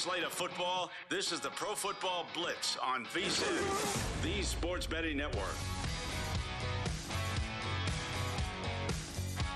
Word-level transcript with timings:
Slate 0.00 0.22
of 0.22 0.32
football, 0.32 0.90
this 1.10 1.30
is 1.30 1.40
the 1.40 1.50
Pro 1.50 1.74
Football 1.74 2.26
Blitz 2.32 2.78
on 2.82 3.04
VSIN, 3.04 4.22
the 4.22 4.42
sports 4.42 4.86
betting 4.86 5.18
network. 5.18 5.44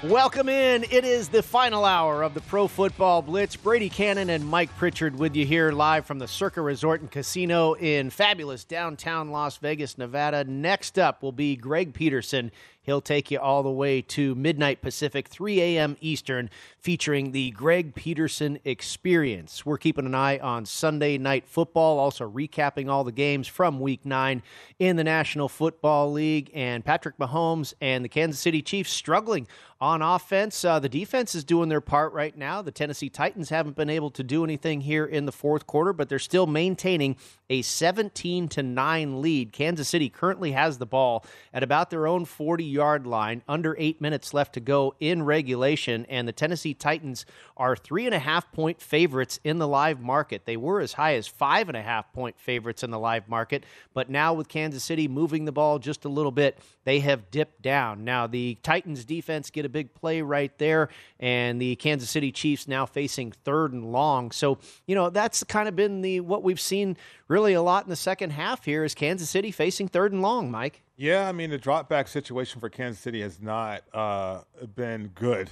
Welcome 0.02 0.50
in. 0.50 0.84
It 0.90 1.06
is 1.06 1.28
the 1.30 1.42
final 1.42 1.86
hour 1.86 2.22
of 2.22 2.34
the 2.34 2.42
Pro 2.42 2.68
Football 2.68 3.22
Blitz. 3.22 3.56
Brady 3.56 3.88
Kannon 3.88 4.28
and 4.28 4.46
Mike 4.46 4.68
Pritchard 4.76 5.18
with 5.18 5.34
you 5.34 5.46
here 5.46 5.72
live 5.72 6.04
from 6.04 6.18
the 6.18 6.28
Circa 6.28 6.60
Resort 6.60 7.00
and 7.00 7.10
Casino 7.10 7.72
in 7.72 8.10
fabulous 8.10 8.64
downtown 8.64 9.30
Las 9.30 9.56
Vegas, 9.56 9.96
Nevada. 9.96 10.44
Next 10.44 10.98
up 10.98 11.22
will 11.22 11.32
be 11.32 11.56
Greg 11.56 11.94
Peterson. 11.94 12.52
He'll 12.84 13.00
take 13.00 13.30
you 13.30 13.38
all 13.38 13.62
the 13.62 13.70
way 13.70 14.02
to 14.02 14.34
midnight 14.34 14.82
Pacific, 14.82 15.26
3 15.26 15.60
a.m. 15.60 15.96
Eastern, 16.00 16.50
featuring 16.78 17.32
the 17.32 17.50
Greg 17.52 17.94
Peterson 17.94 18.58
Experience. 18.64 19.64
We're 19.64 19.78
keeping 19.78 20.06
an 20.06 20.14
eye 20.14 20.38
on 20.38 20.66
Sunday 20.66 21.16
night 21.16 21.48
football, 21.48 21.98
also 21.98 22.30
recapping 22.30 22.90
all 22.90 23.02
the 23.02 23.10
games 23.10 23.48
from 23.48 23.80
week 23.80 24.04
nine 24.04 24.42
in 24.78 24.96
the 24.96 25.04
National 25.04 25.48
Football 25.48 26.12
League. 26.12 26.50
And 26.54 26.84
Patrick 26.84 27.16
Mahomes 27.16 27.72
and 27.80 28.04
the 28.04 28.08
Kansas 28.08 28.40
City 28.40 28.60
Chiefs 28.60 28.92
struggling 28.92 29.48
on 29.80 30.00
offense. 30.00 30.64
Uh, 30.64 30.78
the 30.78 30.88
defense 30.88 31.34
is 31.34 31.44
doing 31.44 31.68
their 31.68 31.80
part 31.80 32.12
right 32.12 32.36
now. 32.36 32.62
The 32.62 32.70
Tennessee 32.70 33.10
Titans 33.10 33.50
haven't 33.50 33.76
been 33.76 33.90
able 33.90 34.10
to 34.12 34.22
do 34.22 34.44
anything 34.44 34.80
here 34.80 35.04
in 35.04 35.26
the 35.26 35.32
fourth 35.32 35.66
quarter, 35.66 35.92
but 35.92 36.08
they're 36.08 36.18
still 36.18 36.46
maintaining 36.46 37.16
a 37.50 37.60
17 37.60 38.48
to 38.48 38.62
9 38.62 39.20
lead. 39.20 39.52
Kansas 39.52 39.88
City 39.88 40.08
currently 40.08 40.52
has 40.52 40.78
the 40.78 40.86
ball 40.86 41.24
at 41.52 41.62
about 41.62 41.90
their 41.90 42.06
own 42.06 42.24
40 42.24 42.64
yard 42.74 43.06
line, 43.06 43.42
under 43.48 43.76
eight 43.78 44.00
minutes 44.00 44.34
left 44.34 44.52
to 44.54 44.60
go 44.60 44.94
in 45.00 45.22
regulation, 45.22 46.04
and 46.08 46.28
the 46.28 46.32
Tennessee 46.32 46.74
Titans 46.74 47.24
are 47.56 47.76
three 47.76 48.04
and 48.04 48.14
a 48.14 48.18
half 48.18 48.50
point 48.52 48.80
favorites 48.80 49.38
in 49.44 49.58
the 49.58 49.68
live 49.68 50.00
market. 50.00 50.44
They 50.44 50.56
were 50.56 50.80
as 50.80 50.94
high 50.94 51.14
as 51.14 51.26
five 51.26 51.68
and 51.68 51.76
a 51.76 51.82
half 51.82 52.12
point 52.12 52.38
favorites 52.38 52.82
in 52.82 52.90
the 52.90 52.98
live 52.98 53.28
market, 53.28 53.64
but 53.94 54.10
now 54.10 54.34
with 54.34 54.48
Kansas 54.48 54.84
City 54.84 55.08
moving 55.08 55.44
the 55.44 55.52
ball 55.52 55.78
just 55.78 56.04
a 56.04 56.08
little 56.08 56.32
bit, 56.32 56.58
they 56.84 57.00
have 57.00 57.30
dipped 57.30 57.62
down. 57.62 58.04
Now, 58.04 58.26
the 58.26 58.58
Titans 58.62 59.04
defense 59.04 59.50
get 59.50 59.64
a 59.64 59.68
big 59.68 59.94
play 59.94 60.20
right 60.20 60.56
there, 60.58 60.88
and 61.20 61.60
the 61.60 61.76
Kansas 61.76 62.10
City 62.10 62.32
Chiefs 62.32 62.68
now 62.68 62.84
facing 62.84 63.32
third 63.32 63.72
and 63.72 63.92
long. 63.92 64.32
So, 64.32 64.58
you 64.86 64.94
know, 64.94 65.10
that's 65.10 65.44
kind 65.44 65.68
of 65.68 65.76
been 65.76 66.02
the 66.02 66.20
what 66.20 66.42
we've 66.42 66.60
seen 66.60 66.96
really 67.28 67.54
a 67.54 67.62
lot 67.62 67.84
in 67.84 67.90
the 67.90 67.96
second 67.96 68.30
half 68.30 68.64
here 68.64 68.84
is 68.84 68.94
Kansas 68.94 69.30
City 69.30 69.50
facing 69.50 69.88
third 69.88 70.12
and 70.12 70.20
long, 70.20 70.50
Mike. 70.50 70.82
Yeah, 70.96 71.28
I 71.28 71.32
mean, 71.32 71.50
the 71.50 71.58
drop 71.58 71.88
back 71.88 72.06
situation 72.08 72.60
for 72.60 72.68
Kansas 72.68 73.00
City 73.00 73.20
has 73.20 73.40
not 73.40 73.82
uh, 73.92 74.42
been 74.74 75.08
good. 75.08 75.50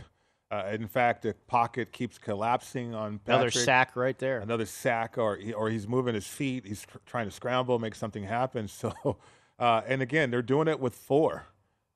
Uh, 0.50 0.68
in 0.70 0.86
fact, 0.86 1.22
the 1.22 1.34
pocket 1.46 1.92
keeps 1.92 2.18
collapsing 2.18 2.94
on 2.94 3.18
Patrick. 3.18 3.36
Another 3.36 3.50
sack 3.50 3.96
right 3.96 4.18
there. 4.18 4.40
Another 4.40 4.66
sack, 4.66 5.16
or 5.16 5.36
he, 5.36 5.52
or 5.52 5.70
he's 5.70 5.88
moving 5.88 6.14
his 6.14 6.26
feet. 6.26 6.66
He's 6.66 6.82
tr- 6.84 6.98
trying 7.06 7.24
to 7.24 7.30
scramble, 7.30 7.78
make 7.78 7.94
something 7.94 8.24
happen. 8.24 8.68
So, 8.82 9.16
uh, 9.58 9.82
and 9.86 10.02
again, 10.02 10.30
they're 10.30 10.42
doing 10.42 10.68
it 10.68 10.78
with 10.78 10.94
four. 10.94 11.46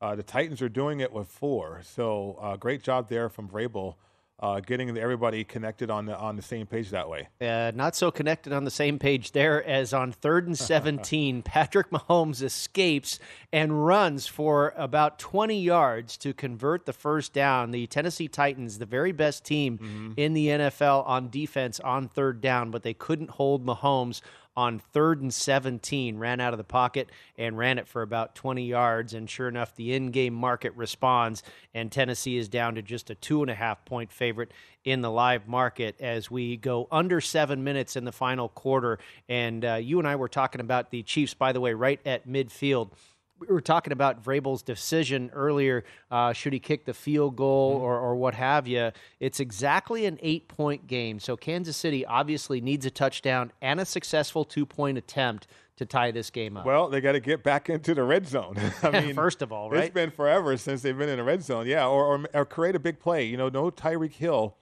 Uh, 0.00 0.14
the 0.14 0.22
Titans 0.22 0.62
are 0.62 0.68
doing 0.68 1.00
it 1.00 1.12
with 1.12 1.28
four. 1.28 1.82
So, 1.84 2.38
uh, 2.40 2.56
great 2.56 2.82
job 2.82 3.08
there 3.08 3.28
from 3.28 3.48
Vrabel 3.48 3.96
uh, 4.38 4.60
getting 4.60 4.96
everybody 4.98 5.44
connected 5.44 5.90
on 5.90 6.04
the 6.06 6.16
on 6.16 6.36
the 6.36 6.42
same 6.42 6.66
page 6.66 6.90
that 6.90 7.08
way. 7.08 7.28
Uh, 7.40 7.72
not 7.74 7.96
so 7.96 8.10
connected 8.10 8.52
on 8.52 8.64
the 8.64 8.70
same 8.70 8.98
page 8.98 9.32
there 9.32 9.64
as 9.64 9.94
on 9.94 10.12
third 10.12 10.46
and 10.46 10.58
17. 10.66 11.42
Patrick 11.42 11.90
Mahomes 11.90 12.42
escapes 12.42 13.18
and 13.52 13.86
runs 13.86 14.26
for 14.26 14.74
about 14.76 15.18
20 15.18 15.58
yards 15.58 16.18
to 16.18 16.34
convert 16.34 16.84
the 16.84 16.92
first 16.92 17.32
down. 17.32 17.70
The 17.70 17.86
Tennessee 17.86 18.28
Titans, 18.28 18.78
the 18.78 18.86
very 18.86 19.12
best 19.12 19.44
team 19.44 19.78
mm-hmm. 19.78 20.12
in 20.16 20.34
the 20.34 20.48
NFL 20.48 21.06
on 21.06 21.30
defense 21.30 21.80
on 21.80 22.08
third 22.08 22.42
down, 22.42 22.70
but 22.70 22.82
they 22.82 22.94
couldn't 22.94 23.30
hold 23.30 23.64
Mahomes 23.64 24.20
on 24.56 24.78
third 24.78 25.20
and 25.20 25.32
17, 25.32 26.18
ran 26.18 26.40
out 26.40 26.54
of 26.54 26.58
the 26.58 26.64
pocket 26.64 27.10
and 27.36 27.58
ran 27.58 27.78
it 27.78 27.86
for 27.86 28.02
about 28.02 28.34
20 28.34 28.64
yards. 28.64 29.12
And 29.14 29.28
sure 29.28 29.48
enough, 29.48 29.74
the 29.74 29.92
in 29.92 30.10
game 30.10 30.34
market 30.34 30.72
responds, 30.74 31.42
and 31.74 31.92
Tennessee 31.92 32.36
is 32.38 32.48
down 32.48 32.74
to 32.76 32.82
just 32.82 33.10
a 33.10 33.14
two 33.14 33.42
and 33.42 33.50
a 33.50 33.54
half 33.54 33.84
point 33.84 34.10
favorite 34.10 34.52
in 34.84 35.02
the 35.02 35.10
live 35.10 35.46
market 35.48 36.00
as 36.00 36.30
we 36.30 36.56
go 36.56 36.88
under 36.90 37.20
seven 37.20 37.64
minutes 37.64 37.96
in 37.96 38.04
the 38.04 38.12
final 38.12 38.48
quarter. 38.48 38.98
And 39.28 39.64
uh, 39.64 39.74
you 39.74 39.98
and 39.98 40.06
I 40.06 40.16
were 40.16 40.28
talking 40.28 40.60
about 40.60 40.90
the 40.90 41.02
Chiefs, 41.02 41.34
by 41.34 41.52
the 41.52 41.60
way, 41.60 41.74
right 41.74 42.00
at 42.06 42.26
midfield 42.28 42.90
we 43.38 43.48
were 43.48 43.60
talking 43.60 43.92
about 43.92 44.22
Vrabel's 44.22 44.62
decision 44.62 45.30
earlier. 45.32 45.84
Uh, 46.10 46.32
should 46.32 46.52
he 46.52 46.58
kick 46.58 46.84
the 46.84 46.94
field 46.94 47.36
goal 47.36 47.74
mm-hmm. 47.74 47.84
or, 47.84 48.00
or 48.00 48.16
what 48.16 48.34
have 48.34 48.66
you? 48.66 48.92
It's 49.20 49.40
exactly 49.40 50.06
an 50.06 50.18
eight 50.22 50.48
point 50.48 50.86
game. 50.86 51.20
So 51.20 51.36
Kansas 51.36 51.76
City 51.76 52.04
obviously 52.06 52.60
needs 52.60 52.86
a 52.86 52.90
touchdown 52.90 53.52
and 53.60 53.80
a 53.80 53.84
successful 53.84 54.44
two 54.44 54.64
point 54.64 54.98
attempt 54.98 55.46
to 55.76 55.84
tie 55.84 56.10
this 56.10 56.30
game 56.30 56.56
up. 56.56 56.64
Well, 56.64 56.88
they 56.88 57.00
got 57.00 57.12
to 57.12 57.20
get 57.20 57.42
back 57.42 57.68
into 57.68 57.94
the 57.94 58.02
red 58.02 58.26
zone. 58.26 58.56
I 58.82 59.00
mean, 59.00 59.14
first 59.14 59.42
of 59.42 59.52
all, 59.52 59.70
right? 59.70 59.84
It's 59.84 59.94
been 59.94 60.10
forever 60.10 60.56
since 60.56 60.82
they've 60.82 60.96
been 60.96 61.08
in 61.08 61.18
the 61.18 61.24
red 61.24 61.42
zone. 61.42 61.66
Yeah, 61.66 61.86
or, 61.86 62.04
or, 62.04 62.24
or 62.32 62.44
create 62.44 62.74
a 62.74 62.80
big 62.80 62.98
play. 62.98 63.24
You 63.24 63.36
know, 63.36 63.48
no 63.48 63.70
Tyreek 63.70 64.14
Hill. 64.14 64.56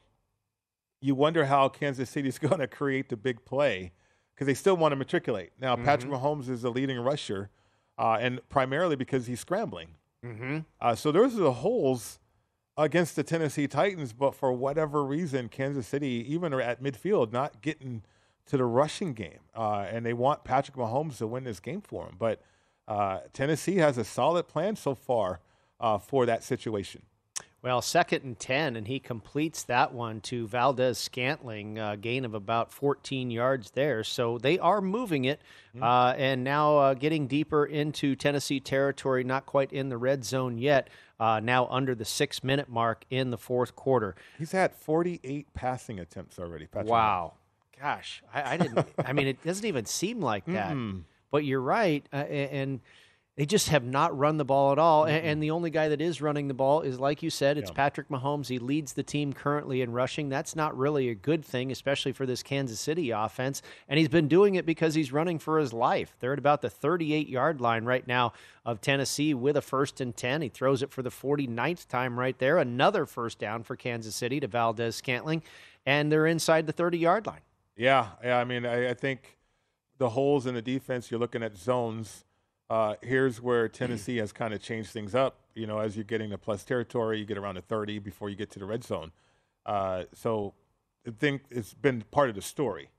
You 1.00 1.15
wonder 1.15 1.44
how 1.44 1.69
Kansas 1.69 2.11
City's 2.11 2.38
going 2.41 2.59
to 2.59 2.67
create 2.67 3.09
the 3.09 3.17
big 3.17 3.44
play 3.44 3.93
because 4.35 4.47
they 4.47 4.55
still 4.55 4.76
want 4.76 4.93
to 4.93 4.97
matriculate. 4.97 5.53
Now, 5.61 5.76
mm-hmm. 5.76 5.85
Patrick 5.85 6.12
Mahomes 6.12 6.49
is 6.49 6.62
the 6.62 6.71
leading 6.71 6.99
rusher 6.99 7.50
uh, 7.99 8.19
and 8.20 8.41
primarily 8.49 8.96
because 8.96 9.26
he's 9.26 9.41
scrambling. 9.41 9.88
Mm-hmm. 10.25 10.58
Uh, 10.81 10.94
so 10.94 11.12
those 11.12 11.35
are 11.35 11.43
the 11.43 11.52
holes 11.52 12.19
against 12.76 13.17
the 13.17 13.23
Tennessee 13.23 13.69
Titans, 13.69 14.12
but 14.12 14.35
for 14.35 14.52
whatever 14.52 15.05
reason, 15.05 15.49
Kansas 15.49 15.87
City, 15.87 16.25
even 16.29 16.52
at 16.55 16.82
midfield, 16.82 17.32
not 17.32 17.61
getting 17.61 18.02
to 18.46 18.56
the 18.56 18.64
rushing 18.64 19.12
game. 19.12 19.41
Uh, 19.55 19.87
and 19.88 20.05
they 20.05 20.12
want 20.12 20.44
Patrick 20.44 20.76
Mahomes 20.76 21.19
to 21.19 21.26
win 21.26 21.44
this 21.44 21.61
game 21.61 21.81
for 21.81 22.06
them. 22.06 22.17
But 22.19 22.43
uh, 22.88 23.20
Tennessee 23.32 23.76
has 23.76 23.97
a 23.97 24.05
solid 24.05 24.49
plan 24.49 24.76
so 24.76 24.94
far 24.94 25.40
uh, 25.81 25.99
for 25.99 26.26
that 26.26 26.43
situation. 26.43 27.02
Well, 27.64 27.81
second 27.81 28.25
and 28.25 28.38
10, 28.38 28.76
and 28.76 28.87
he 28.87 29.00
completes 29.00 29.62
that 29.62 29.94
one 29.94 30.20
to 30.22 30.46
Valdes-Scantling, 30.46 31.78
uh, 31.78 31.96
gain 31.99 32.26
of 32.26 32.34
about 32.34 32.70
14 32.70 33.31
yards 33.31 33.70
there. 33.70 34.05
So 34.05 34.37
they 34.37 34.58
are 34.58 34.82
moving 34.82 35.25
it 35.25 35.40
mm-hmm. 35.75 35.82
uh, 35.82 36.12
and 36.12 36.44
now 36.44 36.76
uh, 36.76 36.93
getting 36.93 37.26
deeper 37.26 37.64
into 37.64 38.16
Tennessee 38.16 38.61
territory, 38.61 39.25
not 39.25 39.46
quite 39.46 39.72
in 39.72 39.88
the 39.88 39.96
red 39.96 40.26
zone 40.26 40.58
yet, 40.58 40.90
uh, 41.19 41.40
now 41.43 41.66
under 41.69 41.94
the 41.94 42.05
six 42.05 42.44
minute 42.44 42.69
mark 42.69 43.06
in 43.08 43.31
the 43.31 43.38
fourth 43.38 43.75
quarter. 43.75 44.14
He's 44.37 44.52
had 44.52 44.75
48 44.75 45.55
passing 45.55 45.99
attempts 45.99 46.38
already. 46.38 46.66
Patrick 46.66 46.90
wow. 46.90 47.32
Gosh, 47.81 48.22
I, 48.34 48.55
I 48.55 48.56
didn't, 48.58 48.87
I 48.99 49.14
mean, 49.14 49.26
it 49.26 49.43
doesn't 49.43 49.64
even 49.64 49.87
seem 49.87 50.20
like 50.20 50.44
that. 50.44 50.72
Mm-hmm. 50.72 50.99
But 51.31 51.46
you're 51.46 51.62
right. 51.62 52.06
Uh, 52.12 52.16
and 52.16 52.81
they 53.36 53.46
just 53.46 53.70
have 53.70 53.82
not 53.82 54.16
run 54.16 54.36
the 54.36 54.44
ball 54.44 54.70
at 54.70 54.78
all. 54.78 55.04
Mm-hmm. 55.06 55.26
And, 55.26 55.42
the 55.42 55.50
only 55.50 55.70
guy 55.70 55.88
that 55.88 56.00
is 56.00 56.22
running 56.22 56.46
the 56.46 56.54
ball 56.54 56.82
is, 56.82 57.00
like 57.00 57.22
you 57.22 57.31
said, 57.31 57.58
it's 57.58 57.70
yeah. 57.70 57.75
Patrick 57.75 58.08
Mahomes. 58.08 58.46
He 58.46 58.60
leads 58.60 58.92
the 58.92 59.02
team 59.02 59.32
currently 59.32 59.82
in 59.82 59.92
rushing. 59.92 60.28
That's 60.28 60.54
not 60.54 60.76
really 60.78 61.08
a 61.08 61.14
good 61.14 61.44
thing, 61.44 61.72
especially 61.72 62.12
for 62.12 62.26
this 62.26 62.44
Kansas 62.44 62.78
City 62.78 63.10
offense. 63.10 63.60
And 63.88 63.98
he's 63.98 64.08
been 64.08 64.28
doing 64.28 64.54
it 64.54 64.64
because 64.64 64.94
he's 64.94 65.12
running 65.12 65.40
for 65.40 65.58
his 65.58 65.72
life. 65.72 66.16
They're 66.20 66.32
at 66.32 66.38
about 66.38 66.62
the 66.62 66.70
38 66.70 67.28
yard 67.28 67.60
line 67.60 67.84
right 67.84 68.06
now 68.06 68.34
of 68.64 68.81
Tennessee 68.81 69.34
with 69.34 69.56
a 69.56 69.62
first 69.62 70.00
and 70.00 70.16
10. 70.16 70.42
He 70.42 70.48
throws 70.48 70.82
it 70.82 70.92
for 70.92 71.02
the 71.02 71.10
49th 71.10 71.88
time 71.88 72.19
right 72.19 72.38
there. 72.38 72.58
Another 72.58 73.04
first 73.04 73.40
down 73.40 73.64
for 73.64 73.75
Kansas 73.75 74.14
City 74.14 74.38
to 74.40 74.46
Valdes-Scantling. 74.46 75.42
And 75.84 76.10
they're 76.10 76.26
inside 76.26 76.66
the 76.66 76.72
30 76.72 76.98
yard 76.98 77.26
line. 77.26 77.40
Yeah. 77.76 78.10
Yeah. 78.22 78.38
I 78.38 78.44
mean, 78.44 78.64
I, 78.64 78.90
I 78.90 78.94
think 78.94 79.38
the 79.98 80.10
holes 80.10 80.46
in 80.46 80.54
the 80.54 80.62
defense, 80.62 81.10
you're 81.10 81.20
looking 81.20 81.42
at 81.42 81.56
zones 81.56 82.25
uh, 82.70 82.94
here's 83.02 83.40
where 83.40 83.69
Tennessee 83.69 84.16
has 84.16 84.32
kind 84.32 84.55
of 84.55 84.61
changed 84.61 84.90
things 84.90 85.14
up. 85.14 85.40
You 85.55 85.66
know, 85.66 85.78
as 85.78 85.96
you're 85.96 86.05
getting 86.05 86.31
to 86.31 86.38
plus 86.38 86.64
territory, 86.64 87.19
you 87.19 87.25
get 87.25 87.38
around 87.38 87.56
to 87.56 87.62
30 87.62 87.99
before 87.99 88.28
you 88.31 88.37
get 88.37 88.50
to 88.52 88.58
the 88.58 88.64
red 88.64 88.84
zone. 88.84 89.12
Uh, 89.66 90.05
so 90.14 90.55
I 91.06 91.11
think 91.11 91.43
it's 91.50 91.75
been 91.75 92.02
part 92.11 92.28
of 92.31 92.34
the 92.34 92.43
story. 92.43 92.90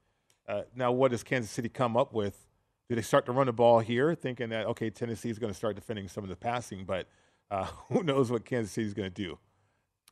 Uh, 0.47 0.61
now, 0.75 0.91
what 0.91 1.11
does 1.11 1.23
Kansas 1.23 1.51
City 1.51 1.69
come 1.69 1.97
up 1.97 2.13
with? 2.13 2.47
Do 2.87 2.95
they 2.95 3.01
start 3.01 3.25
to 3.25 3.31
run 3.31 3.47
the 3.47 3.53
ball 3.53 3.79
here, 3.79 4.13
thinking 4.13 4.49
that 4.49 4.67
okay, 4.67 4.91
Tennessee 4.91 5.29
is 5.29 5.39
going 5.39 5.51
to 5.51 5.57
start 5.57 5.75
defending 5.75 6.07
some 6.07 6.23
of 6.23 6.29
the 6.29 6.35
passing, 6.35 6.85
but 6.85 7.07
uh, 7.49 7.65
who 7.89 8.03
knows 8.03 8.31
what 8.31 8.45
Kansas 8.45 8.71
City 8.71 8.87
is 8.87 8.93
going 8.93 9.11
to 9.11 9.23
do? 9.23 9.39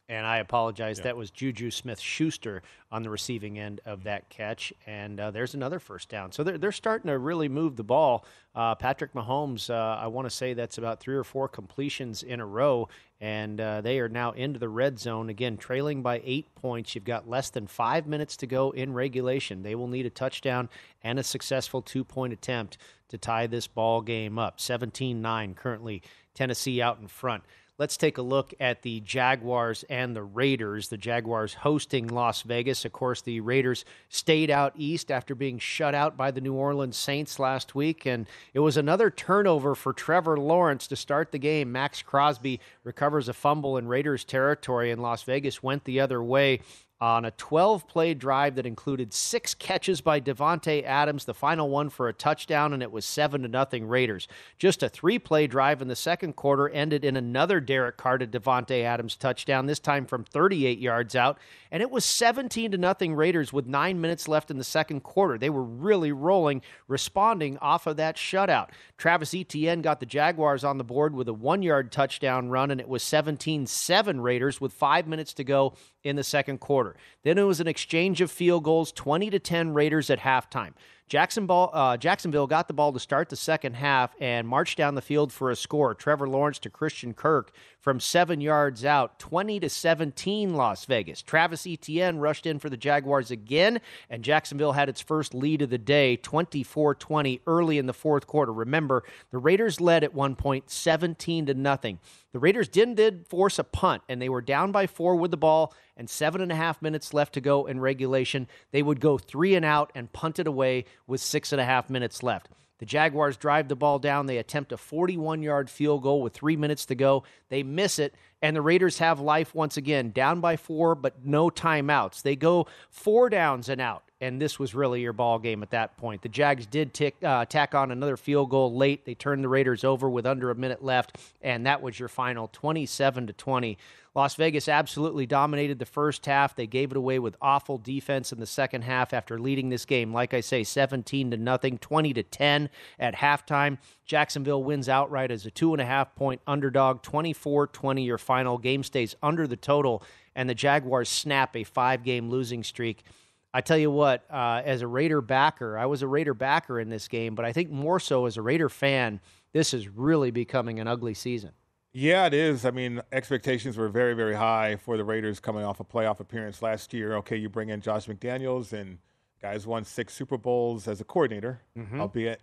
And 0.09 0.25
I 0.25 0.39
apologize. 0.39 0.97
Yeah. 0.97 1.05
That 1.05 1.17
was 1.17 1.31
Juju 1.31 1.71
Smith 1.71 1.99
Schuster 1.99 2.61
on 2.91 3.03
the 3.03 3.09
receiving 3.09 3.57
end 3.57 3.79
of 3.85 4.03
that 4.03 4.29
catch. 4.29 4.73
And 4.85 5.19
uh, 5.19 5.31
there's 5.31 5.53
another 5.53 5.79
first 5.79 6.09
down. 6.09 6.31
So 6.31 6.43
they're, 6.43 6.57
they're 6.57 6.71
starting 6.73 7.07
to 7.07 7.17
really 7.17 7.47
move 7.47 7.77
the 7.77 7.83
ball. 7.83 8.25
Uh, 8.53 8.75
Patrick 8.75 9.13
Mahomes, 9.13 9.69
uh, 9.69 9.97
I 9.99 10.07
want 10.07 10.25
to 10.25 10.29
say 10.29 10.53
that's 10.53 10.77
about 10.77 10.99
three 10.99 11.15
or 11.15 11.23
four 11.23 11.47
completions 11.47 12.21
in 12.21 12.41
a 12.41 12.45
row. 12.45 12.89
And 13.21 13.61
uh, 13.61 13.79
they 13.79 13.99
are 13.99 14.09
now 14.09 14.31
into 14.31 14.59
the 14.59 14.67
red 14.67 14.99
zone. 14.99 15.29
Again, 15.29 15.55
trailing 15.55 16.01
by 16.01 16.21
eight 16.25 16.53
points. 16.55 16.93
You've 16.93 17.05
got 17.05 17.29
less 17.29 17.49
than 17.49 17.67
five 17.67 18.05
minutes 18.05 18.35
to 18.37 18.47
go 18.47 18.71
in 18.71 18.93
regulation. 18.93 19.63
They 19.63 19.75
will 19.75 19.87
need 19.87 20.05
a 20.05 20.09
touchdown 20.09 20.67
and 21.01 21.17
a 21.17 21.23
successful 21.23 21.81
two 21.81 22.03
point 22.03 22.33
attempt 22.33 22.77
to 23.07 23.17
tie 23.17 23.47
this 23.47 23.67
ball 23.67 24.01
game 24.01 24.37
up. 24.37 24.59
17 24.59 25.21
9 25.21 25.53
currently, 25.53 26.01
Tennessee 26.33 26.81
out 26.81 26.99
in 26.99 27.07
front. 27.07 27.43
Let's 27.79 27.97
take 27.97 28.19
a 28.19 28.21
look 28.21 28.53
at 28.59 28.83
the 28.83 28.99
Jaguars 28.99 29.83
and 29.89 30.15
the 30.15 30.21
Raiders. 30.21 30.89
The 30.89 30.97
Jaguars 30.97 31.55
hosting 31.55 32.07
Las 32.07 32.43
Vegas. 32.43 32.85
Of 32.85 32.91
course, 32.93 33.21
the 33.21 33.39
Raiders 33.39 33.83
stayed 34.09 34.51
out 34.51 34.73
east 34.75 35.09
after 35.09 35.33
being 35.33 35.57
shut 35.57 35.95
out 35.95 36.15
by 36.15 36.29
the 36.29 36.41
New 36.41 36.53
Orleans 36.53 36.97
Saints 36.97 37.39
last 37.39 37.73
week. 37.73 38.05
And 38.05 38.27
it 38.53 38.59
was 38.59 38.77
another 38.77 39.09
turnover 39.09 39.73
for 39.73 39.91
Trevor 39.91 40.37
Lawrence 40.37 40.85
to 40.87 40.95
start 40.95 41.31
the 41.31 41.39
game. 41.39 41.71
Maxx 41.71 42.03
Crosby 42.03 42.59
recovers 42.83 43.27
a 43.27 43.33
fumble 43.33 43.77
in 43.77 43.87
Raiders 43.87 44.23
territory, 44.23 44.91
and 44.91 45.01
Las 45.01 45.23
Vegas 45.23 45.63
went 45.63 45.85
the 45.85 45.99
other 45.99 46.21
way 46.21 46.59
on 47.03 47.25
a 47.25 47.31
12 47.31 47.85
play 47.85 48.13
drive 48.13 48.55
that 48.55 48.65
included 48.65 49.13
six 49.13 49.53
catches 49.53 49.99
by 49.99 50.21
Davante 50.21 50.85
Adams, 50.85 51.25
the 51.25 51.33
final 51.33 51.69
one 51.69 51.89
for 51.89 52.07
a 52.07 52.13
touchdown, 52.13 52.71
and 52.71 52.81
it 52.81 52.93
was 52.93 53.03
7 53.03 53.41
to 53.41 53.47
nothing 53.49 53.85
Raiders. 53.85 54.25
Just 54.57 54.81
a 54.81 54.87
three 54.87 55.19
play 55.19 55.45
drive 55.45 55.81
in 55.81 55.89
the 55.89 55.97
second 55.97 56.37
quarter 56.37 56.69
ended 56.69 57.03
in 57.03 57.17
another 57.17 57.59
Derek 57.59 57.97
Carr 57.97 58.19
to 58.19 58.25
Davante 58.25 58.85
Adams 58.85 59.17
touchdown, 59.17 59.65
this 59.65 59.79
time 59.79 60.05
from 60.05 60.23
38 60.23 60.79
yards 60.79 61.13
out, 61.13 61.39
and 61.71 61.83
it 61.83 61.91
was 61.91 62.05
17 62.05 62.71
to 62.71 62.77
nothing 62.77 63.15
Raiders 63.15 63.51
with 63.51 63.67
nine 63.67 63.99
minutes 63.99 64.29
left 64.29 64.49
in 64.49 64.57
the 64.57 64.63
second 64.63 65.01
quarter. 65.01 65.37
They 65.37 65.49
were 65.49 65.61
really 65.61 66.13
rolling, 66.13 66.61
responding 66.87 67.57
off 67.57 67.85
of 67.85 67.97
that 67.97 68.15
shutout. 68.15 68.69
Travis 68.97 69.33
Etienne 69.33 69.81
got 69.81 69.99
the 69.99 70.05
Jaguars 70.05 70.63
on 70.63 70.77
the 70.77 70.85
board 70.85 71.13
with 71.13 71.27
a 71.27 71.33
one 71.33 71.63
yard 71.63 71.91
touchdown 71.91 72.47
run, 72.47 72.71
and 72.71 72.79
it 72.79 72.87
was 72.87 73.03
17 73.03 73.67
7 73.67 74.21
Raiders 74.21 74.61
with 74.61 74.71
five 74.71 75.05
minutes 75.05 75.33
to 75.33 75.43
go 75.43 75.73
in 76.03 76.15
the 76.15 76.23
second 76.23 76.59
quarter. 76.59 76.95
Then 77.23 77.37
it 77.37 77.43
was 77.43 77.59
an 77.59 77.67
exchange 77.67 78.21
of 78.21 78.31
field 78.31 78.63
goals, 78.63 78.91
20 78.91 79.29
to 79.29 79.39
10 79.39 79.73
Raiders 79.73 80.09
at 80.09 80.19
halftime. 80.19 80.73
Jacksonville, 81.07 81.69
uh, 81.73 81.97
Jacksonville 81.97 82.47
got 82.47 82.67
the 82.67 82.73
ball 82.73 82.93
to 82.93 82.99
start 82.99 83.29
the 83.29 83.35
second 83.35 83.75
half 83.75 84.15
and 84.19 84.47
marched 84.47 84.77
down 84.77 84.95
the 84.95 85.01
field 85.01 85.31
for 85.31 85.51
a 85.51 85.55
score. 85.55 85.93
Trevor 85.93 86.27
Lawrence 86.27 86.59
to 86.59 86.69
Christian 86.69 87.13
Kirk 87.13 87.51
from 87.83 87.99
seven 87.99 88.39
yards 88.39 88.85
out, 88.85 89.19
20 89.19 89.59
to 89.59 89.69
17 89.69 90.53
Las 90.53 90.85
Vegas. 90.85 91.21
Travis 91.21 91.67
Etienne 91.67 92.17
rushed 92.17 92.45
in 92.45 92.57
for 92.57 92.69
the 92.69 92.77
Jaguars 92.77 93.29
again, 93.29 93.81
and 94.09 94.23
Jacksonville 94.23 94.71
had 94.71 94.87
its 94.87 95.01
first 95.01 95.33
lead 95.33 95.61
of 95.61 95.69
the 95.69 95.77
day, 95.77 96.15
24 96.15 96.95
20, 96.95 97.41
early 97.45 97.77
in 97.77 97.85
the 97.85 97.93
fourth 97.93 98.25
quarter. 98.25 98.53
Remember, 98.53 99.03
the 99.31 99.37
Raiders 99.37 99.81
led 99.81 100.05
at 100.05 100.13
one 100.13 100.37
point, 100.37 100.69
17 100.69 101.47
to 101.47 101.53
nothing. 101.53 101.99
The 102.31 102.39
Raiders 102.39 102.69
did, 102.69 102.95
did 102.95 103.27
force 103.27 103.59
a 103.59 103.65
punt, 103.65 104.01
and 104.07 104.21
they 104.21 104.29
were 104.29 104.41
down 104.41 104.71
by 104.71 104.87
four 104.87 105.17
with 105.17 105.31
the 105.31 105.37
ball 105.37 105.73
and 105.97 106.09
seven 106.09 106.39
and 106.39 106.53
a 106.53 106.55
half 106.55 106.81
minutes 106.81 107.13
left 107.13 107.33
to 107.33 107.41
go 107.41 107.65
in 107.65 107.81
regulation. 107.81 108.47
They 108.71 108.81
would 108.81 109.01
go 109.01 109.17
three 109.17 109.55
and 109.55 109.65
out 109.65 109.91
and 109.93 110.11
punt 110.13 110.39
it 110.39 110.47
away 110.47 110.85
with 111.05 111.19
six 111.19 111.51
and 111.51 111.59
a 111.59 111.65
half 111.65 111.89
minutes 111.89 112.23
left. 112.23 112.47
The 112.83 112.87
Jaguars 112.87 113.37
drive 113.37 113.69
the 113.69 113.77
ball 113.77 113.97
down. 113.97 114.25
They 114.25 114.39
attempt 114.39 114.73
a 114.73 114.77
41 114.77 115.41
yard 115.41 115.69
field 115.69 116.03
goal 116.03 116.21
with 116.21 116.33
three 116.33 116.57
minutes 116.57 116.85
to 116.87 116.95
go. 116.95 117.23
They 117.47 117.63
miss 117.63 117.97
it, 117.97 118.13
and 118.41 118.53
the 118.53 118.61
Raiders 118.61 118.97
have 118.97 119.21
life 119.21 119.55
once 119.55 119.77
again, 119.77 120.11
down 120.11 120.41
by 120.41 120.57
four, 120.57 120.93
but 120.93 121.25
no 121.25 121.49
timeouts. 121.49 122.23
They 122.23 122.35
go 122.35 122.67
four 122.89 123.29
downs 123.29 123.69
and 123.69 123.79
out 123.79 124.03
and 124.23 124.41
this 124.41 124.57
was 124.57 124.73
really 124.73 125.01
your 125.01 125.11
ball 125.11 125.37
game 125.37 125.61
at 125.63 125.71
that 125.71 125.97
point. 125.97 126.21
The 126.21 126.29
Jags 126.29 126.65
did 126.65 126.93
tick, 126.93 127.15
uh, 127.21 127.43
tack 127.43 127.75
on 127.75 127.91
another 127.91 128.15
field 128.15 128.49
goal 128.49 128.73
late. 128.73 129.03
They 129.03 129.15
turned 129.15 129.43
the 129.43 129.49
Raiders 129.49 129.83
over 129.83 130.09
with 130.09 130.25
under 130.25 130.49
a 130.49 130.55
minute 130.55 130.81
left, 130.81 131.17
and 131.41 131.65
that 131.65 131.81
was 131.81 131.99
your 131.99 132.07
final 132.07 132.47
27 132.53 133.27
to 133.27 133.33
20. 133.33 133.77
Las 134.15 134.35
Vegas 134.35 134.67
absolutely 134.67 135.25
dominated 135.25 135.79
the 135.79 135.85
first 135.87 136.27
half. 136.27 136.55
They 136.55 136.67
gave 136.67 136.91
it 136.91 136.97
away 136.97 137.17
with 137.17 137.35
awful 137.41 137.79
defense 137.79 138.31
in 138.31 138.39
the 138.39 138.45
second 138.45 138.83
half 138.83 139.11
after 139.11 139.39
leading 139.39 139.69
this 139.69 139.85
game, 139.85 140.13
like 140.13 140.35
I 140.35 140.41
say, 140.41 140.63
17 140.63 141.31
to 141.31 141.37
nothing, 141.37 141.79
20 141.79 142.13
to 142.13 142.21
10 142.21 142.69
at 142.99 143.15
halftime. 143.15 143.79
Jacksonville 144.05 144.63
wins 144.63 144.87
outright 144.87 145.31
as 145.31 145.47
a 145.47 145.51
two 145.51 145.73
and 145.73 145.81
a 145.81 145.85
half 145.85 146.13
point 146.15 146.41
underdog, 146.45 147.01
24 147.01 147.67
20. 147.67 148.03
Your 148.03 148.19
final 148.19 148.59
game 148.59 148.83
stays 148.83 149.15
under 149.23 149.47
the 149.47 149.57
total, 149.57 150.03
and 150.35 150.47
the 150.47 150.55
Jaguars 150.55 151.09
snap 151.09 151.55
a 151.55 151.63
five 151.63 152.03
game 152.03 152.29
losing 152.29 152.63
streak. 152.63 153.03
I 153.51 153.61
tell 153.61 153.77
you 153.77 153.89
what, 153.89 154.25
uh, 154.31 154.61
as 154.63 154.81
a 154.81 154.87
Raider 154.87 155.21
backer, 155.21 155.77
I 155.77 155.87
was 155.87 156.01
a 156.03 156.07
Raider 156.07 156.33
backer 156.33 156.79
in 156.79 156.89
this 156.89 157.07
game, 157.07 157.33
but 157.33 157.45
I 157.45 157.53
think 157.53 157.69
more 157.71 157.99
so 157.99 158.25
as 158.25 158.37
a 158.37 158.41
Raider 158.41 158.69
fan, 158.69 159.21
this 159.53 159.73
is 159.73 159.87
really 159.87 160.31
becoming 160.31 160.79
an 160.79 160.87
ugly 160.87 161.13
season. 161.13 161.51
Yeah, 161.95 162.25
it 162.25 162.33
is. 162.33 162.65
I 162.65 162.71
mean, 162.71 163.01
expectations 163.11 163.77
were 163.77 163.87
very, 163.87 164.15
very 164.15 164.33
high 164.33 164.77
for 164.77 164.97
the 164.97 165.03
Raiders 165.03 165.39
coming 165.39 165.63
off 165.63 165.79
a 165.79 165.83
playoff 165.83 166.19
appearance 166.19 166.63
last 166.63 166.91
year. 166.91 167.15
Okay, 167.17 167.37
you 167.37 167.49
bring 167.49 167.69
in 167.69 167.81
Josh 167.81 168.07
McDaniels, 168.07 168.73
and 168.73 168.97
guys 169.39 169.67
won 169.67 169.83
six 169.83 170.13
Super 170.15 170.37
Bowls 170.37 170.87
as 170.87 170.99
a 170.99 171.03
coordinator, 171.03 171.61
mm-hmm. 171.77 172.01
albeit. 172.01 172.41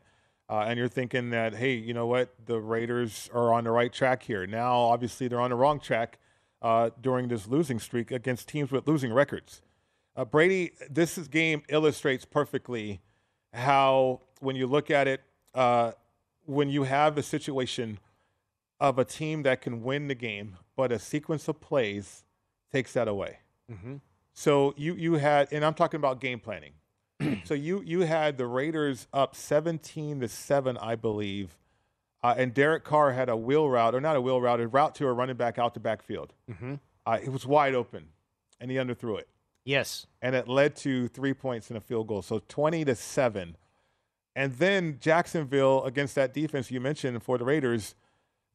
Uh, 0.49 0.65
and 0.69 0.79
you're 0.79 0.89
thinking 0.89 1.31
that, 1.31 1.55
hey, 1.55 1.75
you 1.75 1.93
know 1.93 2.07
what? 2.07 2.33
The 2.47 2.61
Raiders 2.61 3.29
are 3.35 3.53
on 3.53 3.65
the 3.65 3.73
right 3.73 3.93
track 3.93 4.23
here. 4.23 4.47
Now, 4.47 4.75
obviously, 4.75 5.27
they're 5.27 5.41
on 5.41 5.51
the 5.51 5.57
wrong 5.57 5.81
track 5.81 6.19
uh, 6.63 6.91
during 7.01 7.27
this 7.27 7.49
losing 7.49 7.81
streak 7.81 8.13
against 8.13 8.49
teams 8.49 8.71
with 8.71 8.87
losing 8.87 9.13
records. 9.13 9.63
Uh, 10.15 10.25
Brady, 10.25 10.73
this 10.89 11.17
game 11.29 11.63
illustrates 11.69 12.25
perfectly 12.25 13.01
how, 13.53 14.21
when 14.41 14.55
you 14.55 14.67
look 14.69 14.91
at 14.91 15.09
it, 15.09 15.23
uh, 15.55 15.93
when 16.47 16.69
you 16.69 16.85
have 16.85 17.19
a 17.19 17.23
situation 17.23 17.99
of 18.81 18.99
a 18.99 19.05
team 19.05 19.43
that 19.43 19.61
can 19.61 19.83
win 19.83 20.09
the 20.09 20.15
game, 20.15 20.57
but 20.77 20.91
a 20.93 20.99
sequence 20.99 21.49
of 21.49 21.61
plays 21.61 22.25
takes 22.73 22.93
that 22.95 23.09
away. 23.09 23.39
Mm-hmm. 23.71 23.97
So 24.33 24.75
you 24.77 24.95
you 24.95 25.15
had, 25.15 25.53
and 25.53 25.65
I'm 25.65 25.75
talking 25.75 25.99
about 25.99 26.21
game 26.21 26.41
planning. 26.41 26.73
so 27.45 27.55
you 27.55 27.83
you 27.83 28.03
had 28.03 28.39
the 28.39 28.47
Raiders 28.47 29.07
up 29.13 29.37
17 29.37 30.21
to 30.21 30.29
seven, 30.29 30.79
I 30.79 30.95
believe, 30.95 31.59
uh, 32.23 32.35
and 32.37 32.55
Derek 32.55 32.85
Carr 32.85 33.13
had 33.13 33.29
a 33.29 33.37
wheel 33.37 33.69
route, 33.69 33.95
or 33.95 34.01
not 34.01 34.17
a 34.17 34.21
wheel 34.21 34.41
route, 34.41 34.61
a 34.61 34.69
route 34.69 34.95
to 34.97 35.07
a 35.07 35.13
running 35.13 35.37
back 35.37 35.59
out 35.59 35.75
the 35.75 35.81
backfield. 35.81 36.33
Mm-hmm. 36.51 36.75
Uh, 37.07 37.19
it 37.23 37.31
was 37.31 37.47
wide 37.47 37.75
open, 37.75 38.09
and 38.61 38.71
he 38.71 38.77
underthrew 38.77 39.19
it. 39.19 39.29
Yes. 39.65 40.07
And 40.23 40.35
it 40.35 40.49
led 40.49 40.77
to 40.77 41.09
three 41.09 41.35
points 41.35 41.69
and 41.69 41.77
a 41.77 41.81
field 41.81 42.09
goal. 42.09 42.23
So 42.23 42.43
20 42.49 42.85
to 42.87 42.95
7. 42.95 43.57
And 44.35 44.53
then 44.55 44.99
Jacksonville, 45.01 45.85
against 45.85 46.15
that 46.15 46.33
defense 46.33 46.71
you 46.71 46.81
mentioned 46.81 47.23
for 47.23 47.37
the 47.37 47.45
Raiders, 47.45 47.95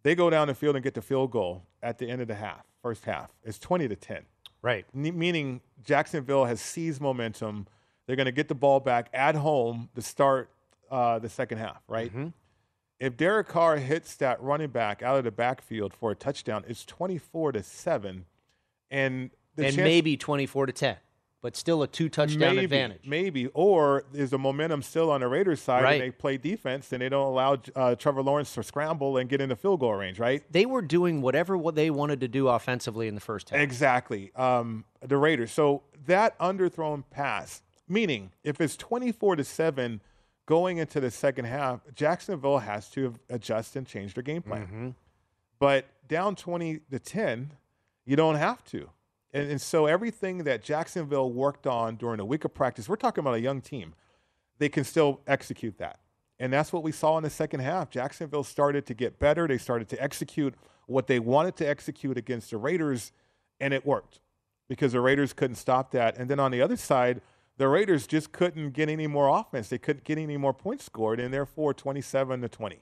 they 0.06 0.14
go 0.14 0.30
down 0.30 0.48
the 0.48 0.54
field 0.54 0.76
and 0.76 0.84
get 0.84 0.94
the 0.94 1.02
field 1.02 1.32
goal 1.32 1.64
at 1.82 1.98
the 1.98 2.08
end 2.08 2.22
of 2.22 2.28
the 2.28 2.36
half, 2.36 2.64
first 2.84 3.06
half. 3.06 3.32
It's 3.44 3.58
20 3.58 3.88
to 3.88 3.96
10. 3.96 4.22
Right. 4.62 4.86
N- 4.96 5.18
meaning 5.18 5.62
Jacksonville 5.84 6.46
has 6.46 6.62
seized 6.62 7.02
momentum. 7.02 7.66
They're 8.06 8.16
going 8.16 8.28
to 8.28 8.32
get 8.32 8.48
the 8.48 8.54
ball 8.54 8.80
back 8.80 9.10
at 9.14 9.34
home 9.34 9.90
to 9.96 10.04
start 10.04 10.52
uh, 10.92 11.18
the 11.18 11.28
second 11.28 11.58
half, 11.58 11.82
right? 11.88 12.12
Mm-hmm. 12.12 12.28
If 13.00 13.18
Derek 13.18 13.48
Carr 13.48 13.78
hits 13.78 14.16
that 14.18 14.40
running 14.44 14.70
back 14.70 15.02
out 15.02 15.18
of 15.18 15.24
the 15.24 15.32
backfield 15.32 15.92
for 15.92 16.12
a 16.12 16.16
touchdown, 16.16 16.64
it's 16.68 16.86
24 16.86 17.54
to 17.54 17.64
7. 17.64 18.26
And 18.92 19.32
and 19.58 19.66
chance- 19.66 19.76
maybe 19.78 20.18
24 20.18 20.68
to 20.68 20.72
10, 20.72 20.98
but 21.46 21.56
still 21.56 21.84
a 21.84 21.88
two 21.88 22.10
touchdown 22.10 22.56
maybe, 22.56 22.64
advantage. 22.66 23.02
Maybe. 23.06 23.46
Or 23.54 24.06
is 24.16 24.32
the 24.32 24.40
momentum 24.40 24.82
still 24.82 25.12
on 25.12 25.22
the 25.22 25.28
Raiders 25.28 25.62
side 25.62 25.84
Right. 25.84 26.02
and 26.02 26.02
they 26.02 26.10
play 26.10 26.38
defense 26.38 26.92
and 26.92 27.04
they 27.04 27.08
don't 27.08 27.28
allow 27.28 27.58
uh, 27.76 27.94
Trevor 27.94 28.24
Lawrence 28.24 28.52
to 28.56 28.64
scramble 28.64 29.18
and 29.18 29.30
get 29.30 29.40
in 29.42 29.50
the 29.50 29.56
field 29.56 29.80
goal 29.82 29.94
range, 29.94 30.18
right? 30.18 30.42
They 30.52 30.66
were 30.66 30.82
doing 30.82 31.22
whatever 31.22 31.56
what 31.56 31.76
they 31.76 31.92
wanted 31.92 32.20
to 32.22 32.28
do 32.28 32.48
offensively 32.48 33.08
in 33.08 33.14
the 33.14 33.22
first 33.22 33.52
half. 33.52 33.60
Exactly. 33.60 34.32
Um, 34.36 34.86
the 35.02 35.18
Raiders. 35.18 35.52
So 35.52 35.84
that 36.08 36.36
underthrown 36.40 37.04
pass, 37.12 37.62
meaning 37.88 38.32
if 38.44 38.60
it's 38.60 38.76
24 38.76 39.36
to 39.36 39.44
7 39.44 40.02
going 40.48 40.80
into 40.80 41.00
the 41.00 41.12
second 41.12 41.46
half, 41.46 41.82
Jacksonville 41.94 42.58
has 42.58 42.90
to 42.90 43.14
adjust 43.30 43.76
and 43.76 43.86
change 43.86 44.16
their 44.16 44.24
game 44.24 44.42
plan. 44.42 44.96
But 45.60 45.86
down 46.08 46.36
20 46.36 46.80
to 46.90 46.98
10, 46.98 47.52
you 48.04 48.16
don't 48.16 48.34
have 48.34 48.64
to. 48.66 48.90
And, 49.36 49.52
and 49.52 49.62
so 49.62 49.86
everything 49.86 50.46
that 50.46 50.64
Jacksonville 50.64 51.30
worked 51.30 51.68
on 51.68 51.98
during 51.98 52.22
a 52.22 52.26
week 52.26 52.46
of 52.46 52.54
practice, 52.54 52.88
we're 52.88 52.96
talking 52.96 53.22
about 53.22 53.34
a 53.34 53.42
young 53.42 53.60
team, 53.60 53.94
they 54.60 54.70
can 54.70 54.86
still 54.86 55.20
execute 55.28 55.78
that. 55.78 56.00
And 56.40 56.54
that's 56.54 56.72
what 56.72 56.84
we 56.84 56.94
saw 56.94 57.18
in 57.18 57.24
the 57.24 57.30
second 57.30 57.60
half. 57.60 57.90
Jacksonville 57.90 58.46
started 58.46 58.86
to 58.86 58.94
get 58.94 59.20
better. 59.20 59.46
They 59.46 59.58
started 59.58 59.90
to 59.90 60.02
execute 60.02 60.56
what 60.88 61.08
they 61.08 61.20
wanted 61.20 61.58
to 61.58 61.68
execute 61.68 62.18
against 62.18 62.52
the 62.52 62.58
Raiders, 62.58 63.12
and 63.60 63.74
it 63.74 63.86
worked 63.86 64.22
because 64.70 64.94
the 64.94 65.02
Raiders 65.02 65.34
couldn't 65.34 65.58
stop 65.58 65.92
that. 65.92 66.18
And 66.18 66.30
then 66.30 66.40
on 66.40 66.52
the 66.52 66.62
other 66.62 66.78
side, 66.78 67.22
the 67.58 67.68
Raiders 67.68 68.08
just 68.08 68.32
couldn't 68.32 68.72
get 68.72 68.88
any 68.88 69.08
more 69.08 69.28
offense. 69.28 69.68
They 69.68 69.78
couldn't 69.78 70.06
get 70.06 70.18
any 70.18 70.38
more 70.38 70.54
points 70.54 70.86
scored, 70.86 71.20
and 71.20 71.34
therefore 71.34 71.74
27 71.74 72.40
to 72.40 72.48
20. 72.48 72.80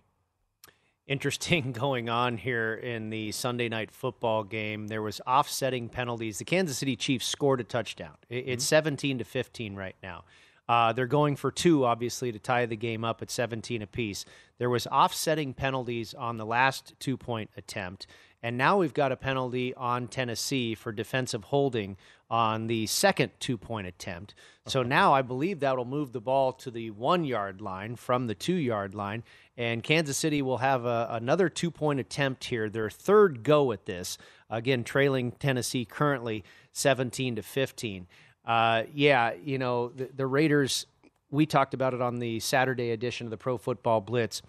Interesting 1.08 1.72
going 1.74 2.10
on 2.10 2.38
here 2.38 2.74
in 2.76 3.10
the 3.10 3.32
Sunday 3.32 3.68
night 3.70 3.92
football 3.92 4.44
game. 4.44 4.88
There 4.88 5.02
was 5.02 5.20
offsetting 5.28 5.90
penalties. 5.90 6.38
The 6.38 6.46
Kansas 6.46 6.78
City 6.78 6.96
Chiefs 6.96 7.26
scored 7.28 7.60
a 7.60 7.64
touchdown. 7.66 8.16
It- 8.30 8.46
It's 8.48 8.66
17 8.66 9.18
to 9.18 9.24
15 9.24 9.76
right 9.76 9.96
now. 10.02 10.24
Uh, 10.70 10.94
they're 10.94 11.06
going 11.08 11.36
for 11.36 11.52
two, 11.52 11.84
obviously, 11.84 12.32
to 12.32 12.40
tie 12.40 12.66
the 12.66 12.78
game 12.78 13.04
up 13.04 13.22
at 13.22 13.30
17 13.30 13.82
apiece. 13.82 14.24
There 14.60 14.70
was 14.70 14.88
offsetting 14.88 15.54
penalties 15.54 16.14
on 16.14 16.38
the 16.38 16.46
last 16.46 16.94
two 17.00 17.18
point 17.18 17.50
attempt, 17.58 18.08
and 18.42 18.58
now 18.58 18.78
we've 18.78 18.94
got 18.94 19.12
a 19.12 19.18
penalty 19.18 19.74
on 19.76 20.08
Tennessee 20.08 20.74
for 20.74 20.94
defensive 20.94 21.44
holding 21.46 21.98
on 22.34 22.66
the 22.66 22.88
second 22.88 23.32
two 23.40 23.60
point 23.60 23.86
attempt. 23.86 24.34
So 24.66 24.82
now 24.82 25.14
I 25.14 25.22
believe 25.22 25.60
that'll 25.60 25.86
move 25.86 26.14
the 26.14 26.20
ball 26.20 26.52
to 26.54 26.72
the 26.72 26.90
one 26.90 27.26
yard 27.26 27.62
line 27.62 27.96
from 27.96 28.26
the 28.26 28.34
two 28.34 28.56
yard 28.56 28.96
line, 28.96 29.24
and 29.56 29.84
Kansas 29.84 30.18
City 30.18 30.42
will 30.42 30.58
have 30.58 30.84
a, 30.84 31.10
another 31.12 31.48
two 31.48 31.70
point 31.70 32.00
attempt 32.00 32.46
here, 32.46 32.72
their 32.72 32.90
third 32.90 33.44
go 33.44 33.72
at 33.72 33.86
this. 33.86 34.18
Again, 34.50 34.84
trailing 34.84 35.34
Tennessee 35.34 35.86
currently 35.86 36.44
17 36.72 37.36
to 37.36 37.44
15. 37.44 38.08
Uh, 38.44 38.84
yeah, 38.96 39.34
you 39.44 39.60
know, 39.60 39.90
the, 39.90 40.10
the 40.16 40.26
Raiders, 40.26 40.88
we 41.30 41.46
talked 41.46 41.76
about 41.76 41.94
it 41.94 42.02
on 42.02 42.18
the 42.18 42.40
Saturday 42.40 42.90
edition 42.90 43.28
of 43.28 43.32
the 43.32 43.38
Pro 43.38 43.60
Football 43.60 44.02
Blitz. 44.02 44.42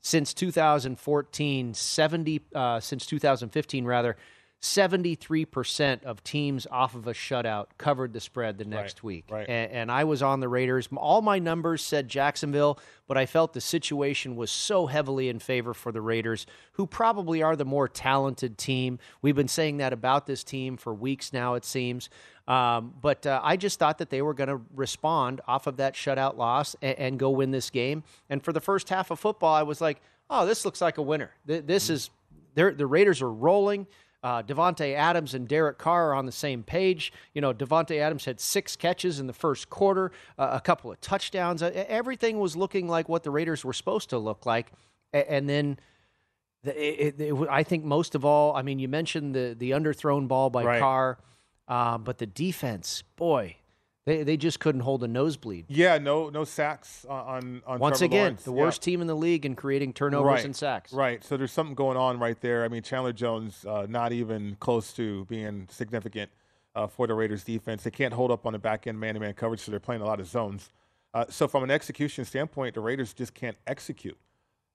Since 0.00 0.34
2014, 0.34 1.74
70, 1.74 2.40
uh, 2.56 2.80
since 2.80 3.06
2015, 3.06 3.84
rather, 3.84 4.16
73% 4.60 6.04
of 6.04 6.22
teams 6.22 6.66
off 6.70 6.94
of 6.94 7.06
a 7.06 7.12
shutout 7.12 7.66
covered 7.78 8.12
the 8.12 8.20
spread 8.20 8.58
the 8.58 8.64
next 8.64 8.98
Right, 8.98 9.02
week. 9.04 9.24
right. 9.30 9.48
A- 9.48 9.52
and 9.52 9.90
I 9.90 10.04
was 10.04 10.22
on 10.22 10.40
the 10.40 10.48
Raiders. 10.48 10.88
All 10.96 11.22
my 11.22 11.38
numbers 11.38 11.82
said 11.82 12.08
Jacksonville, 12.08 12.78
but 13.06 13.16
I 13.16 13.26
felt 13.26 13.52
the 13.52 13.60
situation 13.60 14.36
was 14.36 14.50
so 14.50 14.86
heavily 14.86 15.28
in 15.28 15.38
favor 15.38 15.74
for 15.74 15.92
the 15.92 16.00
Raiders, 16.00 16.46
who 16.72 16.86
probably 16.86 17.42
are 17.42 17.56
the 17.56 17.64
more 17.64 17.88
talented 17.88 18.58
team. 18.58 18.98
We've 19.22 19.36
been 19.36 19.48
saying 19.48 19.78
that 19.78 19.92
about 19.92 20.26
this 20.26 20.44
team 20.44 20.76
for 20.76 20.94
weeks 20.94 21.32
now, 21.32 21.54
it 21.54 21.64
seems. 21.64 22.08
Um, 22.48 22.94
but 23.00 23.26
uh, 23.26 23.40
I 23.42 23.56
just 23.56 23.78
thought 23.78 23.98
that 23.98 24.10
they 24.10 24.22
were 24.22 24.34
going 24.34 24.48
to 24.48 24.60
respond 24.74 25.40
off 25.46 25.66
of 25.66 25.76
that 25.78 25.94
shutout 25.94 26.36
loss 26.36 26.74
and, 26.82 26.98
and 26.98 27.18
go 27.18 27.30
win 27.30 27.50
this 27.50 27.70
game. 27.70 28.02
And 28.28 28.42
for 28.42 28.52
the 28.52 28.60
first 28.60 28.88
half 28.88 29.10
of 29.10 29.20
football, 29.20 29.54
I 29.54 29.62
was 29.62 29.80
like, 29.80 30.00
oh, 30.28 30.46
this 30.46 30.64
looks 30.64 30.80
like 30.80 30.98
a 30.98 31.02
winner. 31.02 31.30
This 31.46 31.90
is 31.90 32.10
they're, 32.54 32.72
the 32.72 32.86
Raiders 32.86 33.22
are 33.22 33.30
rolling. 33.30 33.86
Uh, 34.22 34.42
Davante 34.42 34.94
Adams 34.94 35.32
and 35.32 35.48
Derek 35.48 35.78
Carr 35.78 36.10
are 36.10 36.14
on 36.14 36.26
the 36.26 36.32
same 36.32 36.62
page. 36.62 37.10
You 37.32 37.40
know, 37.40 37.54
Davante 37.54 37.98
Adams 37.98 38.26
had 38.26 38.38
six 38.38 38.76
catches 38.76 39.18
in 39.18 39.26
the 39.26 39.32
first 39.32 39.70
quarter, 39.70 40.12
uh, 40.38 40.50
a 40.52 40.60
couple 40.60 40.92
of 40.92 41.00
touchdowns. 41.00 41.62
Uh, 41.62 41.70
everything 41.88 42.38
was 42.38 42.54
looking 42.54 42.86
like 42.86 43.08
what 43.08 43.22
the 43.22 43.30
Raiders 43.30 43.64
were 43.64 43.72
supposed 43.72 44.10
to 44.10 44.18
look 44.18 44.44
like. 44.44 44.72
A- 45.14 45.30
and 45.32 45.48
then 45.48 45.78
the, 46.62 46.72
it, 46.78 47.14
it, 47.18 47.20
it- 47.32 47.48
I 47.50 47.62
think 47.62 47.84
most 47.84 48.14
of 48.14 48.24
all, 48.26 48.54
I 48.54 48.60
mean, 48.60 48.78
you 48.78 48.88
mentioned 48.88 49.34
the 49.34 49.56
the 49.58 49.70
underthrown 49.70 50.28
ball 50.28 50.50
by 50.50 50.64
Right. 50.64 50.80
Carr, 50.80 51.18
uh, 51.66 51.96
but 51.96 52.18
the 52.18 52.26
defense, 52.26 53.02
boy, 53.16 53.56
they, 54.10 54.22
they 54.24 54.36
just 54.36 54.60
couldn't 54.60 54.80
hold 54.82 55.02
a 55.04 55.08
nosebleed. 55.08 55.66
Yeah, 55.68 55.98
no 55.98 56.28
no 56.30 56.44
sacks 56.44 57.04
on 57.08 57.20
on, 57.20 57.62
on 57.66 57.78
Once 57.78 57.98
Trevor 57.98 58.04
again, 58.12 58.20
Lawrence. 58.22 58.42
the 58.44 58.52
Yeah. 58.52 58.60
worst 58.60 58.82
team 58.82 59.00
in 59.00 59.06
the 59.06 59.14
league 59.14 59.46
in 59.46 59.54
creating 59.54 59.92
turnovers 59.92 60.26
right, 60.26 60.44
and 60.44 60.54
sacks. 60.56 60.92
Right. 60.92 61.22
So 61.24 61.36
there's 61.36 61.52
something 61.52 61.74
going 61.74 61.96
on 61.96 62.18
right 62.18 62.40
there. 62.40 62.64
I 62.64 62.68
mean, 62.68 62.82
Chandler 62.82 63.12
Jones 63.12 63.64
uh, 63.64 63.86
not 63.88 64.12
even 64.12 64.56
close 64.60 64.92
to 64.94 65.24
being 65.26 65.68
significant 65.70 66.30
uh, 66.74 66.86
for 66.86 67.06
the 67.06 67.14
Raiders 67.14 67.44
defense. 67.44 67.84
They 67.84 67.90
can't 67.90 68.14
hold 68.14 68.30
up 68.30 68.46
on 68.46 68.52
the 68.52 68.58
back 68.58 68.86
end 68.86 68.98
man 68.98 69.14
to 69.14 69.20
man 69.20 69.34
coverage, 69.34 69.60
so 69.60 69.70
they're 69.70 69.80
playing 69.80 70.02
a 70.02 70.06
lot 70.06 70.20
of 70.20 70.26
zones. 70.26 70.70
Uh, 71.14 71.24
so 71.28 71.48
from 71.48 71.64
an 71.64 71.70
execution 71.70 72.24
standpoint, 72.24 72.74
the 72.74 72.80
Raiders 72.80 73.12
just 73.12 73.34
can't 73.34 73.56
execute, 73.66 74.16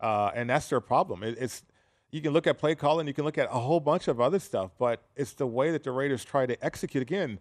uh, 0.01 0.31
and 0.35 0.49
that's 0.49 0.67
their 0.69 0.81
problem. 0.81 1.23
It, 1.23 1.37
it's 1.39 1.63
you 2.11 2.21
can 2.21 2.31
look 2.33 2.47
at 2.47 2.57
play 2.57 2.75
calling, 2.75 3.07
you 3.07 3.13
can 3.13 3.25
look 3.25 3.37
at 3.37 3.47
a 3.51 3.59
whole 3.59 3.79
bunch 3.79 4.07
of 4.07 4.19
other 4.21 4.39
stuff, 4.39 4.71
but 4.77 5.03
it's 5.15 5.33
the 5.33 5.47
way 5.47 5.71
that 5.71 5.83
the 5.83 5.91
Raiders 5.91 6.23
try 6.23 6.45
to 6.45 6.61
execute. 6.63 7.01
Again, 7.01 7.39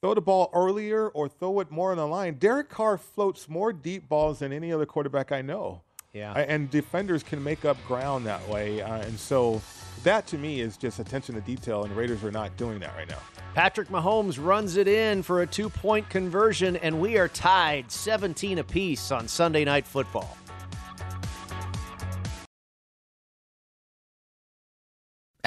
throw 0.00 0.14
the 0.14 0.20
ball 0.20 0.50
earlier 0.52 1.08
or 1.08 1.28
throw 1.28 1.60
it 1.60 1.70
more 1.70 1.90
on 1.90 1.96
the 1.96 2.06
line. 2.06 2.34
Derek 2.34 2.68
Carr 2.68 2.98
floats 2.98 3.48
more 3.48 3.72
deep 3.72 4.08
balls 4.08 4.40
than 4.40 4.52
any 4.52 4.72
other 4.72 4.86
quarterback 4.86 5.32
I 5.32 5.42
know. 5.42 5.82
Yeah. 6.12 6.32
And 6.32 6.70
defenders 6.70 7.22
can 7.22 7.42
make 7.42 7.64
up 7.64 7.76
ground 7.86 8.26
that 8.26 8.46
way. 8.48 8.80
Uh, 8.80 8.96
and 9.02 9.18
so 9.18 9.60
that 10.04 10.26
to 10.28 10.38
me 10.38 10.60
is 10.60 10.76
just 10.76 10.98
attention 11.00 11.34
to 11.34 11.40
detail, 11.40 11.84
and 11.84 11.94
Raiders 11.96 12.24
are 12.24 12.30
not 12.30 12.56
doing 12.56 12.78
that 12.80 12.94
right 12.96 13.08
now. 13.08 13.18
Patrick 13.54 13.88
Mahomes 13.88 14.42
runs 14.42 14.76
it 14.76 14.88
in 14.88 15.22
for 15.22 15.42
a 15.42 15.46
two 15.46 15.68
point 15.68 16.08
conversion, 16.08 16.76
and 16.76 17.00
we 17.00 17.18
are 17.18 17.28
tied 17.28 17.90
17 17.90 18.58
apiece 18.58 19.10
on 19.10 19.28
Sunday 19.28 19.64
Night 19.64 19.86
Football. 19.86 20.36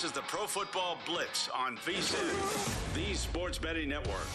This 0.00 0.12
is 0.12 0.14
the 0.14 0.22
Pro 0.22 0.46
Football 0.46 0.96
Blitz 1.04 1.50
on 1.54 1.76
VSIN, 1.76 2.94
the 2.94 3.12
Sports 3.12 3.58
Betting 3.58 3.90
Network. 3.90 4.26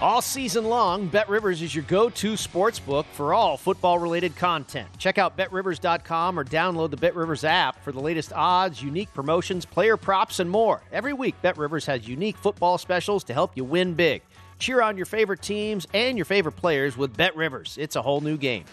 All 0.00 0.22
season 0.22 0.66
long, 0.66 1.08
Bet 1.08 1.28
Rivers 1.28 1.62
is 1.62 1.74
your 1.74 1.82
go 1.88 2.10
to 2.10 2.36
sports 2.36 2.78
book 2.78 3.06
for 3.14 3.34
all 3.34 3.56
football 3.56 3.98
related 3.98 4.36
content. 4.36 4.88
Check 4.98 5.18
out 5.18 5.36
betrivers.com 5.36 6.38
or 6.38 6.44
download 6.44 6.90
the 6.90 6.96
Bet 6.96 7.16
Rivers 7.16 7.42
app 7.42 7.82
for 7.82 7.90
the 7.90 7.98
latest 7.98 8.32
odds, 8.32 8.80
unique 8.80 9.12
promotions, 9.12 9.64
player 9.64 9.96
props, 9.96 10.38
and 10.38 10.48
more. 10.48 10.80
Every 10.92 11.12
week, 11.12 11.34
Bet 11.42 11.58
Rivers 11.58 11.86
has 11.86 12.06
unique 12.06 12.36
football 12.36 12.78
specials 12.78 13.24
to 13.24 13.32
help 13.32 13.56
you 13.56 13.64
win 13.64 13.94
big. 13.94 14.22
Cheer 14.60 14.80
on 14.80 14.96
your 14.96 15.06
favorite 15.06 15.42
teams 15.42 15.88
and 15.92 16.16
your 16.16 16.24
favorite 16.24 16.54
players 16.54 16.96
with 16.96 17.16
Bet 17.16 17.34
Rivers. 17.34 17.76
It's 17.80 17.96
a 17.96 18.02
whole 18.02 18.20
new 18.20 18.36
game. 18.36 18.64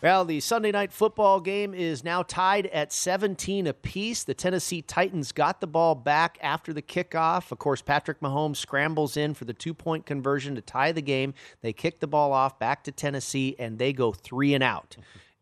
Well, 0.00 0.24
the 0.24 0.38
Sunday 0.38 0.70
night 0.70 0.92
football 0.92 1.40
game 1.40 1.74
is 1.74 2.04
now 2.04 2.22
tied 2.22 2.66
at 2.66 2.92
17 2.92 3.66
apiece. 3.66 4.22
The 4.22 4.32
Tennessee 4.32 4.80
Titans 4.80 5.32
got 5.32 5.60
the 5.60 5.66
ball 5.66 5.96
back 5.96 6.38
after 6.40 6.72
the 6.72 6.82
kickoff. 6.82 7.50
Of 7.50 7.58
course, 7.58 7.82
Patrick 7.82 8.20
Mahomes 8.20 8.58
scrambles 8.58 9.16
in 9.16 9.34
for 9.34 9.44
the 9.44 9.52
two 9.52 9.74
point 9.74 10.06
conversion 10.06 10.54
to 10.54 10.60
tie 10.60 10.92
the 10.92 11.02
game. 11.02 11.34
They 11.62 11.72
kick 11.72 11.98
the 11.98 12.06
ball 12.06 12.32
off 12.32 12.60
back 12.60 12.84
to 12.84 12.92
Tennessee, 12.92 13.56
and 13.58 13.80
they 13.80 13.92
go 13.92 14.12
three 14.12 14.54
and 14.54 14.62
out. 14.62 14.96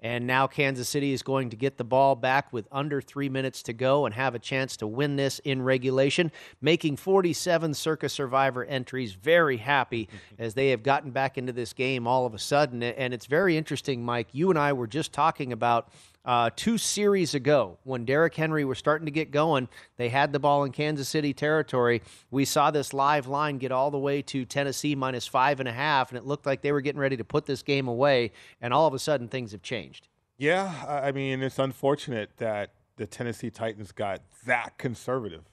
And 0.07 0.25
now 0.25 0.47
Kansas 0.47 0.89
City 0.89 1.13
is 1.13 1.25
going 1.25 1.51
to 1.51 1.57
get 1.57 1.79
the 1.79 1.85
ball 1.85 2.15
back 2.15 2.53
with 2.53 2.69
under 2.71 3.01
three 3.01 3.29
minutes 3.29 3.61
to 3.65 3.73
go 3.73 4.07
and 4.07 4.15
have 4.15 4.37
a 4.37 4.39
chance 4.39 4.77
to 4.77 4.87
win 4.87 5.17
this 5.17 5.41
in 5.41 5.63
regulation, 5.63 6.31
making 6.61 6.95
47 6.95 7.75
Circa 7.75 8.09
Survivor 8.09 8.65
entries 8.65 9.15
very 9.15 9.57
happy 9.57 10.09
as 10.39 10.55
they 10.55 10.71
have 10.71 10.85
gotten 10.85 11.11
back 11.11 11.37
into 11.37 11.53
this 11.53 11.73
game 11.73 12.07
all 12.07 12.25
of 12.25 12.35
a 12.35 12.39
sudden. 12.39 12.85
And 12.85 13.13
it's 13.13 13.27
very 13.27 13.57
interesting, 13.57 14.05
Mike. 14.05 14.29
You 14.31 14.49
and 14.49 14.57
I 14.57 14.75
were 14.75 14.87
just 14.87 15.13
talking 15.13 15.53
about 15.53 15.89
uh, 16.27 16.51
two 16.55 16.77
series 16.77 17.35
ago 17.35 17.79
when 17.85 18.05
Derrick 18.05 18.35
Henry 18.35 18.65
was 18.65 18.79
starting 18.79 19.07
to 19.07 19.13
get 19.13 19.31
going. 19.31 19.69
They 19.97 20.09
had 20.09 20.33
the 20.33 20.39
ball 20.41 20.65
in 20.65 20.73
Kansas 20.73 21.09
City 21.09 21.33
territory. 21.33 22.03
We 22.31 22.45
saw 22.45 22.71
this 22.71 22.93
live 22.93 23.29
line 23.29 23.59
get 23.59 23.73
all 23.73 23.91
the 23.91 23.99
way 23.99 24.21
to 24.23 24.45
Tennessee 24.45 24.95
minus 24.95 25.27
five 25.27 25.61
and 25.61 25.69
a 25.69 25.73
half, 25.73 26.11
and 26.11 26.19
it 26.19 26.27
looked 26.27 26.45
like 26.45 26.63
they 26.63 26.73
were 26.73 26.81
getting 26.81 27.01
ready 27.01 27.17
to 27.17 27.25
put 27.25 27.47
this 27.47 27.63
game 27.63 27.89
away. 27.89 28.33
And 28.61 28.75
all 28.75 28.87
of 28.87 28.95
a 28.95 28.99
sudden, 28.99 29.29
things 29.29 29.53
have 29.53 29.63
changed. 29.63 30.09
Yeah, 30.37 30.85
I 30.87 31.13
mean, 31.13 31.43
it's 31.43 31.59
unfortunate 31.59 32.31
that 32.39 32.73
the 32.97 33.07
Tennessee 33.07 33.51
Titans 33.51 33.93
got 33.93 34.21
that 34.47 34.77
conservative 34.77 35.45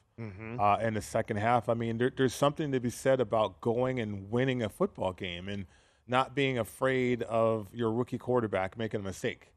uh, 0.60 0.78
in 0.82 0.94
the 0.94 1.02
second 1.02 1.38
half. 1.38 1.70
I 1.70 1.74
mean, 1.74 1.98
there, 1.98 2.12
there's 2.16 2.34
something 2.34 2.72
to 2.72 2.80
be 2.80 2.90
said 2.90 3.22
about 3.22 3.62
going 3.62 4.00
and 4.00 4.30
winning 4.30 4.62
a 4.62 4.70
football 4.70 5.14
game 5.14 5.48
and 5.48 5.66
not 6.08 6.36
being 6.36 6.58
afraid 6.58 7.24
of 7.24 7.68
your 7.74 7.92
rookie 7.92 8.18
quarterback 8.18 8.78
making 8.78 9.00
a 9.00 9.04
mistake, 9.04 9.53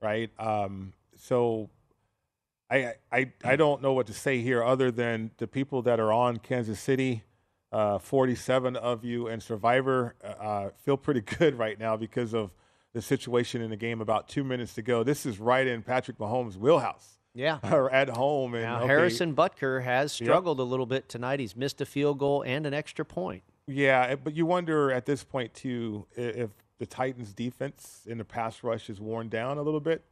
right? 0.00 0.30
Um, 0.38 0.92
so 1.16 1.70
I, 2.70 2.94
I 3.10 3.32
I 3.44 3.56
don't 3.56 3.82
know 3.82 3.92
what 3.92 4.06
to 4.06 4.14
say 4.14 4.40
here 4.40 4.62
other 4.62 4.90
than 4.90 5.32
the 5.38 5.46
people 5.46 5.82
that 5.82 5.98
are 6.00 6.12
on 6.12 6.38
Kansas 6.38 6.80
City. 6.80 7.24
Uh, 7.72 7.98
47 7.98 8.74
of 8.74 9.04
you 9.04 9.28
and 9.28 9.40
Survivor 9.40 10.16
uh, 10.24 10.70
feel 10.84 10.96
pretty 10.96 11.20
good 11.38 11.56
right 11.56 11.78
now 11.78 11.96
because 11.96 12.34
of 12.34 12.50
the 12.94 13.00
situation 13.00 13.62
in 13.62 13.70
the 13.70 13.76
game. 13.76 14.00
About 14.00 14.28
two 14.28 14.42
minutes 14.42 14.74
to 14.74 14.82
go. 14.82 15.04
This 15.04 15.24
is 15.24 15.38
right 15.38 15.66
in 15.66 15.82
Patrick 15.82 16.18
Mahomes' 16.18 16.56
wheelhouse. 16.56 17.20
Yeah. 17.32 17.58
or 17.72 17.88
at 17.92 18.08
home. 18.08 18.54
And 18.54 18.64
Now, 18.64 18.78
okay, 18.78 18.86
Harrison 18.88 19.36
Butker 19.36 19.84
has 19.84 20.18
Yep. 20.20 20.26
struggled 20.26 20.58
a 20.58 20.64
little 20.64 20.86
bit 20.86 21.08
tonight. 21.08 21.38
He's 21.38 21.54
missed 21.54 21.80
a 21.80 21.86
field 21.86 22.18
goal 22.18 22.42
and 22.42 22.66
an 22.66 22.74
extra 22.74 23.04
point. 23.04 23.44
Yeah, 23.68 24.16
but 24.16 24.34
you 24.34 24.46
wonder 24.46 24.90
at 24.90 25.06
this 25.06 25.22
point 25.22 25.54
too 25.54 26.06
if 26.16 26.50
the 26.80 26.86
Titans' 26.86 27.32
defense 27.32 28.00
in 28.06 28.18
the 28.18 28.24
pass 28.24 28.64
rush 28.64 28.90
is 28.90 29.00
worn 29.00 29.28
down 29.28 29.56
a 29.58 29.62
little 29.62 29.78
bit 29.80 30.02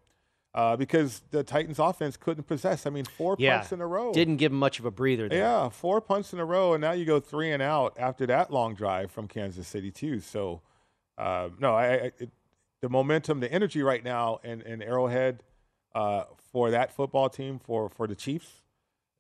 uh, 0.55 0.77
because 0.77 1.23
the 1.31 1.43
Titans' 1.43 1.79
offense 1.81 2.17
couldn't 2.17 2.45
possess. 2.47 2.87
I 2.87 2.91
mean, 2.91 3.05
four 3.07 3.35
Yeah. 3.39 3.57
punts 3.57 3.73
in 3.73 3.81
a 3.81 3.87
row. 3.87 4.13
Didn't 4.13 4.37
give 4.37 4.53
him 4.53 4.59
much 4.59 4.79
of 4.79 4.85
a 4.85 4.91
breather 4.91 5.29
there. 5.29 5.39
Yeah, 5.41 5.69
four 5.71 6.01
punts 6.01 6.33
in 6.33 6.39
a 6.39 6.45
row, 6.45 6.75
and 6.75 6.81
now 6.81 6.93
you 6.93 7.05
go 7.05 7.19
three 7.19 7.51
and 7.51 7.63
out 7.63 7.97
after 7.99 8.27
that 8.27 8.53
long 8.53 8.75
drive 8.75 9.11
from 9.11 9.27
Kansas 9.29 9.67
City 9.67 9.91
too. 9.91 10.21
So, 10.21 10.61
uh, 11.17 11.49
no, 11.59 11.75
I, 11.75 11.87
I 11.87 12.13
it, 12.19 12.31
the 12.81 12.89
momentum, 12.89 13.41
the 13.41 13.51
energy 13.53 13.83
right 13.83 14.05
now 14.05 14.39
in, 14.45 14.61
in 14.63 14.83
Arrowhead 14.83 15.43
uh, 15.95 16.25
for 16.53 16.71
that 16.71 16.93
football 16.95 17.29
team 17.29 17.59
for 17.59 17.89
for 17.89 18.07
the 18.07 18.15
Chiefs. 18.15 18.63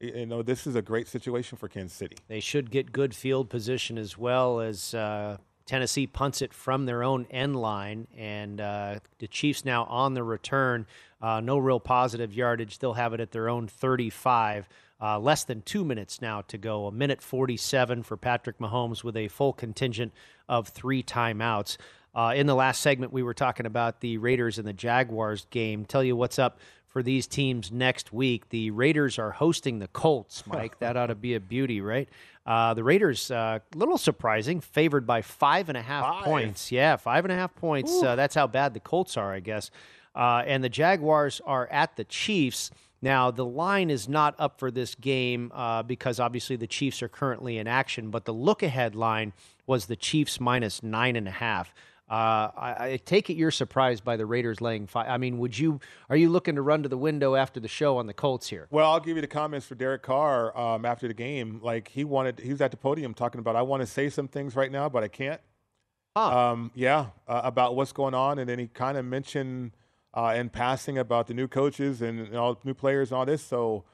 You 0.00 0.26
know, 0.26 0.42
this 0.42 0.64
is 0.64 0.76
a 0.76 0.82
great 0.82 1.08
situation 1.08 1.58
for 1.58 1.66
Kansas 1.66 1.96
City. 1.96 2.16
They 2.28 2.38
should 2.38 2.70
get 2.70 2.92
good 2.92 3.16
field 3.16 3.50
position 3.50 3.98
as 3.98 4.16
well 4.16 4.60
as 4.60 4.94
uh, 4.94 5.38
Tennessee 5.68 6.06
punts 6.06 6.40
it 6.40 6.54
from 6.54 6.86
their 6.86 7.04
own 7.04 7.26
end 7.30 7.54
line. 7.54 8.08
And 8.16 8.60
uh, 8.60 9.00
the 9.18 9.28
Chiefs 9.28 9.64
now 9.64 9.84
on 9.84 10.14
the 10.14 10.24
return. 10.24 10.86
Uh, 11.20 11.40
no 11.40 11.58
real 11.58 11.78
positive 11.78 12.32
yardage. 12.32 12.78
They'll 12.78 12.94
have 12.94 13.12
it 13.12 13.20
at 13.20 13.30
their 13.32 13.48
own 13.48 13.68
35. 13.68 14.68
Uh, 15.00 15.18
less 15.20 15.44
than 15.44 15.62
two 15.62 15.84
minutes 15.84 16.20
now 16.20 16.40
to 16.48 16.58
go. 16.58 16.86
A 16.86 16.92
minute 16.92 17.22
47 17.22 18.02
for 18.02 18.16
Patrick 18.16 18.58
Mahomes 18.58 19.04
with 19.04 19.16
a 19.16 19.28
full 19.28 19.52
contingent 19.52 20.12
of 20.48 20.68
three 20.68 21.02
timeouts. 21.02 21.76
Uh, 22.14 22.32
in 22.34 22.46
the 22.46 22.54
last 22.54 22.80
segment, 22.80 23.12
we 23.12 23.22
were 23.22 23.34
talking 23.34 23.66
about 23.66 24.00
the 24.00 24.16
Raiders 24.16 24.58
and 24.58 24.66
the 24.66 24.72
Jaguars 24.72 25.46
game. 25.50 25.84
Tell 25.84 26.02
you 26.02 26.16
what's 26.16 26.38
up 26.38 26.58
for 26.86 27.02
these 27.02 27.26
teams 27.26 27.70
next 27.70 28.12
week. 28.12 28.48
The 28.48 28.70
Raiders 28.70 29.18
are 29.18 29.30
hosting 29.30 29.78
the 29.78 29.88
Colts, 29.88 30.44
Mike. 30.46 30.78
that 30.78 30.96
ought 30.96 31.08
to 31.08 31.14
be 31.14 31.34
a 31.34 31.40
beauty, 31.40 31.80
right? 31.82 32.08
Uh, 32.48 32.72
the 32.72 32.82
Raiders, 32.82 33.30
a 33.30 33.60
little 33.74 33.98
surprising, 33.98 34.62
favored 34.62 35.06
by 35.06 35.20
five 35.20 35.68
and 35.68 35.76
a 35.76 35.82
half 35.82 36.02
Five. 36.02 36.24
points. 36.24 36.72
Yeah, 36.72 36.96
five 36.96 37.26
and 37.26 37.32
a 37.32 37.34
half 37.34 37.54
points. 37.54 38.02
Uh, 38.02 38.16
that's 38.16 38.34
how 38.34 38.46
bad 38.46 38.72
the 38.72 38.80
Colts 38.80 39.18
are, 39.18 39.34
I 39.34 39.40
guess. 39.40 39.70
Uh, 40.16 40.42
and 40.46 40.64
the 40.64 40.70
Jaguars 40.70 41.42
are 41.44 41.66
at 41.70 41.96
the 41.96 42.04
Chiefs. 42.04 42.70
Now, 43.02 43.30
the 43.30 43.44
line 43.44 43.90
is 43.90 44.08
not 44.08 44.34
up 44.38 44.58
for 44.58 44.70
this 44.70 44.94
game 44.94 45.52
uh, 45.54 45.82
because 45.82 46.18
obviously 46.18 46.56
the 46.56 46.66
Chiefs 46.66 47.02
are 47.02 47.08
currently 47.08 47.58
in 47.58 47.66
action, 47.66 48.10
but 48.10 48.24
the 48.24 48.32
look 48.32 48.62
ahead 48.62 48.94
line 48.94 49.34
was 49.66 49.84
the 49.84 49.94
Chiefs 49.96 50.40
minus 50.40 50.82
nine 50.82 51.16
and 51.16 51.28
a 51.28 51.32
half. 51.32 51.74
Uh, 52.10 52.50
I, 52.56 52.76
I, 52.78 53.00
take 53.04 53.28
it 53.28 53.34
you're 53.34 53.50
surprised 53.50 54.02
by 54.02 54.16
the 54.16 54.24
Raiders 54.24 54.62
laying 54.62 54.86
five. 54.86 55.08
I 55.10 55.18
mean, 55.18 55.38
would 55.38 55.58
you? 55.58 55.78
Are 56.08 56.16
you 56.16 56.30
looking 56.30 56.54
to 56.54 56.62
run 56.62 56.82
to 56.82 56.88
the 56.88 56.96
window 56.96 57.34
after 57.34 57.60
the 57.60 57.68
show 57.68 57.98
on 57.98 58.06
the 58.06 58.14
Colts 58.14 58.48
here? 58.48 58.66
Well, 58.70 58.90
I'll 58.90 59.00
give 59.00 59.16
you 59.16 59.20
the 59.20 59.26
comments 59.26 59.66
for 59.66 59.74
Derek 59.74 60.02
Carr 60.02 60.56
um, 60.58 60.86
after 60.86 61.06
the 61.06 61.12
game. 61.12 61.60
Like 61.62 61.88
he 61.88 62.04
wanted, 62.04 62.40
he 62.40 62.50
was 62.50 62.62
at 62.62 62.70
the 62.70 62.78
podium 62.78 63.12
talking 63.12 63.40
about, 63.40 63.56
I 63.56 63.62
want 63.62 63.82
to 63.82 63.86
say 63.86 64.08
some 64.08 64.26
things 64.26 64.56
right 64.56 64.72
now, 64.72 64.88
but 64.88 65.04
I 65.04 65.08
can't. 65.08 65.40
Huh. 66.16 66.52
Um, 66.52 66.70
yeah, 66.74 67.08
uh, 67.26 67.42
about 67.44 67.76
what's 67.76 67.92
going 67.92 68.14
on, 68.14 68.38
and 68.38 68.48
then 68.48 68.58
he 68.58 68.68
kind 68.68 68.96
of 68.96 69.04
mentioned 69.04 69.72
uh, 70.14 70.34
in 70.34 70.48
passing 70.48 70.96
about 70.96 71.26
the 71.26 71.34
new 71.34 71.46
coaches 71.46 72.00
and, 72.00 72.20
and 72.20 72.36
all 72.36 72.58
new 72.64 72.74
players 72.74 73.10
and 73.10 73.18
all 73.18 73.26
this. 73.26 73.42
So 73.42 73.84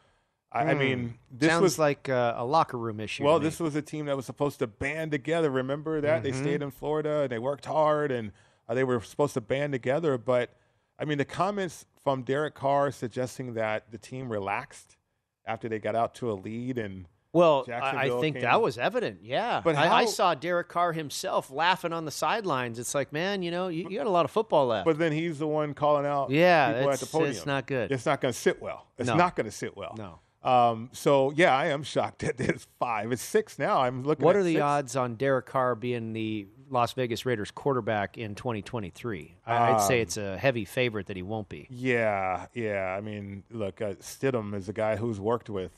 I, 0.55 0.71
I 0.71 0.75
mean, 0.75 0.99
Hmm. 1.09 1.15
this 1.39 1.51
sounds 1.51 1.63
was 1.63 1.79
like 1.79 2.09
uh, 2.09 2.35
a 2.37 2.45
locker 2.45 2.79
room 2.79 3.01
issue. 3.01 3.25
well, 3.25 3.39
this 3.41 3.59
was 3.61 3.75
a 3.75 3.83
team 3.83 4.07
that 4.07 4.17
was 4.17 4.25
supposed 4.27 4.61
to 4.61 4.67
band 4.69 5.11
together. 5.11 5.51
Remember 5.51 6.01
that 6.01 6.23
they 6.23 6.31
Mhm. 6.31 6.41
stayed 6.41 6.63
in 6.63 6.71
Florida 6.71 7.23
and 7.23 7.31
they 7.33 7.39
worked 7.41 7.67
hard 7.67 8.11
and 8.13 8.31
uh, 8.69 8.75
they 8.75 8.85
were 8.85 9.01
supposed 9.01 9.35
to 9.35 9.41
band 9.41 9.73
together. 9.73 10.17
But 10.17 10.51
I 10.99 11.05
mean, 11.05 11.19
the 11.19 11.25
comments 11.25 11.87
from 12.05 12.23
Derek 12.23 12.55
Carr 12.55 12.93
suggesting 12.93 13.55
that 13.55 13.91
the 13.91 13.99
team 13.99 14.31
relaxed 14.31 14.97
after 15.45 15.69
they 15.69 15.79
got 15.81 15.97
out 15.97 16.15
to 16.17 16.31
a 16.31 16.35
lead 16.35 16.79
and 16.79 17.07
Well, 17.33 17.67
I, 17.69 18.09
think 18.21 18.41
that 18.41 18.63
was 18.63 18.79
evident. 18.79 19.19
Yeah, 19.25 19.61
But 19.65 19.75
I, 19.75 20.03
I 20.03 20.05
saw 20.05 20.35
Derek 20.37 20.69
Carr 20.69 20.93
himself 20.93 21.51
laughing 21.51 21.93
on 21.93 22.05
the 22.05 22.13
sidelines. 22.13 22.79
It's 22.79 22.95
like, 22.95 23.13
man, 23.13 23.43
you 23.43 23.51
know, 23.51 23.67
you, 23.67 23.89
you 23.91 23.99
got 23.99 24.07
a 24.07 24.11
lot 24.11 24.25
of 24.25 24.31
football 24.31 24.69
left. 24.69 24.85
But 24.87 24.99
then 24.99 25.11
he's 25.11 25.41
the 25.41 25.49
one 25.49 25.75
calling 25.75 26.07
out 26.07 26.31
Yeah, 26.31 26.69
people 26.69 26.81
at 26.83 26.83
it's- 26.95 27.01
the 27.01 27.07
podium. 27.07 27.31
it's 27.33 27.45
not 27.45 27.67
good. 27.67 27.91
It's 27.91 28.07
not 28.07 28.21
going 28.21 28.33
to 28.33 28.39
sit 28.39 28.63
well. 28.63 28.87
It's 28.99 29.09
No. 29.09 29.17
not 29.17 29.35
going 29.35 29.47
to 29.47 29.51
sit 29.51 29.77
well. 29.77 29.97
No. 29.99 30.21
Um, 30.45 30.91
so 30.93 31.33
yeah, 31.35 31.57
I 31.57 31.67
am 31.67 31.83
shocked 31.83 32.19
that 32.21 32.39
it's 32.41 32.67
five. 32.79 33.11
It's 33.13 33.23
six 33.23 33.59
now. 33.59 33.81
I'm 33.81 34.03
looking. 34.05 34.25
what 34.25 34.37
at 34.37 34.41
are 34.41 34.43
the 34.45 34.55
six. 34.55 34.63
odds 34.63 34.97
on 34.97 35.15
Derek 35.17 35.47
Carr 35.47 35.75
being 35.75 36.13
the 36.13 36.47
Las 36.71 36.93
Vegas 36.93 37.25
Raiders 37.27 37.51
quarterback 37.51 38.19
in 38.19 38.35
2023? 38.35 39.37
I- 39.47 39.73
I'd 39.73 39.81
say 39.83 39.97
Um, 39.99 40.03
it's 40.03 40.17
a 40.17 40.37
heavy 40.39 40.65
favorite 40.65 41.07
that 41.07 41.17
he 41.17 41.23
won't 41.23 41.49
be. 41.49 41.67
Yeah, 41.71 42.47
yeah. 42.55 42.95
I 42.97 43.01
mean, 43.01 43.45
look, 43.51 43.81
uh, 43.81 43.95
Stidham 43.95 44.55
is 44.55 44.69
a 44.69 44.73
guy 44.73 44.97
who's 44.97 45.19
worked 45.21 45.49
with 45.51 45.73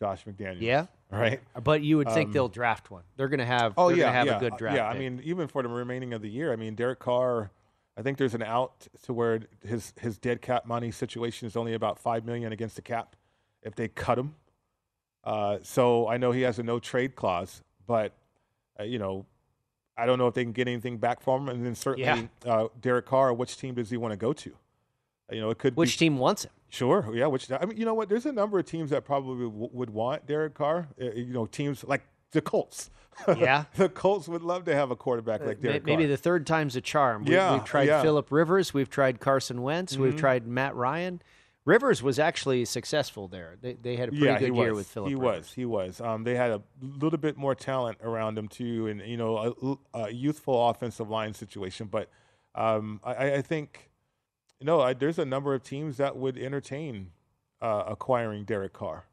Josh 0.00 0.24
McDaniels. 0.24 0.60
Yeah, 0.60 0.86
Right. 1.10 1.40
But 1.62 1.82
you 1.82 1.98
would 1.98 2.08
think 2.10 2.28
Um, 2.28 2.32
they'll 2.32 2.48
draft 2.48 2.90
one. 2.90 3.02
They're 3.16 3.28
going 3.28 3.38
to 3.40 3.44
have. 3.44 3.74
Oh 3.76 3.90
yeah, 3.90 4.10
have 4.10 4.26
yeah, 4.26 4.36
a 4.36 4.40
good 4.40 4.56
draft. 4.56 4.76
Yeah, 4.76 4.86
I 4.88 4.96
mean, 4.98 5.20
even 5.24 5.46
for 5.46 5.62
the 5.62 5.68
remaining 5.68 6.12
of 6.14 6.22
the 6.22 6.30
year, 6.30 6.52
I 6.52 6.56
mean, 6.56 6.74
Derek 6.74 7.00
Carr. 7.00 7.50
I 7.96 8.00
think 8.02 8.16
there's 8.16 8.34
an 8.34 8.42
out 8.42 8.88
to 9.02 9.12
where 9.12 9.40
his 9.62 9.92
his 10.00 10.16
dead 10.16 10.40
cap 10.40 10.64
money 10.64 10.90
situation 10.90 11.46
is 11.46 11.54
only 11.56 11.74
about 11.74 11.98
five 11.98 12.24
million 12.24 12.50
against 12.50 12.76
the 12.76 12.82
cap 12.82 13.14
if 13.62 13.74
they 13.74 13.88
cut 13.88 14.18
him. 14.18 14.34
Uh, 15.24 15.58
so 15.62 16.08
I 16.08 16.16
know 16.16 16.32
he 16.32 16.42
has 16.42 16.58
a 16.58 16.62
no 16.62 16.78
trade 16.78 17.14
clause, 17.14 17.62
but 17.86 18.12
uh, 18.78 18.82
you 18.84 18.98
know, 18.98 19.24
I 19.96 20.06
don't 20.06 20.18
know 20.18 20.26
if 20.26 20.34
they 20.34 20.42
can 20.42 20.52
get 20.52 20.66
anything 20.68 20.98
back 20.98 21.20
from 21.20 21.42
him. 21.42 21.48
And 21.56 21.64
then 21.66 21.74
certainly 21.74 22.28
uh, 22.44 22.68
Derek 22.80 23.06
Carr, 23.06 23.32
which 23.32 23.56
team 23.56 23.74
does 23.74 23.90
he 23.90 23.96
want 23.96 24.12
to 24.12 24.16
go 24.16 24.32
to? 24.32 24.52
You 25.30 25.40
know, 25.40 25.50
it 25.50 25.58
could 25.58 25.76
which 25.76 25.98
be, 25.98 26.06
team 26.06 26.18
wants 26.18 26.44
him? 26.44 26.50
Sure, 26.68 27.08
yeah. 27.14 27.26
Which 27.26 27.50
I 27.52 27.64
mean, 27.64 27.76
you 27.78 27.84
know 27.84 27.94
what? 27.94 28.08
There's 28.08 28.26
a 28.26 28.32
number 28.32 28.58
of 28.58 28.66
teams 28.66 28.90
that 28.90 29.04
probably 29.04 29.46
w- 29.46 29.70
would 29.72 29.90
want 29.90 30.26
Derek 30.26 30.54
Carr. 30.54 30.88
Uh, 31.00 31.12
you 31.12 31.32
know, 31.32 31.46
teams 31.46 31.84
like 31.84 32.02
the 32.32 32.40
Colts. 32.40 32.90
Yeah. 33.28 33.64
the 33.76 33.90
Colts 33.90 34.26
would 34.26 34.40
love 34.42 34.64
to 34.64 34.74
have 34.74 34.90
a 34.90 34.96
quarterback 34.96 35.40
like 35.44 35.60
May- 35.62 35.68
Derek 35.68 35.84
Maybe 35.84 36.04
Carr. 36.04 36.08
the 36.08 36.16
third 36.16 36.46
time's 36.46 36.76
a 36.76 36.80
charm. 36.80 37.26
We, 37.26 37.34
Yeah, 37.34 37.52
we've 37.52 37.64
tried 37.64 37.88
yeah. 37.88 38.00
Philip 38.00 38.32
Rivers. 38.32 38.72
We've 38.72 38.88
tried 38.88 39.20
Carson 39.20 39.60
Wentz. 39.62 39.98
We've 39.98 40.14
Mhm. 40.14 40.18
tried 40.18 40.46
Matt 40.46 40.74
Ryan. 40.74 41.20
Rivers 41.64 42.02
was 42.02 42.18
actually 42.18 42.64
successful 42.64 43.28
there. 43.28 43.56
They, 43.60 43.74
they 43.74 43.94
had 43.96 44.08
a 44.08 44.12
pretty 44.12 44.26
yeah, 44.26 44.38
good 44.38 44.56
year 44.56 44.74
with 44.74 44.88
Philip 44.88 45.08
He 45.10 45.14
Rivers. 45.14 45.38
was. 45.38 45.52
He 45.52 45.64
was. 45.64 46.00
Um, 46.00 46.24
they 46.24 46.34
had 46.34 46.50
a 46.50 46.60
little 46.80 47.18
bit 47.18 47.36
more 47.36 47.54
talent 47.54 47.98
around 48.02 48.36
him 48.36 48.48
too, 48.48 48.88
and 48.88 49.00
you 49.02 49.16
know, 49.16 49.78
a, 49.94 49.98
a 50.06 50.10
youthful 50.12 50.68
offensive 50.70 51.08
line 51.08 51.34
situation. 51.34 51.86
But 51.86 52.08
um, 52.56 53.00
I, 53.04 53.34
I 53.34 53.42
think, 53.42 53.90
you 54.58 54.66
know, 54.66 54.80
I, 54.80 54.92
there's 54.92 55.20
a 55.20 55.24
number 55.24 55.54
of 55.54 55.62
teams 55.62 55.98
that 55.98 56.16
would 56.16 56.36
entertain 56.36 57.12
uh, 57.60 57.84
acquiring 57.86 58.44
Derek 58.44 58.72
Carr. 58.72 59.06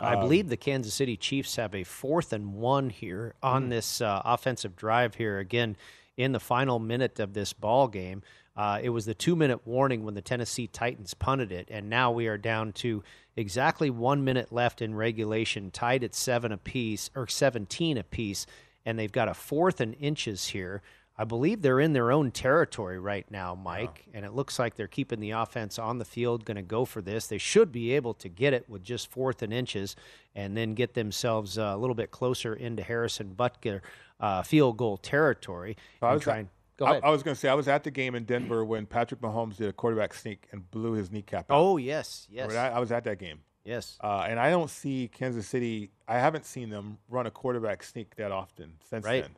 I 0.00 0.14
Um, 0.14 0.20
believe 0.20 0.48
the 0.48 0.56
Kansas 0.56 0.92
City 0.92 1.16
Chiefs 1.16 1.54
have 1.56 1.72
a 1.74 1.84
fourth 1.84 2.32
and 2.32 2.54
one 2.54 2.90
here 2.90 3.34
on 3.42 3.66
Mm. 3.66 3.70
this 3.70 4.00
uh, 4.00 4.20
offensive 4.24 4.74
drive 4.76 5.14
here 5.14 5.38
again 5.38 5.76
in 6.16 6.32
the 6.32 6.40
final 6.40 6.78
minute 6.78 7.20
of 7.20 7.34
this 7.34 7.52
ball 7.52 7.88
game. 7.88 8.22
Uh, 8.56 8.80
it 8.82 8.88
was 8.88 9.04
the 9.04 9.14
two 9.14 9.36
minute 9.36 9.66
warning 9.66 10.04
when 10.04 10.14
the 10.14 10.22
Tennessee 10.22 10.66
Titans 10.66 11.12
punted 11.12 11.52
it, 11.52 11.68
and 11.70 11.90
now 11.90 12.10
we 12.10 12.26
are 12.26 12.38
down 12.38 12.72
to 12.72 13.02
exactly 13.36 13.90
one 13.90 14.24
minute 14.24 14.50
left 14.50 14.80
in 14.80 14.94
regulation, 14.94 15.70
tied 15.70 16.02
at 16.02 16.14
seven 16.14 16.52
apiece 16.52 17.10
or 17.14 17.26
seventeen 17.26 17.98
apiece, 17.98 18.46
and 18.86 18.98
they've 18.98 19.12
got 19.12 19.28
a 19.28 19.34
fourth 19.34 19.80
and 19.80 19.94
inches 20.00 20.48
here. 20.48 20.80
I 21.18 21.24
believe 21.24 21.62
they're 21.62 21.80
in 21.80 21.94
their 21.94 22.12
own 22.12 22.30
territory 22.30 22.98
right 22.98 23.24
now, 23.30 23.54
Mike, 23.54 24.04
and 24.12 24.24
it 24.24 24.34
looks 24.34 24.58
like 24.58 24.74
they're 24.74 24.86
keeping 24.86 25.18
the 25.18 25.30
offense 25.30 25.78
on 25.78 25.98
the 25.98 26.04
field, 26.04 26.44
going 26.44 26.56
to 26.56 26.62
go 26.62 26.84
for 26.84 27.00
this. 27.00 27.26
They 27.26 27.38
should 27.38 27.72
be 27.72 27.92
able 27.94 28.12
to 28.14 28.28
get 28.28 28.52
it 28.52 28.68
with 28.68 28.82
just 28.84 29.10
fourth 29.10 29.40
and 29.42 29.52
inches 29.52 29.96
and 30.34 30.54
then 30.54 30.74
get 30.74 30.92
themselves 30.92 31.56
uh, 31.56 31.72
a 31.74 31.76
little 31.78 31.94
bit 31.94 32.10
closer 32.10 32.52
into 32.54 32.82
Harrison 32.82 33.34
Butker 33.34 33.80
uh, 34.20 34.42
field 34.42 34.76
goal 34.76 34.98
territory. 34.98 35.76
I 36.02 36.12
was, 36.12 36.22
try 36.22 36.38
and- 36.38 36.48
go 36.76 36.84
ahead. 36.84 37.00
I 37.02 37.08
was 37.08 37.22
going 37.22 37.34
to 37.34 37.40
say 37.40 37.48
I 37.48 37.54
was 37.54 37.68
at 37.68 37.82
the 37.82 37.90
game 37.90 38.14
in 38.14 38.24
Denver 38.24 38.62
when 38.64 38.84
Patrick 38.84 39.20
Mahomes 39.22 39.56
did 39.56 39.68
a 39.68 39.72
quarterback 39.72 40.12
sneak 40.12 40.46
and 40.52 40.70
blew 40.70 40.92
his 40.92 41.10
kneecap. 41.10 41.50
Out. 41.50 41.56
oh, 41.56 41.76
yes, 41.78 42.28
yes. 42.30 42.52
That? 42.52 42.74
I 42.74 42.78
was 42.78 42.92
at 42.92 43.04
that 43.04 43.18
game. 43.18 43.40
Yes. 43.64 43.98
Uh, 44.04 44.26
and 44.28 44.38
I 44.38 44.50
don't 44.50 44.70
see 44.70 45.08
Kansas 45.12 45.46
City. 45.48 45.90
I 46.06 46.18
haven't 46.18 46.44
seen 46.44 46.68
them 46.68 46.98
run 47.08 47.26
a 47.26 47.30
quarterback 47.30 47.82
sneak 47.82 48.14
that 48.16 48.30
often 48.30 48.74
since 48.88 49.04
Right. 49.04 49.22
then. 49.22 49.32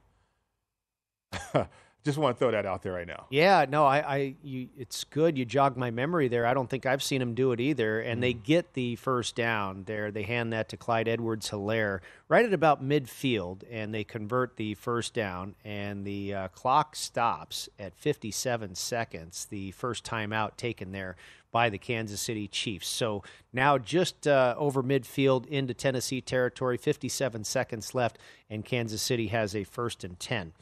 Just 2.05 2.17
want 2.17 2.37
to 2.37 2.39
throw 2.39 2.53
that 2.53 2.65
out 2.65 2.83
there 2.83 2.93
right 2.93 3.07
now. 3.07 3.27
Yeah, 3.29 3.67
no, 3.69 3.85
I, 3.85 3.99
I, 3.99 4.35
you, 4.43 4.69
it's 4.79 5.05
good 5.05 5.37
you 5.37 5.45
jogged 5.45 5.77
my 5.77 5.91
memory 5.91 6.29
there. 6.29 6.47
I 6.47 6.55
don't 6.55 6.71
think 6.71 6.87
I've 6.87 7.03
seen 7.03 7.21
him 7.21 7.35
do 7.35 7.53
it 7.53 7.61
either. 7.61 8.01
And 8.01 8.23
they 8.23 8.33
get 8.33 8.73
the 8.75 8.97
first 8.97 9.35
down 9.35 9.83
there. 9.85 10.11
They 10.11 10.23
hand 10.23 10.53
that 10.53 10.69
to 10.71 10.77
Clyde 10.77 11.09
Edwards 11.09 11.51
Helaire 11.51 12.01
right 12.29 12.47
at 12.47 12.55
about 12.55 12.83
midfield, 12.83 13.63
and 13.71 13.93
they 13.93 14.05
convert 14.05 14.57
the 14.57 14.75
first 14.75 15.13
down. 15.13 15.57
And 15.65 16.05
the 16.07 16.35
uh, 16.35 16.49
clock 16.49 16.95
stops 16.95 17.69
at 17.79 17.95
57 17.97 18.77
seconds, 18.77 19.47
the 19.51 19.73
first 19.73 20.05
timeout 20.05 20.57
taken 20.57 20.93
there 20.93 21.17
by 21.51 21.69
the 21.69 21.79
Kansas 21.79 22.21
City 22.21 22.47
Chiefs. 22.47 22.89
So 22.89 23.23
now 23.53 23.77
just 23.77 24.27
uh, 24.27 24.55
over 24.57 24.83
midfield 24.83 25.47
into 25.47 25.75
Tennessee 25.75 26.21
territory, 26.21 26.77
57 26.77 27.45
seconds 27.45 27.95
left, 27.95 28.19
and 28.49 28.65
Kansas 28.65 29.03
City 29.03 29.27
has 29.27 29.55
a 29.57 29.65
first 29.65 30.05
and 30.05 30.19
10. 30.19 30.53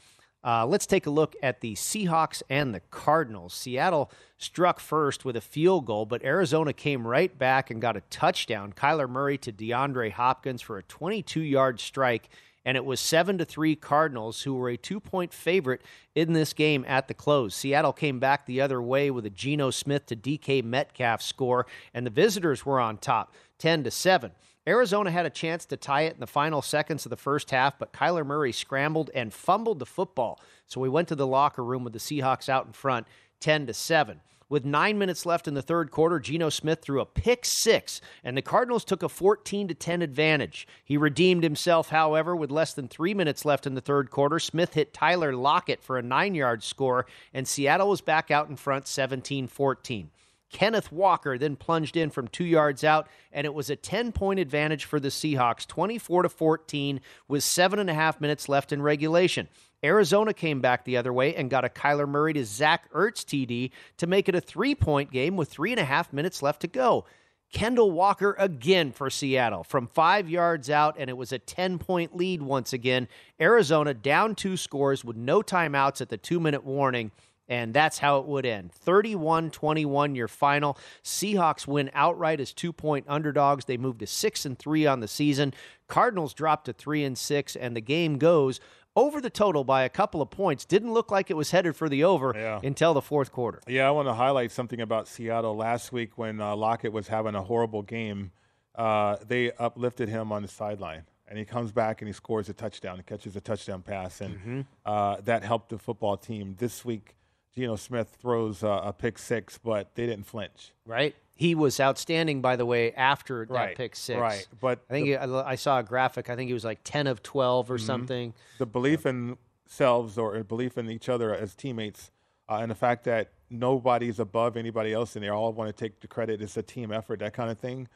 Uh, 0.43 0.65
let's 0.65 0.85
take 0.85 1.05
a 1.05 1.09
look 1.09 1.35
at 1.41 1.61
the 1.61 1.73
Seahawks 1.75 2.41
and 2.49 2.73
the 2.73 2.79
Cardinals. 2.91 3.53
Seattle 3.53 4.11
struck 4.37 4.79
first 4.79 5.25
with 5.25 5.35
a 5.35 5.41
field 5.41 5.85
goal, 5.85 6.05
but 6.05 6.23
Arizona 6.23 6.73
came 6.73 7.07
right 7.07 7.37
back 7.37 7.69
and 7.69 7.81
got 7.81 7.97
a 7.97 8.01
touchdown. 8.09 8.71
Kyler 8.71 9.09
Murray 9.09 9.37
to 9.39 9.51
DeAndre 9.51 10.11
Hopkins 10.11 10.61
for 10.61 10.77
a 10.77 10.83
22 10.83 11.41
yard 11.41 11.79
strike, 11.79 12.29
and 12.63 12.77
it 12.77 12.85
was 12.85 12.99
7 12.99 13.37
to 13.39 13.45
3 13.45 13.75
Cardinals, 13.75 14.43
who 14.43 14.53
were 14.53 14.69
a 14.69 14.77
two 14.77 14.99
point 14.99 15.33
favorite 15.33 15.81
in 16.15 16.33
this 16.33 16.53
game 16.53 16.85
at 16.87 17.07
the 17.07 17.13
close. 17.13 17.55
Seattle 17.55 17.93
came 17.93 18.19
back 18.19 18.45
the 18.45 18.61
other 18.61 18.81
way 18.81 19.09
with 19.09 19.25
a 19.25 19.31
Geno 19.31 19.71
Smith 19.71 20.05
to 20.05 20.15
DK 20.15 20.63
Metcalf 20.63 21.21
score, 21.21 21.65
and 21.93 22.05
the 22.05 22.11
visitors 22.11 22.65
were 22.65 22.79
on 22.79 22.97
top 22.97 23.33
10 23.57 23.83
to 23.85 23.91
7. 23.91 24.31
Arizona 24.67 25.09
had 25.09 25.25
a 25.25 25.29
chance 25.29 25.65
to 25.67 25.77
tie 25.77 26.01
it 26.01 26.15
in 26.15 26.19
the 26.19 26.27
final 26.27 26.61
seconds 26.61 27.05
of 27.05 27.09
the 27.09 27.15
first 27.15 27.51
half, 27.51 27.79
but 27.79 27.93
Kyler 27.93 28.25
Murray 28.25 28.51
scrambled 28.51 29.09
and 29.15 29.33
fumbled 29.33 29.79
the 29.79 29.85
football. 29.85 30.41
So 30.65 30.81
we 30.81 30.89
went 30.89 31.07
to 31.07 31.15
the 31.15 31.25
locker 31.25 31.63
room 31.63 31.85
with 31.85 31.93
the 31.93 31.99
Seahawks 31.99 32.49
out 32.49 32.65
in 32.65 32.73
front, 32.73 33.07
10 33.39 33.67
to 33.67 33.73
7. 33.73 34.19
With 34.49 34.63
nine 34.63 34.97
minutes 34.97 35.25
left 35.25 35.47
in 35.47 35.55
the 35.55 35.61
third 35.61 35.91
quarter, 35.91 36.19
Geno 36.19 36.49
Smith 36.49 36.81
threw 36.81 37.01
a 37.01 37.05
pick 37.05 37.43
six, 37.43 37.99
and 38.23 38.35
the 38.35 38.41
Cardinals 38.41 38.85
took 38.85 39.03
a 39.03 39.09
14 39.09 39.67
to 39.67 39.73
10 39.73 40.01
advantage. 40.01 40.67
He 40.85 40.95
redeemed 40.95 41.43
himself, 41.43 41.89
however, 41.89 42.33
with 42.33 42.49
less 42.49 42.73
than 42.73 42.87
three 42.87 43.13
minutes 43.13 43.43
left 43.43 43.67
in 43.67 43.75
the 43.75 43.81
third 43.81 44.09
quarter. 44.09 44.39
Smith 44.39 44.73
hit 44.73 44.93
Tyler 44.93 45.33
Lockett 45.33 45.81
for 45.81 45.97
a 45.97 46.01
nine 46.01 46.33
yard 46.33 46.63
score, 46.63 47.05
and 47.33 47.45
Seattle 47.45 47.89
was 47.89 47.99
back 47.99 48.31
out 48.31 48.49
in 48.49 48.55
front 48.55 48.87
17 48.87 49.47
14. 49.47 50.11
Kenneth 50.51 50.91
Walker 50.91 51.37
then 51.37 51.55
plunged 51.55 51.97
in 51.97 52.09
from 52.09 52.27
two 52.27 52.45
yards 52.45 52.83
out, 52.83 53.07
and 53.31 53.45
it 53.45 53.53
was 53.53 53.69
a 53.69 53.75
10 53.75 54.11
point 54.11 54.39
advantage 54.39 54.85
for 54.85 54.99
the 54.99 55.09
Seahawks, 55.09 55.67
24 55.67 56.23
to 56.23 56.29
14, 56.29 57.01
with 57.27 57.43
seven 57.43 57.79
and 57.79 57.89
a 57.89 57.93
half 57.93 58.21
minutes 58.21 58.47
left 58.47 58.71
in 58.71 58.81
regulation. 58.81 59.47
Arizona 59.83 60.33
came 60.33 60.59
back 60.59 60.85
the 60.85 60.97
other 60.97 61.13
way 61.13 61.35
and 61.35 61.49
got 61.49 61.65
a 61.65 61.69
Kyler 61.69 62.07
Murray 62.07 62.33
to 62.33 62.45
Zach 62.45 62.91
Ertz 62.93 63.23
TD 63.23 63.71
to 63.97 64.07
make 64.07 64.27
it 64.27 64.35
a 64.35 64.41
three 64.41 64.73
point 64.73 65.11
game 65.11 65.35
with 65.35 65.49
three 65.49 65.71
and 65.71 65.79
a 65.79 65.85
half 65.85 66.11
minutes 66.11 66.41
left 66.41 66.61
to 66.61 66.67
go. 66.67 67.05
Kendall 67.53 67.91
Walker 67.91 68.35
again 68.37 68.91
for 68.91 69.09
Seattle 69.09 69.63
from 69.63 69.87
five 69.87 70.29
yards 70.29 70.69
out, 70.69 70.95
and 70.99 71.09
it 71.09 71.15
was 71.15 71.31
a 71.31 71.39
10 71.39 71.79
point 71.79 72.15
lead 72.15 72.41
once 72.41 72.73
again. 72.73 73.07
Arizona 73.39 73.93
down 73.93 74.35
two 74.35 74.57
scores 74.57 75.05
with 75.05 75.15
no 75.15 75.41
timeouts 75.41 76.01
at 76.01 76.09
the 76.09 76.17
two 76.17 76.39
minute 76.39 76.65
warning. 76.65 77.11
And 77.49 77.73
that's 77.73 77.99
how 77.99 78.19
it 78.19 78.25
would 78.25 78.45
end. 78.45 78.71
31 78.73 79.51
21, 79.51 80.15
your 80.15 80.27
final. 80.27 80.77
Seahawks 81.03 81.65
win 81.65 81.89
outright 81.93 82.39
as 82.39 82.51
two 82.53 82.73
point 82.73 83.05
underdogs. 83.07 83.65
They 83.65 83.77
move 83.77 83.97
to 83.99 84.07
6 84.07 84.45
and 84.45 84.59
3 84.59 84.85
on 84.85 84.99
the 84.99 85.07
season. 85.07 85.53
Cardinals 85.87 86.33
drop 86.33 86.65
to 86.65 86.73
3 86.73 87.03
and 87.05 87.17
6, 87.17 87.55
and 87.55 87.75
the 87.75 87.81
game 87.81 88.17
goes 88.17 88.59
over 88.97 89.21
the 89.21 89.29
total 89.29 89.63
by 89.63 89.83
a 89.83 89.89
couple 89.89 90.21
of 90.21 90.29
points. 90.29 90.65
Didn't 90.65 90.91
look 90.91 91.11
like 91.11 91.29
it 91.29 91.35
was 91.35 91.51
headed 91.51 91.75
for 91.75 91.87
the 91.87 92.03
over 92.03 92.33
Yeah. 92.35 92.59
until 92.63 92.93
the 92.93 93.01
fourth 93.01 93.31
quarter. 93.31 93.61
Yeah, 93.67 93.87
I 93.87 93.91
want 93.91 94.07
to 94.07 94.13
highlight 94.15 94.51
something 94.51 94.81
about 94.81 95.07
Seattle 95.07 95.55
last 95.55 95.91
week 95.91 96.17
when 96.17 96.41
uh, 96.41 96.55
Lockett 96.55 96.91
was 96.91 97.07
having 97.07 97.35
a 97.35 97.43
horrible 97.43 97.83
game. 97.83 98.31
Uh, 98.75 99.15
they 99.25 99.51
uplifted 99.53 100.09
him 100.09 100.31
on 100.31 100.41
the 100.41 100.47
sideline, 100.47 101.03
and 101.27 101.37
he 101.39 101.45
comes 101.45 101.71
back 101.71 102.01
and 102.01 102.07
he 102.09 102.13
scores 102.13 102.49
a 102.49 102.53
touchdown. 102.53 102.97
He 102.97 103.03
catches 103.03 103.35
a 103.35 103.41
touchdown 103.41 103.83
pass, 103.83 104.19
and 104.19 104.35
Mm-hmm. 104.35 104.61
uh, 104.85 105.17
that 105.23 105.43
helped 105.43 105.69
the 105.69 105.77
football 105.77 106.17
team. 106.17 106.55
This 106.57 106.83
week, 106.83 107.15
Geno 107.55 107.75
Smith 107.75 108.15
throws 108.19 108.63
uh, 108.63 108.81
a 108.83 108.93
pick 108.93 109.17
six, 109.17 109.57
but 109.57 109.95
they 109.95 110.05
didn't 110.05 110.25
flinch. 110.25 110.73
Right. 110.85 111.15
He 111.35 111.53
was 111.55 111.79
outstanding, 111.79 112.41
by 112.41 112.55
the 112.55 112.65
way, 112.65 112.93
after 112.93 113.45
that 113.45 113.53
Right, 113.53 113.77
pick 113.77 113.95
six. 113.95 114.19
right. 114.19 114.47
But 114.59 114.83
I 114.89 114.93
think 114.93 115.05
the- 115.05 115.11
he- 115.11 115.17
I 115.17 115.51
I 115.51 115.55
saw 115.55 115.79
a 115.79 115.83
graphic. 115.83 116.29
I 116.29 116.35
think 116.35 116.47
he 116.47 116.53
was 116.53 116.65
like 116.65 116.79
ten 116.83 117.07
of 117.07 117.21
twelve 117.23 117.69
or 117.71 117.77
something. 117.77 118.33
the 118.57 118.65
belief 118.65 119.05
in 119.05 119.37
selves 119.67 120.17
or 120.17 120.35
a 120.35 120.43
belief 120.43 120.77
in 120.77 120.89
each 120.89 121.09
other 121.09 121.33
as 121.35 121.53
teammates, 121.53 122.11
uh, 122.49 122.59
and 122.61 122.71
the 122.71 122.75
fact 122.75 123.03
that 123.03 123.29
nobody's 123.49 124.19
above 124.19 124.57
anybody 124.57 124.93
else 124.93 125.15
and 125.15 125.23
they 125.23 125.29
all 125.29 125.53
want 125.53 125.67
to 125.69 125.73
take 125.85 125.99
the 125.99 126.07
credit. 126.07 126.41
It's 126.41 126.57
a 126.57 126.63
team 126.63 126.91
effort, 126.91 127.19
that 127.19 127.33
kind 127.33 127.49
of 127.51 127.57
thing. 127.59 127.87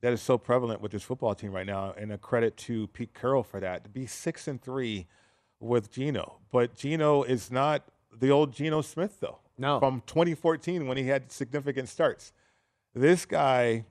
That 0.00 0.12
is 0.12 0.20
so 0.20 0.36
prevalent 0.36 0.80
with 0.80 0.90
this 0.92 1.02
football 1.04 1.34
team 1.34 1.52
right 1.52 1.66
now, 1.66 1.94
and 1.96 2.12
a 2.12 2.18
credit 2.18 2.56
to 2.58 2.88
Pete 2.88 3.14
Carroll 3.14 3.42
for 3.44 3.60
that. 3.60 3.84
To 3.84 3.90
be 3.90 4.04
six 4.06 4.48
and 4.48 4.60
three 4.60 5.06
with 5.60 5.92
Geno, 5.92 6.38
but 6.50 6.74
Geno 6.74 7.22
is 7.22 7.50
not 7.52 7.84
the 8.18 8.30
old 8.30 8.52
Geno 8.52 8.80
Smith 8.82 9.20
though. 9.20 9.38
No. 9.58 9.78
from 9.78 10.02
2014 10.06 10.88
when 10.88 10.96
he 10.96 11.04
had 11.08 11.30
significant 11.30 11.88
starts. 11.88 12.32
This 12.94 13.24
guy 13.26 13.84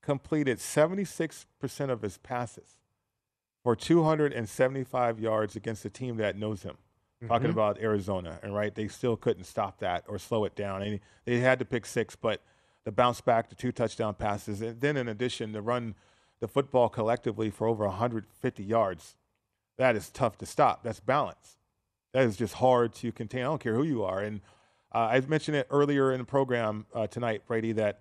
completed 0.00 0.58
76% 0.58 1.90
of 1.90 2.02
his 2.02 2.18
passes 2.18 2.78
for 3.62 3.74
275 3.76 5.20
yards 5.20 5.56
against 5.56 5.84
a 5.84 5.90
team 5.90 6.16
that 6.16 6.36
knows 6.36 6.62
him. 6.62 6.76
Talking 7.28 7.48
Mhm. 7.48 7.52
about 7.52 7.78
Arizona, 7.78 8.40
and 8.42 8.52
right, 8.54 8.74
they 8.74 8.88
still 8.88 9.16
couldn't 9.16 9.44
stop 9.44 9.78
that 9.78 10.04
or 10.08 10.18
slow 10.18 10.44
it 10.44 10.54
down. 10.56 10.82
And 10.82 10.98
they 11.24 11.38
had 11.38 11.58
to 11.60 11.64
pick 11.64 11.84
six, 11.86 12.16
but 12.16 12.42
the 12.84 12.90
bounce 12.90 13.20
back, 13.20 13.48
the 13.48 13.54
two 13.54 13.70
touchdown 13.70 14.14
passes, 14.14 14.60
and 14.60 14.80
then 14.80 14.96
in 14.96 15.06
addition, 15.08 15.52
to 15.52 15.62
run 15.62 15.94
the 16.40 16.48
football 16.48 16.88
collectively 16.88 17.48
for 17.50 17.68
over 17.68 17.86
150 17.86 18.64
yards. 18.64 19.16
That 19.76 19.94
is 19.94 20.10
tough 20.10 20.36
to 20.38 20.46
stop. 20.46 20.82
That's 20.82 20.98
balance. 21.00 21.58
That 22.12 22.24
is 22.24 22.36
just 22.36 22.54
hard 22.54 22.94
to 22.96 23.10
contain. 23.10 23.40
I 23.40 23.44
don't 23.44 23.60
care 23.60 23.74
who 23.74 23.84
you 23.84 24.04
are. 24.04 24.20
And 24.20 24.40
uh, 24.94 24.98
I 25.12 25.20
mentioned 25.20 25.56
it 25.56 25.66
earlier 25.70 26.12
in 26.12 26.18
the 26.18 26.24
program 26.24 26.86
uh, 26.94 27.06
tonight, 27.06 27.42
Brady, 27.46 27.72
that 27.72 28.00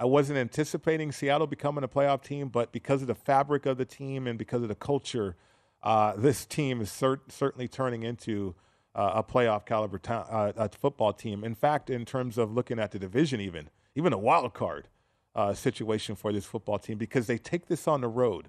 I 0.00 0.04
wasn't 0.04 0.38
anticipating 0.38 1.12
Seattle 1.12 1.46
becoming 1.46 1.84
a 1.84 1.88
playoff 1.88 2.24
team, 2.24 2.48
but 2.48 2.72
because 2.72 3.02
of 3.02 3.08
the 3.08 3.14
fabric 3.14 3.66
of 3.66 3.78
the 3.78 3.84
team 3.84 4.26
and 4.26 4.36
because 4.36 4.62
of 4.62 4.68
the 4.68 4.74
culture, 4.74 5.36
uh, 5.84 6.14
this 6.16 6.44
team 6.44 6.80
is 6.80 6.90
cer- 6.90 7.20
certainly 7.28 7.68
turning 7.68 8.02
into 8.02 8.56
uh, 8.96 9.12
a 9.14 9.22
playoff 9.22 9.64
caliber 9.64 9.98
to- 9.98 10.12
uh, 10.12 10.68
football 10.80 11.12
team. 11.12 11.44
In 11.44 11.54
fact, 11.54 11.88
in 11.88 12.04
terms 12.04 12.38
of 12.38 12.52
looking 12.52 12.80
at 12.80 12.90
the 12.90 12.98
division, 12.98 13.40
even 13.40 13.70
even 13.94 14.12
a 14.12 14.18
wild 14.18 14.54
card 14.54 14.88
uh, 15.36 15.54
situation 15.54 16.16
for 16.16 16.32
this 16.32 16.46
football 16.46 16.78
team, 16.78 16.98
because 16.98 17.26
they 17.26 17.38
take 17.38 17.66
this 17.66 17.86
on 17.86 18.00
the 18.00 18.08
road, 18.08 18.48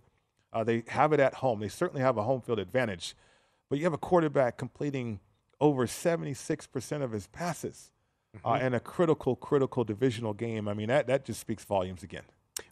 they 0.65 0.83
have 0.87 1.11
it 1.13 1.19
at 1.19 1.35
home. 1.35 1.59
They 1.59 1.67
certainly 1.67 2.01
have 2.01 2.17
a 2.17 2.23
home 2.23 2.41
field 2.41 2.59
advantage, 2.59 3.13
but 3.73 3.79
you 3.79 3.85
have 3.85 3.93
a 3.93 3.97
quarterback 3.97 4.55
completing 4.55 5.19
over 5.59 5.87
76% 5.87 7.01
of 7.01 7.11
his 7.11 7.25
passes 7.25 7.89
uh, 8.45 8.59
in 8.61 8.75
a 8.75 8.79
critical, 8.79 9.35
critical 9.35 9.83
divisional 9.83 10.31
game. 10.31 10.67
I 10.67 10.75
mean, 10.75 10.89
that, 10.89 11.07
that 11.07 11.25
just 11.25 11.39
speaks 11.39 11.65
volumes 11.65 12.03
again. 12.03 12.21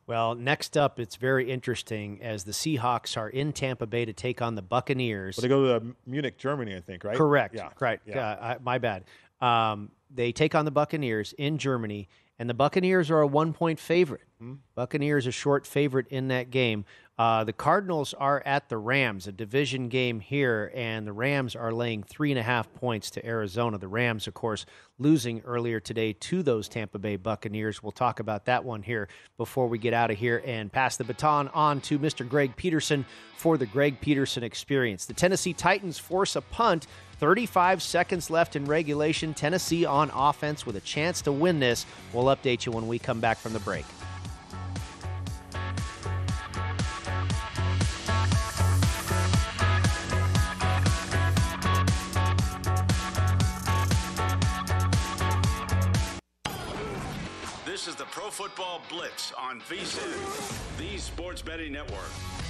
Well, 0.05 0.35
next 0.35 0.77
up, 0.77 0.99
it's 0.99 1.15
very 1.15 1.49
interesting 1.49 2.21
as 2.21 2.43
the 2.43 2.51
Seahawks 2.51 3.17
are 3.17 3.29
in 3.29 3.51
Tampa 3.51 3.87
Bay 3.87 4.05
to 4.05 4.13
take 4.13 4.43
on 4.43 4.53
the 4.53 4.61
Buccaneers. 4.61 5.37
Well, 5.37 5.41
they 5.41 5.47
go 5.47 5.79
to 5.79 5.87
uh, 5.87 5.93
Munich, 6.05 6.37
Germany, 6.37 6.75
I 6.75 6.81
think, 6.81 7.03
right? 7.03 7.17
Correct. 7.17 7.55
Yeah. 7.55 7.69
Correct. 7.69 8.07
Yeah. 8.07 8.19
Uh, 8.19 8.35
I, 8.39 8.57
my 8.61 8.77
bad. 8.77 9.05
Um, 9.41 9.89
they 10.11 10.31
take 10.31 10.53
on 10.53 10.65
the 10.65 10.71
Buccaneers 10.71 11.33
in 11.39 11.57
Germany, 11.57 12.09
and 12.41 12.49
the 12.49 12.55
Buccaneers 12.55 13.11
are 13.11 13.21
a 13.21 13.27
one 13.27 13.53
point 13.53 13.79
favorite. 13.79 14.23
Hmm? 14.39 14.55
Buccaneers 14.73 15.27
a 15.27 15.31
short 15.31 15.67
favorite 15.67 16.07
in 16.07 16.29
that 16.29 16.49
game. 16.49 16.85
Uh, 17.19 17.43
the 17.43 17.53
Cardinals 17.53 18.15
are 18.15 18.41
at 18.47 18.67
the 18.67 18.79
Rams, 18.79 19.27
a 19.27 19.31
division 19.31 19.89
game 19.89 20.19
here, 20.19 20.71
and 20.73 21.05
the 21.05 21.13
Rams 21.13 21.55
are 21.55 21.71
laying 21.71 22.01
three 22.01 22.31
and 22.31 22.39
a 22.39 22.43
half 22.43 22.73
points 22.73 23.11
to 23.11 23.23
Arizona. 23.23 23.77
The 23.77 23.87
Rams, 23.87 24.25
of 24.25 24.33
course, 24.33 24.65
losing 24.97 25.41
earlier 25.41 25.79
today 25.79 26.13
to 26.13 26.41
those 26.41 26.67
Tampa 26.67 26.97
Bay 26.97 27.15
Buccaneers. 27.15 27.83
We'll 27.83 27.91
talk 27.91 28.19
about 28.19 28.45
that 28.45 28.65
one 28.65 28.81
here 28.81 29.07
before 29.37 29.67
we 29.67 29.77
get 29.77 29.93
out 29.93 30.09
of 30.09 30.17
here 30.17 30.41
and 30.43 30.71
pass 30.71 30.97
the 30.97 31.03
baton 31.03 31.47
on 31.49 31.79
to 31.81 31.99
Mr. 31.99 32.27
Greg 32.27 32.55
Peterson 32.55 33.05
for 33.37 33.55
the 33.55 33.67
Greg 33.67 34.01
Peterson 34.01 34.41
experience. 34.41 35.05
The 35.05 35.13
Tennessee 35.13 35.53
Titans 35.53 35.99
force 35.99 36.35
a 36.35 36.41
punt. 36.41 36.87
35 37.21 37.83
seconds 37.83 38.31
left 38.31 38.55
in 38.55 38.65
regulation. 38.65 39.35
Tennessee 39.35 39.85
on 39.85 40.09
offense 40.11 40.65
with 40.65 40.75
a 40.75 40.81
chance 40.81 41.21
to 41.21 41.31
win 41.31 41.59
this. 41.59 41.85
We'll 42.13 42.35
update 42.35 42.65
you 42.65 42.71
when 42.71 42.87
we 42.87 42.97
come 42.97 43.19
back 43.19 43.37
from 43.37 43.53
the 43.53 43.59
break. 43.59 43.85
This 57.67 57.87
is 57.87 57.93
the 57.93 58.05
Pro 58.05 58.31
Football 58.31 58.81
Blitz 58.89 59.31
on 59.37 59.61
VSIN, 59.61 60.77
the 60.79 60.97
sports 60.97 61.43
betting 61.43 61.73
network. 61.73 62.40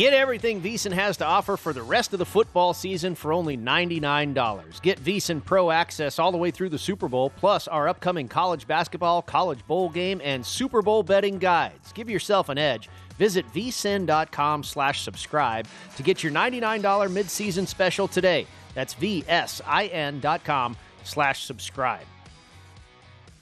Get 0.00 0.14
everything 0.14 0.62
VSIN 0.62 0.94
has 0.94 1.18
to 1.18 1.26
offer 1.26 1.58
for 1.58 1.74
the 1.74 1.82
rest 1.82 2.14
of 2.14 2.18
the 2.18 2.24
football 2.24 2.72
season 2.72 3.14
for 3.14 3.34
only 3.34 3.58
$99. 3.58 4.80
Get 4.80 4.98
VSIN 4.98 5.44
Pro 5.44 5.70
access 5.70 6.18
all 6.18 6.32
the 6.32 6.38
way 6.38 6.50
through 6.50 6.70
the 6.70 6.78
Super 6.78 7.06
Bowl, 7.06 7.28
plus 7.28 7.68
our 7.68 7.86
upcoming 7.86 8.26
college 8.26 8.66
basketball, 8.66 9.20
college 9.20 9.58
bowl 9.66 9.90
game, 9.90 10.22
and 10.24 10.46
Super 10.46 10.80
Bowl 10.80 11.02
betting 11.02 11.36
guides. 11.36 11.92
Give 11.92 12.08
yourself 12.08 12.48
an 12.48 12.56
edge. 12.56 12.88
Visit 13.18 13.44
vsin.com 13.52 14.64
slash 14.64 15.02
subscribe 15.02 15.68
to 15.98 16.02
get 16.02 16.22
your 16.22 16.32
$99 16.32 16.80
midseason 17.12 17.68
special 17.68 18.08
today. 18.08 18.46
That's 18.72 18.94
vsin.com 18.94 20.78
slash 21.04 21.44
subscribe. 21.44 22.06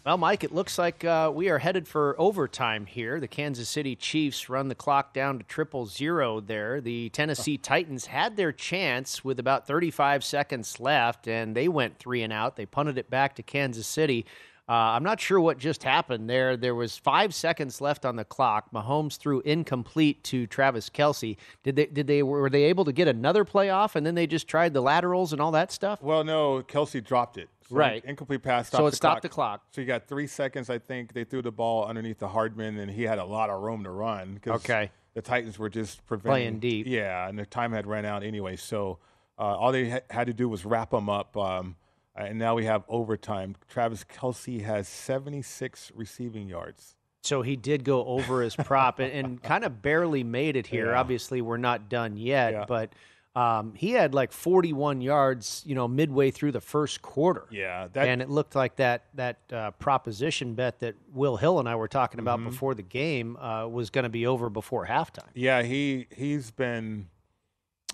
Well, 0.07 0.17
Mike, 0.17 0.43
it 0.45 0.55
looks 0.55 0.79
like 0.79 1.05
uh, 1.05 1.31
we 1.35 1.51
are 1.51 1.59
headed 1.59 1.87
for 1.87 2.15
overtime 2.19 2.87
here. 2.87 3.21
The 3.21 3.29
Kansas 3.29 3.69
City 3.69 3.95
Chiefs 3.95 4.49
run 4.49 4.69
the 4.69 4.75
clock 4.75 5.13
down 5.13 5.39
to 5.39 5.45
triple 5.45 5.87
zero 5.87 6.41
there. 6.41 6.81
The 6.81 7.11
Tennessee 7.11 7.59
Titans 7.59 8.07
had 8.07 8.37
their 8.37 8.53
chance 8.53 9.23
with 9.25 9.39
about 9.39 9.67
35 9.67 10.25
seconds 10.25 10.81
left, 10.81 11.29
and 11.29 11.55
they 11.55 11.69
went 11.69 11.99
three 11.99 12.23
and 12.23 12.33
out. 12.33 12.57
They 12.57 12.65
punted 12.65 12.97
it 12.97 13.11
back 13.11 13.35
to 13.37 13.43
Kansas 13.43 13.87
City. 13.87 14.25
Uh, 14.69 14.73
I'm 14.73 15.03
not 15.03 15.19
sure 15.19 15.41
what 15.41 15.59
just 15.59 15.83
happened 15.83 16.29
there. 16.29 16.57
There 16.57 16.75
was 16.75 16.97
five 16.97 17.35
seconds 17.35 17.81
left 17.81 18.05
on 18.05 18.17
the 18.17 18.25
clock. 18.25 18.71
Mahomes 18.71 19.17
threw 19.17 19.41
incomplete 19.41 20.23
to 20.25 20.47
Travis 20.47 20.91
Kelce. 20.91 21.37
Did 21.65 21.77
they? 21.77 21.87
Did 21.87 22.07
they? 22.07 22.23
Were 22.23 22.51
they 22.51 22.65
able 22.65 22.85
to 22.85 22.93
get 22.93 23.09
another 23.09 23.47
playoff, 23.47 23.95
and 23.95 24.05
then 24.05 24.15
they 24.15 24.27
just 24.27 24.47
tried 24.47 24.75
the 24.75 24.83
laterals 24.83 25.33
and 25.33 25.41
all 25.41 25.53
that 25.53 25.73
stuff? 25.73 26.03
Well, 26.03 26.23
no, 26.23 26.63
Kelce 26.63 27.03
dropped 27.03 27.39
it. 27.39 27.49
So 27.69 27.77
Right. 27.77 28.05
Incomplete 28.05 28.43
pass. 28.43 28.71
So 28.71 28.87
it 28.87 28.91
the 28.91 28.97
stopped 28.97 29.13
clock. 29.15 29.23
the 29.23 29.29
clock. 29.29 29.63
So 29.73 29.81
you 29.81 29.87
got 29.87 30.07
three 30.09 30.27
seconds, 30.27 30.71
I 30.71 30.79
think. 30.79 31.13
They 31.13 31.25
threw 31.25 31.43
the 31.43 31.53
ball 31.53 31.85
underneath 31.87 32.19
the 32.19 32.29
Hardman, 32.29 32.79
and 32.79 32.91
he 32.91 33.03
had 33.03 33.19
a 33.19 33.25
lot 33.25 33.51
of 33.51 33.61
room 33.63 33.85
to 33.85 33.91
run. 33.91 34.41
Okay. 34.47 34.91
The 35.15 35.23
Titans 35.23 35.59
were 35.59 35.69
just 35.69 36.05
preventing. 36.07 36.31
Playing 36.31 36.59
deep. 36.61 36.87
Yeah, 36.87 37.29
and 37.29 37.39
the 37.39 37.45
time 37.47 37.73
had 37.73 37.87
ran 37.87 38.05
out 38.05 38.23
anyway. 38.23 38.57
So 38.57 38.99
uh, 39.39 39.43
all 39.43 39.73
they 39.73 39.91
ha- 39.91 40.01
had 40.11 40.27
to 40.29 40.33
do 40.33 40.49
was 40.49 40.65
wrap 40.65 40.91
them 40.91 41.09
up. 41.11 41.37
Um, 41.37 41.77
and 42.17 42.39
now 42.39 42.55
we 42.55 42.65
have 42.65 42.85
overtime. 42.89 43.55
Travis 43.69 44.05
Kelce 44.05 44.63
has 44.65 44.89
76 44.89 45.93
receiving 45.95 46.49
yards. 46.49 46.95
So 47.23 47.43
he 47.43 47.57
did 47.57 47.85
go 47.85 48.05
over 48.07 48.43
his 48.43 48.55
prop 48.57 48.99
and, 49.01 49.13
and 49.13 49.43
kind 49.43 49.65
of 49.65 49.83
barely 49.83 50.23
made 50.25 50.57
it 50.57 50.67
here. 50.69 50.87
Yeah. 50.93 51.01
Obviously, 51.01 51.43
we're 51.43 51.57
not 51.59 51.89
done 51.89 52.17
yet, 52.17 52.53
Yeah. 52.53 52.65
but 52.67 52.93
um, 53.39 53.75
he 53.75 53.91
had 53.93 54.15
like 54.15 54.33
41 54.33 55.01
yards, 55.01 55.63
you 55.67 55.75
know, 55.75 55.87
midway 55.87 56.31
through 56.31 56.53
the 56.53 56.61
first 56.61 57.03
quarter. 57.03 57.45
Yeah, 57.51 57.89
that 57.93 58.09
and 58.09 58.21
it 58.23 58.29
looked 58.31 58.55
like 58.57 58.77
that 58.77 59.05
that 59.15 59.37
uh, 59.53 59.71
proposition 59.73 60.55
bet 60.55 60.81
that 60.81 60.95
Will 61.13 61.37
Hill 61.37 61.59
and 61.61 61.69
I 61.69 61.77
were 61.77 61.89
talking 61.89 62.21
about 62.21 62.39
Mm-hmm. 62.41 62.51
before 62.51 62.75
the 62.75 62.83
game 62.83 63.37
uh, 63.37 63.67
was 63.69 63.91
going 63.91 64.05
to 64.05 64.09
be 64.09 64.27
over 64.27 64.49
before 64.51 64.87
halftime. 64.87 65.29
Yeah, 65.35 65.63
he 65.63 66.07
he's 66.11 66.51
been 66.51 67.09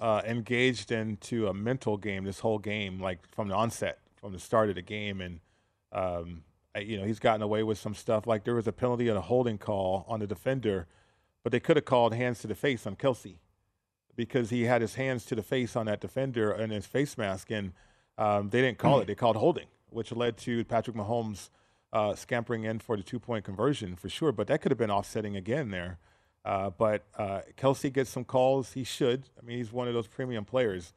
uh, 0.00 0.22
engaged 0.26 0.90
into 0.92 1.48
a 1.48 1.54
mental 1.54 1.96
game 1.96 2.24
this 2.24 2.40
whole 2.40 2.59
game, 2.59 3.00
like 3.00 3.20
from 3.35 3.48
the 3.48 3.54
onset, 3.54 3.98
from 4.16 4.33
the 4.33 4.38
start 4.38 4.68
of 4.68 4.74
the 4.76 4.83
game, 4.83 5.20
and 5.20 5.40
um, 5.92 6.42
I- 6.74 6.80
you 6.80 6.96
know 6.98 7.04
he's 7.04 7.18
gotten 7.20 7.42
away 7.42 7.62
with 7.62 7.78
some 7.78 7.94
stuff. 7.94 8.26
Like 8.26 8.44
there 8.44 8.54
was 8.54 8.66
a 8.66 8.72
penalty 8.72 9.09
and 9.09 9.18
a 9.18 9.20
holding 9.22 9.59
call 9.59 10.04
on 10.09 10.20
the 10.20 10.26
defender, 10.26 10.87
but 11.42 11.52
they 11.52 11.61
could 11.61 11.76
have 11.76 11.85
called 11.85 12.14
hands 12.14 12.40
to 12.40 12.46
the 12.46 12.54
face 12.54 12.87
on 12.87 12.96
Kelce 12.96 13.37
because 14.16 14.50
he 14.50 14.64
had 14.64 14.81
his 14.81 14.94
hands 14.94 15.24
to 15.27 15.35
the 15.35 15.42
face 15.42 15.77
on 15.77 15.87
that 15.87 16.00
defender 16.00 16.50
and 16.50 16.72
his 16.72 16.87
face 16.87 17.16
mask, 17.18 17.50
and 17.50 17.72
um, 18.18 18.50
they 18.50 18.61
didn't 18.61 18.79
call 18.79 19.00
it. 19.00 19.07
They 19.07 19.14
called 19.14 19.37
holding, 19.37 19.66
which 19.90 20.12
led 20.12 20.37
to 20.38 20.64
Patrick 20.64 20.96
Mahomes 20.96 21.50
uh, 21.92 22.14
scampering 22.14 22.64
in 22.64 22.79
for 22.79 22.96
the 22.96 23.03
two 23.03 23.18
point 23.18 23.44
conversion 23.44 23.96
for 23.96 24.09
sure. 24.09 24.33
But 24.33 24.48
that 24.48 24.61
could 24.61 24.70
have 24.70 24.79
been 24.79 24.90
offsetting 24.90 25.37
again 25.37 25.70
there. 25.70 25.98
Uh, 26.44 26.70
but 26.70 27.05
uh, 27.16 27.40
Kelce 27.57 27.92
gets 27.92 28.11
some 28.11 28.24
calls. 28.24 28.72
He 28.72 28.85
should. 28.85 29.24
I 29.40 29.44
mean, 29.44 29.59
he's 29.59 29.72
one 29.72 29.88
of 29.88 29.94
those 29.94 30.07
premium 30.07 30.44
players. 30.44 30.92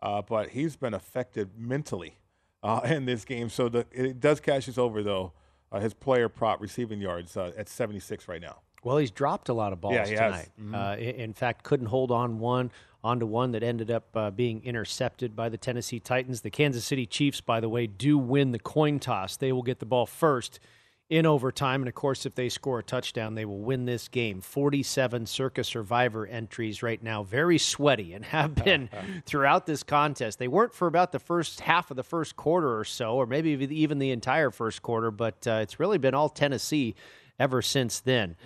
Uh, 0.00 0.22
but 0.22 0.50
he's 0.50 0.76
been 0.76 0.94
affected 0.94 1.50
mentally 1.56 2.18
uh, 2.62 2.80
in 2.84 3.04
this 3.04 3.24
game. 3.24 3.48
So 3.48 3.68
the, 3.68 3.86
it 3.92 4.20
does 4.20 4.40
cash 4.40 4.66
his 4.66 4.78
over, 4.78 5.02
though, 5.02 5.32
uh, 5.70 5.80
his 5.80 5.94
player 5.94 6.28
prop 6.28 6.60
receiving 6.60 7.00
yards 7.00 7.36
uh, 7.36 7.52
at 7.56 7.68
76 7.68 8.26
right 8.28 8.40
now. 8.40 8.58
Well, 8.84 8.98
he's 8.98 9.10
dropped 9.10 9.48
a 9.48 9.52
lot 9.54 9.72
of 9.72 9.80
balls 9.80 9.94
Yeah, 9.94 10.04
tonight. 10.04 10.48
Mhm. 10.60 10.74
Uh, 10.74 10.98
in 10.98 11.32
fact, 11.32 11.64
couldn't 11.64 11.86
hold 11.86 12.10
on 12.10 12.38
one 12.38 12.70
onto 13.02 13.26
one 13.26 13.52
that 13.52 13.62
ended 13.62 13.90
up 13.90 14.04
uh, 14.16 14.30
being 14.30 14.62
intercepted 14.64 15.36
by 15.36 15.48
the 15.48 15.56
Tennessee 15.56 16.00
Titans. 16.00 16.40
The 16.40 16.50
Kansas 16.50 16.84
City 16.84 17.06
Chiefs, 17.06 17.40
by 17.40 17.60
the 17.60 17.68
way, 17.68 17.86
do 17.86 18.18
win 18.18 18.50
the 18.52 18.58
coin 18.58 18.98
toss. 18.98 19.36
They 19.36 19.52
will 19.52 19.62
get 19.62 19.78
the 19.78 19.86
ball 19.86 20.06
first 20.06 20.58
in 21.08 21.24
overtime, 21.24 21.80
and 21.80 21.88
of 21.88 21.94
course, 21.94 22.26
if 22.26 22.34
they 22.34 22.50
score 22.50 22.80
a 22.80 22.82
touchdown, 22.82 23.34
they 23.34 23.46
will 23.46 23.60
win 23.60 23.86
this 23.86 24.08
game. 24.08 24.42
Forty-seven 24.42 25.24
Circa 25.24 25.64
Survivor 25.64 26.26
entries 26.26 26.82
right 26.82 27.02
now, 27.02 27.22
very 27.22 27.56
sweaty, 27.56 28.12
and 28.12 28.24
have 28.26 28.54
been 28.54 28.90
throughout 29.24 29.64
this 29.64 29.82
contest. 29.82 30.38
They 30.38 30.48
weren't 30.48 30.74
for 30.74 30.86
about 30.86 31.12
the 31.12 31.18
first 31.18 31.60
half 31.60 31.90
of 31.90 31.96
the 31.96 32.02
first 32.02 32.36
quarter 32.36 32.76
or 32.78 32.84
so, 32.84 33.14
or 33.14 33.24
maybe 33.26 33.50
even 33.74 33.98
the 33.98 34.10
entire 34.10 34.50
first 34.50 34.82
quarter, 34.82 35.10
but 35.10 35.46
uh, 35.46 35.60
it's 35.62 35.80
really 35.80 35.96
been 35.98 36.14
all 36.14 36.28
Tennessee 36.28 36.94
ever 37.38 37.62
since 37.62 38.00
then. 38.00 38.36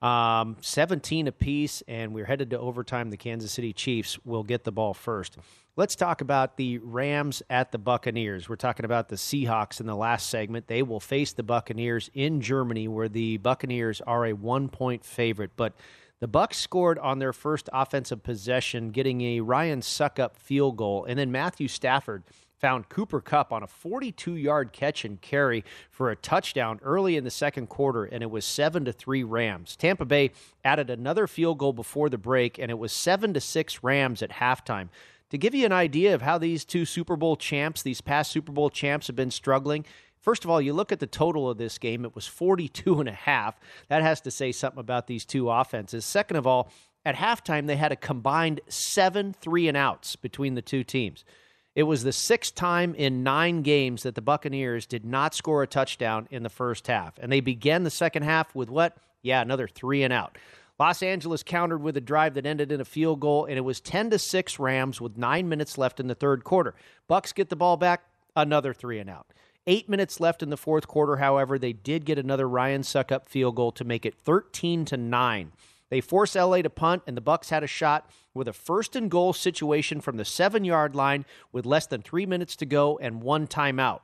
Um, 0.00 0.56
17 0.60 1.28
apiece, 1.28 1.82
and 1.86 2.12
we're 2.12 2.24
headed 2.24 2.50
to 2.50 2.58
overtime. 2.58 3.10
The 3.10 3.16
Kansas 3.16 3.52
City 3.52 3.72
Chiefs 3.72 4.18
will 4.24 4.42
get 4.42 4.64
the 4.64 4.72
ball 4.72 4.94
first. 4.94 5.36
Let's 5.76 5.94
talk 5.94 6.20
about 6.20 6.56
the 6.56 6.78
Rams 6.78 7.40
at 7.48 7.70
the 7.70 7.78
Buccaneers. 7.78 8.48
We're 8.48 8.56
talking 8.56 8.84
about 8.84 9.08
the 9.08 9.16
Seahawks 9.16 9.80
in 9.80 9.86
the 9.86 9.94
last 9.94 10.28
segment. 10.28 10.66
They 10.66 10.82
will 10.82 11.00
face 11.00 11.32
the 11.32 11.44
Buccaneers 11.44 12.10
in 12.14 12.40
Germany, 12.40 12.88
where 12.88 13.08
the 13.08 13.36
Buccaneers 13.38 14.00
are 14.00 14.26
a 14.26 14.32
one 14.32 14.68
point 14.68 15.04
favorite. 15.04 15.52
But 15.56 15.72
the 16.18 16.28
Bucks 16.28 16.58
scored 16.58 16.98
on 16.98 17.20
their 17.20 17.32
first 17.32 17.68
offensive 17.72 18.22
possession, 18.22 18.90
getting 18.90 19.22
a 19.22 19.40
Ryan 19.40 19.80
Succop 19.80 20.36
field 20.36 20.76
goal, 20.76 21.04
and 21.04 21.18
then 21.18 21.32
Matthew 21.32 21.68
Stafford 21.68 22.22
found 22.62 22.88
Cooper 22.88 23.20
Kupp 23.20 23.52
on 23.52 23.64
a 23.64 23.66
42 23.66 24.36
yard 24.36 24.72
catch 24.72 25.04
and 25.04 25.20
carry 25.20 25.64
for 25.90 26.10
a 26.10 26.16
touchdown 26.16 26.78
early 26.82 27.16
in 27.16 27.24
the 27.24 27.30
second 27.30 27.66
quarter, 27.66 28.04
and 28.04 28.22
it 28.22 28.30
was 28.30 28.46
7 28.46 28.84
to 28.84 28.92
3 28.92 29.24
Rams. 29.24 29.74
Tampa 29.74 30.04
Bay 30.04 30.30
added 30.64 30.88
another 30.88 31.26
field 31.26 31.58
goal 31.58 31.72
before 31.72 32.08
the 32.08 32.16
break, 32.16 32.58
and 32.58 32.70
it 32.70 32.78
was 32.78 32.92
7 32.92 33.34
to 33.34 33.40
6 33.40 33.82
Rams 33.82 34.22
at 34.22 34.30
halftime. 34.30 34.88
To 35.30 35.38
give 35.38 35.54
you 35.54 35.66
an 35.66 35.72
idea 35.72 36.14
of 36.14 36.22
how 36.22 36.38
these 36.38 36.64
two 36.64 36.84
Super 36.84 37.16
Bowl 37.16 37.36
champs, 37.36 37.82
these 37.82 38.00
past 38.00 38.30
Super 38.30 38.52
Bowl 38.52 38.70
champs, 38.70 39.08
have 39.08 39.16
been 39.16 39.32
struggling, 39.32 39.84
First 40.20 40.44
of 40.44 40.50
all, 40.50 40.60
you 40.60 40.72
look 40.72 40.92
at 40.92 41.00
the 41.00 41.08
total 41.08 41.50
of 41.50 41.58
this 41.58 41.78
game, 41.78 42.04
it 42.04 42.14
was 42.14 42.28
42 42.28 43.00
and 43.00 43.08
a 43.08 43.12
half. 43.12 43.58
That 43.88 44.02
has 44.02 44.20
to 44.20 44.30
say 44.30 44.52
something 44.52 44.78
about 44.78 45.08
these 45.08 45.24
two 45.24 45.50
offenses. 45.50 46.04
Second 46.04 46.36
of 46.36 46.46
all, 46.46 46.70
at 47.04 47.16
halftime, 47.16 47.66
they 47.66 47.74
had 47.74 47.90
a 47.90 47.96
combined 47.96 48.60
seven 48.68 49.32
three 49.32 49.66
and 49.66 49.76
outs 49.76 50.14
between 50.14 50.54
the 50.54 50.62
two 50.62 50.84
teams. 50.84 51.24
It 51.74 51.84
was 51.84 52.04
the 52.04 52.12
sixth 52.12 52.54
time 52.54 52.94
in 52.94 53.22
nine 53.22 53.62
games 53.62 54.02
that 54.02 54.14
the 54.14 54.20
Buccaneers 54.20 54.84
did 54.84 55.06
not 55.06 55.34
score 55.34 55.62
a 55.62 55.66
touchdown 55.66 56.28
in 56.30 56.42
the 56.42 56.50
first 56.50 56.86
half. 56.86 57.18
And 57.18 57.32
they 57.32 57.40
began 57.40 57.82
the 57.82 57.90
second 57.90 58.24
half 58.24 58.54
with 58.54 58.68
what? 58.68 58.96
Yeah, 59.22 59.40
another 59.40 59.66
three 59.66 60.02
and 60.02 60.12
out. 60.12 60.36
Los 60.78 61.02
Angeles 61.02 61.42
countered 61.42 61.80
with 61.80 61.96
a 61.96 62.00
drive 62.00 62.34
that 62.34 62.44
ended 62.44 62.72
in 62.72 62.80
a 62.80 62.84
field 62.84 63.20
goal, 63.20 63.44
and 63.44 63.56
it 63.56 63.62
was 63.62 63.80
10 63.80 64.10
to 64.10 64.18
6 64.18 64.58
Rams 64.58 65.00
with 65.00 65.16
nine 65.16 65.48
minutes 65.48 65.78
left 65.78 66.00
in 66.00 66.08
the 66.08 66.14
third 66.14 66.44
quarter. 66.44 66.74
Bucks 67.06 67.32
get 67.32 67.48
the 67.48 67.56
ball 67.56 67.76
back, 67.76 68.02
another 68.34 68.74
three 68.74 68.98
and 68.98 69.08
out. 69.08 69.32
Eight 69.66 69.88
minutes 69.88 70.18
left 70.18 70.42
in 70.42 70.50
the 70.50 70.56
fourth 70.56 70.88
quarter, 70.88 71.18
however, 71.18 71.56
they 71.56 71.72
did 71.72 72.04
get 72.04 72.18
another 72.18 72.48
Ryan 72.48 72.82
Succop 72.82 73.26
field 73.26 73.54
goal 73.54 73.70
to 73.72 73.84
make 73.84 74.04
it 74.04 74.14
13 74.14 74.84
to 74.86 74.96
9. 74.96 75.52
They 75.88 76.00
force 76.00 76.34
LA 76.34 76.62
to 76.62 76.70
punt, 76.70 77.02
and 77.06 77.16
the 77.16 77.20
Bucks 77.20 77.50
had 77.50 77.62
a 77.62 77.68
shot 77.68 78.10
with 78.34 78.48
a 78.48 78.52
first 78.52 78.96
and 78.96 79.10
goal 79.10 79.32
situation 79.32 80.00
from 80.00 80.16
the 80.16 80.24
seven 80.24 80.64
yard 80.64 80.94
line 80.94 81.24
with 81.52 81.66
less 81.66 81.86
than 81.86 82.02
three 82.02 82.26
minutes 82.26 82.56
to 82.56 82.66
go 82.66 82.98
and 82.98 83.22
one 83.22 83.46
timeout. 83.46 84.00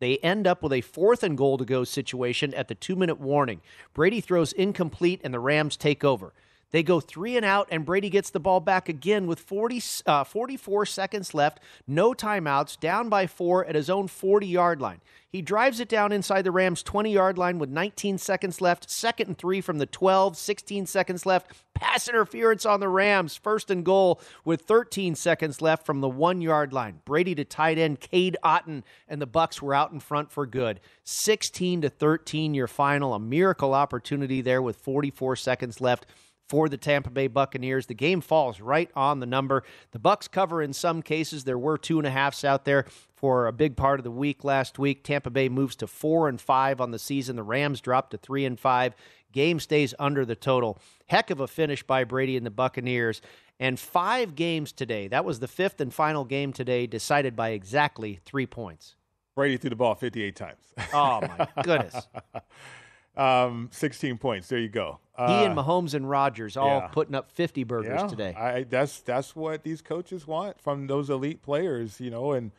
They 0.00 0.18
end 0.18 0.48
up 0.48 0.64
with 0.64 0.72
a 0.72 0.80
fourth 0.80 1.22
and 1.22 1.38
goal 1.38 1.58
to 1.58 1.64
go 1.64 1.84
situation 1.84 2.52
at 2.54 2.66
the 2.66 2.74
two 2.74 2.96
minute 2.96 3.20
warning. 3.20 3.60
Brady 3.94 4.20
throws 4.20 4.52
incomplete, 4.52 5.20
and 5.22 5.32
the 5.32 5.38
Rams 5.38 5.76
take 5.76 6.02
over. 6.02 6.32
They 6.72 6.82
go 6.82 7.00
three 7.00 7.36
and 7.36 7.44
out, 7.44 7.68
and 7.70 7.84
Brady 7.84 8.08
gets 8.08 8.30
the 8.30 8.40
ball 8.40 8.58
back 8.58 8.88
again 8.88 9.26
with 9.26 9.38
40, 9.38 9.82
uh, 10.06 10.24
44 10.24 10.86
seconds 10.86 11.34
left, 11.34 11.60
no 11.86 12.14
timeouts, 12.14 12.80
down 12.80 13.10
by 13.10 13.26
four 13.26 13.64
at 13.66 13.74
his 13.74 13.90
own 13.90 14.08
40 14.08 14.46
yard 14.46 14.80
line. 14.80 15.02
He 15.28 15.42
drives 15.42 15.80
it 15.80 15.88
down 15.88 16.12
inside 16.12 16.42
the 16.42 16.50
Rams' 16.50 16.82
20 16.82 17.12
yard 17.12 17.36
line 17.36 17.58
with 17.58 17.68
19 17.68 18.16
seconds 18.16 18.60
left, 18.62 18.90
second 18.90 19.28
and 19.28 19.38
three 19.38 19.60
from 19.60 19.78
the 19.78 19.86
12, 19.86 20.36
16 20.36 20.86
seconds 20.86 21.26
left. 21.26 21.52
Pass 21.74 22.08
interference 22.08 22.64
on 22.64 22.80
the 22.80 22.88
Rams, 22.88 23.36
first 23.36 23.70
and 23.70 23.84
goal 23.84 24.20
with 24.44 24.62
13 24.62 25.14
seconds 25.14 25.60
left 25.60 25.84
from 25.84 26.00
the 26.00 26.08
one 26.08 26.40
yard 26.40 26.72
line. 26.72 27.00
Brady 27.04 27.34
to 27.34 27.44
tight 27.44 27.76
end 27.76 28.00
Cade 28.00 28.38
Otton, 28.42 28.82
and 29.08 29.20
the 29.20 29.26
Bucks 29.26 29.60
were 29.60 29.74
out 29.74 29.92
in 29.92 30.00
front 30.00 30.30
for 30.30 30.46
good. 30.46 30.80
16 31.04 31.82
to 31.82 31.90
13, 31.90 32.54
your 32.54 32.66
final. 32.66 33.12
A 33.12 33.20
miracle 33.20 33.74
opportunity 33.74 34.40
there 34.40 34.62
with 34.62 34.76
44 34.76 35.36
seconds 35.36 35.80
left 35.80 36.06
for 36.52 36.68
the 36.68 36.76
Tampa 36.76 37.08
Bay 37.08 37.28
Buccaneers. 37.28 37.86
The 37.86 37.94
game 37.94 38.20
falls 38.20 38.60
right 38.60 38.90
on 38.94 39.20
the 39.20 39.26
number. 39.26 39.64
The 39.92 39.98
Bucks 39.98 40.28
cover 40.28 40.60
in 40.60 40.74
some 40.74 41.00
cases. 41.00 41.44
There 41.44 41.56
were 41.56 41.78
two 41.78 41.96
and 41.96 42.06
a 42.06 42.10
halfs 42.10 42.44
out 42.44 42.66
there 42.66 42.84
for 43.16 43.46
a 43.46 43.52
big 43.52 43.74
part 43.74 43.98
of 43.98 44.04
the 44.04 44.10
week 44.10 44.44
last 44.44 44.78
week. 44.78 45.02
Tampa 45.02 45.30
Bay 45.30 45.48
moves 45.48 45.76
to 45.76 45.86
four 45.86 46.28
and 46.28 46.38
five 46.38 46.78
on 46.78 46.90
the 46.90 46.98
season. 46.98 47.36
The 47.36 47.42
Rams 47.42 47.80
drop 47.80 48.10
to 48.10 48.18
three 48.18 48.44
and 48.44 48.60
five. 48.60 48.94
Game 49.32 49.60
stays 49.60 49.94
under 49.98 50.26
the 50.26 50.36
total. 50.36 50.78
Heck 51.06 51.30
of 51.30 51.40
a 51.40 51.48
finish 51.48 51.82
by 51.82 52.04
Brady 52.04 52.36
and 52.36 52.44
the 52.44 52.50
Buccaneers. 52.50 53.22
And 53.58 53.80
five 53.80 54.34
games 54.34 54.72
today. 54.72 55.08
That 55.08 55.24
was 55.24 55.40
the 55.40 55.48
fifth 55.48 55.80
and 55.80 55.94
final 55.94 56.26
game 56.26 56.52
today, 56.52 56.86
decided 56.86 57.34
by 57.34 57.52
exactly 57.52 58.20
three 58.26 58.46
points. 58.46 58.96
Brady 59.34 59.56
threw 59.56 59.70
the 59.70 59.76
ball 59.76 59.94
58 59.94 60.36
times. 60.36 60.60
Oh, 60.92 61.22
my 61.22 61.48
goodness. 61.62 61.96
um, 63.16 63.68
16 63.72 64.18
points. 64.18 64.48
There 64.48 64.58
you 64.58 64.68
go. 64.68 64.98
he 65.18 65.22
and 65.24 65.56
Mahomes 65.56 65.94
and 65.94 66.08
Rodgers 66.08 66.56
all 66.56 66.78
yeah. 66.78 66.86
putting 66.88 67.14
up 67.14 67.30
50 67.30 67.64
burgers 67.64 68.00
yeah, 68.00 68.06
today. 68.06 68.34
I, 68.34 68.62
that's 68.64 69.00
that's 69.00 69.36
what 69.36 69.62
these 69.62 69.82
coaches 69.82 70.26
want 70.26 70.60
from 70.60 70.86
those 70.86 71.10
elite 71.10 71.42
players, 71.42 72.00
you 72.00 72.10
know. 72.10 72.32
And 72.32 72.52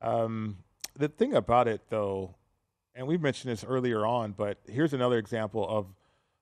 um, 0.00 0.58
the 0.96 1.08
thing 1.08 1.34
about 1.34 1.68
it, 1.68 1.82
though, 1.88 2.34
and 2.94 3.06
we 3.06 3.16
mentioned 3.16 3.52
this 3.52 3.64
earlier 3.64 4.06
on, 4.06 4.32
but 4.32 4.58
here's 4.66 4.92
another 4.92 5.18
example 5.18 5.66
of 5.68 5.86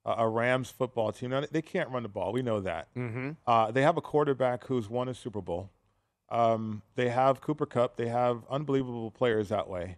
a, 0.04 0.24
a 0.24 0.28
Rams 0.28 0.70
football 0.70 1.12
team. 1.12 1.30
Now, 1.30 1.44
they 1.50 1.62
can't 1.62 1.88
run 1.90 2.02
the 2.02 2.08
ball. 2.08 2.32
We 2.32 2.42
know 2.42 2.60
that. 2.60 2.88
Mm-hmm. 2.94 3.30
Uh, 3.46 3.70
they 3.70 3.82
have 3.82 3.96
a 3.96 4.02
quarterback 4.02 4.66
who's 4.66 4.88
won 4.88 5.08
a 5.08 5.14
Super 5.14 5.40
Bowl. 5.40 5.70
Um, 6.30 6.82
they 6.94 7.08
have 7.08 7.40
Cooper 7.40 7.66
Kupp. 7.66 7.96
They 7.96 8.08
have 8.08 8.42
unbelievable 8.50 9.10
players 9.10 9.48
that 9.48 9.68
way, 9.68 9.96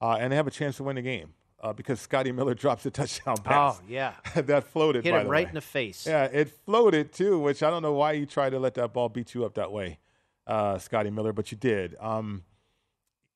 uh, 0.00 0.16
and 0.20 0.32
they 0.32 0.36
have 0.36 0.46
a 0.46 0.52
chance 0.52 0.76
to 0.76 0.84
win 0.84 0.96
the 0.96 1.02
game 1.02 1.34
uh, 1.60 1.72
because 1.72 2.00
Scotty 2.00 2.32
Miller 2.32 2.54
drops 2.64 2.86
a 2.86 2.90
touchdown 2.90 3.36
pass. 3.38 3.80
Oh, 3.80 3.84
yeah. 3.88 4.14
that 4.36 4.64
floated. 4.64 5.04
Hit 5.04 5.12
by 5.12 5.20
him 5.22 5.28
right 5.28 5.44
way. 5.46 5.48
in 5.48 5.54
the 5.54 5.60
face. 5.60 6.06
Yeah, 6.06 6.24
it 6.24 6.50
floated 6.64 7.12
too, 7.12 7.38
which 7.38 7.62
I 7.62 7.70
don't 7.70 7.82
know 7.82 7.92
why 7.94 8.12
you 8.12 8.26
tried 8.26 8.50
to 8.50 8.58
let 8.58 8.74
that 8.74 8.92
ball 8.92 9.08
beat 9.08 9.34
you 9.34 9.44
up 9.44 9.54
that 9.54 9.72
way, 9.72 9.98
uh, 10.46 10.78
Scotty 10.78 11.10
Miller, 11.10 11.32
but 11.32 11.50
you 11.52 11.58
did. 11.58 11.94
Um, 12.00 12.44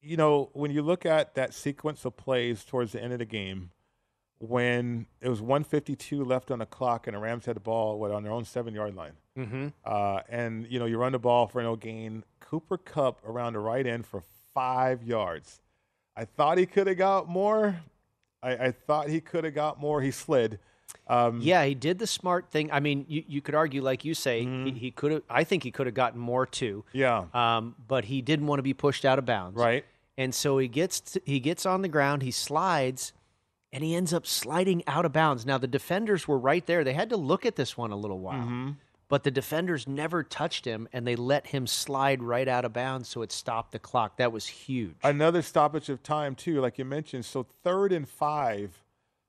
you 0.00 0.16
know, 0.16 0.50
when 0.52 0.70
you 0.72 0.82
look 0.82 1.06
at 1.06 1.34
that 1.36 1.54
sequence 1.54 2.04
of 2.04 2.16
plays 2.16 2.64
towards 2.64 2.92
the 2.92 3.02
end 3.02 3.12
of 3.12 3.20
the 3.20 3.24
game, 3.24 3.70
when 4.38 5.06
it 5.20 5.28
was 5.28 5.40
152 5.40 6.24
left 6.24 6.50
on 6.50 6.58
the 6.58 6.66
clock 6.66 7.06
and 7.06 7.14
the 7.16 7.20
Rams 7.20 7.46
had 7.46 7.54
the 7.54 7.60
ball 7.60 8.00
what, 8.00 8.10
on 8.10 8.24
their 8.24 8.32
own 8.32 8.44
seven 8.44 8.74
yard 8.74 8.94
line, 8.96 9.12
Mm-hmm. 9.38 9.68
uh, 9.84 10.20
and 10.28 10.66
you 10.68 10.78
know 10.78 10.84
you 10.84 10.98
run 10.98 11.12
the 11.12 11.18
ball 11.18 11.46
for 11.46 11.62
no 11.62 11.74
gain, 11.74 12.22
Cooper 12.40 12.76
Kupp 12.76 13.18
around 13.26 13.54
the 13.54 13.60
right 13.60 13.86
end 13.86 14.04
for 14.04 14.22
five 14.52 15.02
yards. 15.02 15.62
I 16.14 16.26
thought 16.26 16.58
he 16.58 16.66
could 16.66 16.86
have 16.86 16.98
got 16.98 17.28
more. 17.28 17.80
I, 18.42 18.52
I 18.66 18.70
thought 18.72 19.08
he 19.08 19.20
could 19.20 19.44
have 19.44 19.54
got 19.54 19.80
more. 19.80 20.00
He 20.02 20.10
slid. 20.10 20.58
Um, 21.08 21.40
Yeah, 21.40 21.64
he 21.64 21.74
did 21.74 21.98
the 21.98 22.06
smart 22.06 22.50
thing. 22.50 22.70
I 22.72 22.80
mean, 22.80 23.04
you, 23.08 23.22
you 23.26 23.40
could 23.40 23.54
argue, 23.54 23.82
like 23.82 24.04
you 24.04 24.14
say, 24.14 24.44
Mm-hmm. 24.44 24.66
he, 24.66 24.72
he 24.72 24.90
could 24.90 25.12
have. 25.12 25.22
I 25.30 25.44
think 25.44 25.62
he 25.62 25.70
could 25.70 25.86
have 25.86 25.94
gotten 25.94 26.20
more 26.20 26.46
too. 26.46 26.84
Yeah. 26.92 27.24
Um, 27.34 27.74
but 27.88 28.06
he 28.06 28.20
didn't 28.22 28.46
want 28.46 28.58
to 28.58 28.62
be 28.62 28.74
pushed 28.74 29.04
out 29.04 29.18
of 29.18 29.24
bounds. 29.24 29.56
Right. 29.56 29.84
And 30.18 30.34
so 30.34 30.58
he 30.58 30.68
gets 30.68 31.00
to, 31.00 31.22
he 31.24 31.40
gets 31.40 31.64
on 31.64 31.82
the 31.82 31.88
ground. 31.88 32.22
He 32.22 32.30
slides, 32.30 33.12
and 33.72 33.82
he 33.82 33.94
ends 33.94 34.12
up 34.12 34.26
sliding 34.26 34.82
out 34.86 35.04
of 35.06 35.12
bounds. 35.12 35.46
Now 35.46 35.56
the 35.58 35.66
defenders 35.66 36.28
were 36.28 36.38
right 36.38 36.66
there. 36.66 36.84
They 36.84 36.92
had 36.92 37.08
to 37.10 37.16
look 37.16 37.46
at 37.46 37.56
this 37.56 37.76
one 37.78 37.90
a 37.92 37.96
little 37.96 38.18
while. 38.18 38.40
Mm-hmm. 38.42 38.70
But 39.08 39.24
the 39.24 39.30
defenders 39.30 39.86
never 39.86 40.22
touched 40.22 40.64
him, 40.64 40.88
and 40.92 41.06
they 41.06 41.16
let 41.16 41.48
him 41.48 41.66
slide 41.66 42.22
right 42.22 42.48
out 42.48 42.64
of 42.64 42.72
bounds, 42.72 43.08
so 43.10 43.20
it 43.22 43.30
stopped 43.30 43.72
the 43.72 43.78
clock. 43.78 44.16
That 44.16 44.32
was 44.32 44.46
huge. 44.46 44.94
Another 45.02 45.42
stoppage 45.42 45.88
of 45.90 46.02
time 46.02 46.34
too, 46.34 46.60
like 46.60 46.78
you 46.78 46.84
mentioned. 46.86 47.24
So 47.26 47.46
third 47.62 47.92
and 47.92 48.08
five, 48.08 48.82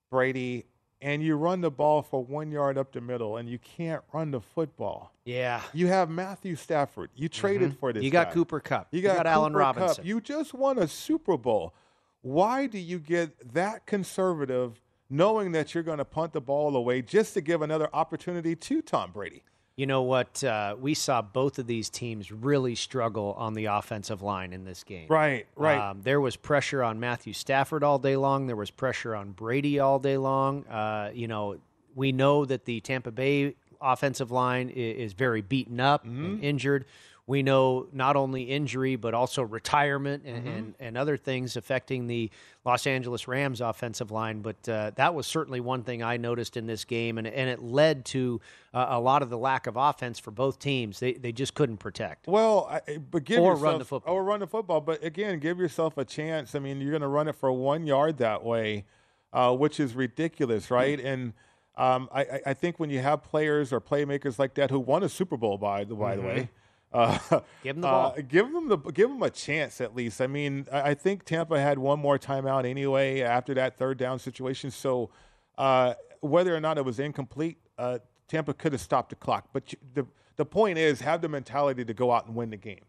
Brady, 0.09 0.65
and 1.01 1.21
you 1.21 1.35
run 1.35 1.59
the 1.59 1.69
ball 1.71 2.01
for 2.01 2.23
one 2.23 2.49
yard 2.49 2.77
up 2.77 2.93
the 2.93 3.01
middle, 3.01 3.35
and 3.35 3.49
you 3.49 3.59
can't 3.59 4.01
run 4.13 4.31
the 4.31 4.39
football. 4.39 5.11
Yeah. 5.25 5.61
You 5.73 5.87
have 5.87 6.09
Matthew 6.09 6.55
Stafford. 6.55 7.09
You 7.15 7.27
traded 7.27 7.71
Mhm. 7.73 7.79
for 7.79 7.91
this. 7.91 8.03
You 8.03 8.09
got 8.11 8.27
guy. 8.27 8.33
Cooper 8.33 8.59
Kupp 8.61 8.87
You 8.91 8.97
You 9.01 9.03
got, 9.03 9.17
got 9.17 9.27
Allen 9.27 9.51
Cooper. 9.51 9.59
Robinson. 9.59 10.05
You 10.05 10.21
just 10.21 10.53
won 10.53 10.77
a 10.77 10.87
Super 10.87 11.35
Bowl. 11.37 11.73
Why 12.21 12.67
do 12.67 12.77
you 12.79 12.99
get 12.99 13.53
that 13.53 13.85
conservative 13.85 14.79
knowing 15.09 15.51
that 15.51 15.73
you're 15.75 15.83
going 15.83 15.97
to 15.99 16.05
punt 16.05 16.33
the 16.33 16.41
ball 16.41 16.75
away 16.75 17.01
just 17.01 17.33
to 17.35 17.41
give 17.41 17.61
another 17.61 17.87
opportunity 17.93 18.55
to 18.55 18.81
Tom 18.81 19.11
Brady. 19.11 19.43
You 19.75 19.87
know 19.87 20.03
what? 20.03 20.43
Uh, 20.43 20.75
we 20.79 20.93
saw 20.93 21.21
both 21.23 21.57
of 21.57 21.65
these 21.65 21.89
teams 21.89 22.31
really 22.31 22.75
struggle 22.75 23.33
on 23.39 23.55
the 23.55 23.65
offensive 23.65 24.21
line 24.21 24.53
in 24.53 24.65
this 24.65 24.83
game. 24.83 25.07
Right, 25.09 25.47
right. 25.55 25.79
Um, 25.89 26.01
there 26.03 26.21
was 26.21 26.35
pressure 26.35 26.83
on 26.83 26.99
Matthew 26.99 27.33
Stafford 27.33 27.83
all 27.83 27.97
day 27.97 28.15
long. 28.15 28.45
There 28.45 28.55
was 28.55 28.69
pressure 28.69 29.15
on 29.15 29.31
Brady 29.31 29.79
all 29.79 29.97
day 29.97 30.17
long. 30.17 30.65
Uh, 30.67 31.09
you 31.13 31.27
know, 31.27 31.57
we 31.95 32.11
know 32.11 32.45
that 32.45 32.65
the 32.65 32.81
Tampa 32.81 33.11
Bay 33.11 33.55
offensive 33.81 34.29
line 34.29 34.69
is, 34.69 34.97
is 35.07 35.13
very 35.13 35.41
beaten 35.41 35.79
up 35.79 36.05
Mm-hmm. 36.05 36.25
and 36.25 36.43
injured. 36.43 36.85
We 37.25 37.41
know 37.41 37.87
not 37.93 38.17
only 38.17 38.43
injury, 38.43 38.97
but 38.97 39.13
also 39.13 39.43
retirement 39.43 40.23
and, 40.25 40.37
Mm-hmm. 40.45 40.47
and, 40.57 40.75
and 40.81 40.97
other 40.97 41.15
things 41.15 41.55
affecting 41.55 42.07
the 42.07 42.29
Los 42.65 42.85
Angeles 42.85 43.29
Rams 43.29 43.61
offensive 43.61 44.11
line. 44.11 44.41
But 44.41 44.67
uh, 44.67 44.91
that 44.95 45.15
was 45.15 45.25
certainly 45.25 45.61
one 45.61 45.83
thing 45.83 46.03
I 46.03 46.17
noticed 46.17 46.57
in 46.57 46.67
this 46.67 46.83
game, 46.83 47.17
and, 47.17 47.25
and 47.25 47.49
it 47.49 47.61
led 47.63 48.03
to 48.07 48.41
uh, 48.73 48.87
a 48.89 48.99
lot 48.99 49.21
of 49.21 49.29
the 49.29 49.37
lack 49.37 49.67
of 49.67 49.77
offense 49.77 50.19
for 50.19 50.31
both 50.31 50.59
teams. 50.59 50.99
They, 50.99 51.13
they 51.13 51.31
just 51.31 51.53
couldn't 51.53 51.77
protect. 51.77 52.27
Well, 52.27 52.67
I, 52.69 52.97
but 52.97 53.23
give 53.23 53.39
Or 53.39 53.51
yourself, 53.51 53.63
run 53.63 53.79
the 53.79 53.85
football. 53.85 54.13
Or 54.15 54.23
run 54.25 54.39
the 54.41 54.47
football. 54.47 54.81
But 54.81 55.01
again, 55.01 55.39
give 55.39 55.59
yourself 55.59 55.97
a 55.97 56.03
chance. 56.03 56.55
I 56.55 56.59
mean, 56.59 56.81
you're 56.81 56.91
going 56.91 57.01
to 57.03 57.07
run 57.07 57.29
it 57.29 57.35
for 57.35 57.53
one 57.53 57.87
yard 57.87 58.17
that 58.17 58.43
way, 58.43 58.83
uh, 59.31 59.55
which 59.55 59.79
is 59.79 59.95
ridiculous, 59.95 60.69
right? 60.69 60.99
And 60.99 61.31
um, 61.77 62.09
I, 62.11 62.21
I- 62.21 62.41
I 62.47 62.53
think 62.53 62.81
when 62.81 62.89
you 62.89 62.99
have 62.99 63.23
players 63.23 63.71
or 63.71 63.79
playmakers 63.79 64.37
like 64.37 64.55
that 64.55 64.71
who 64.71 64.79
won 64.79 65.03
a 65.03 65.09
Super 65.09 65.37
Bowl, 65.37 65.57
by 65.57 65.85
the 65.85 65.95
by 65.95 66.17
the 66.17 66.21
way, 66.21 66.49
uh, 66.93 67.17
Give 67.63 67.75
'em 67.77 67.81
the 67.81 67.87
uh, 67.87 67.91
ball. 67.91 68.15
give 68.27 68.51
them 68.51 68.67
the 68.69 68.77
give 68.77 69.09
them 69.09 69.23
a 69.23 69.29
chance 69.29 69.81
at 69.81 69.95
least. 69.95 70.21
I 70.21 70.27
mean, 70.27 70.67
I, 70.71 70.91
I 70.91 70.93
think 70.93 71.23
Tampa 71.25 71.59
had 71.59 71.79
one 71.79 71.99
more 71.99 72.19
timeout 72.19 72.65
anyway 72.65 73.21
after 73.21 73.53
that 73.55 73.77
third 73.77 73.97
down 73.97 74.19
situation. 74.19 74.69
So 74.71 75.09
uh, 75.57 75.95
whether 76.21 76.55
or 76.55 76.59
not 76.59 76.77
it 76.77 76.85
was 76.85 76.99
incomplete, 76.99 77.57
uh, 77.77 77.99
Tampa 78.27 78.53
could 78.53 78.71
have 78.73 78.81
stopped 78.81 79.09
the 79.09 79.15
clock. 79.15 79.49
But 79.53 79.73
you, 79.73 79.79
the 79.93 80.05
the 80.35 80.45
point 80.45 80.77
is, 80.77 81.01
have 81.01 81.21
the 81.21 81.29
mentality 81.29 81.85
to 81.85 81.93
go 81.93 82.11
out 82.11 82.25
and 82.27 82.35
win 82.35 82.49
the 82.49 82.57
game 82.57 82.85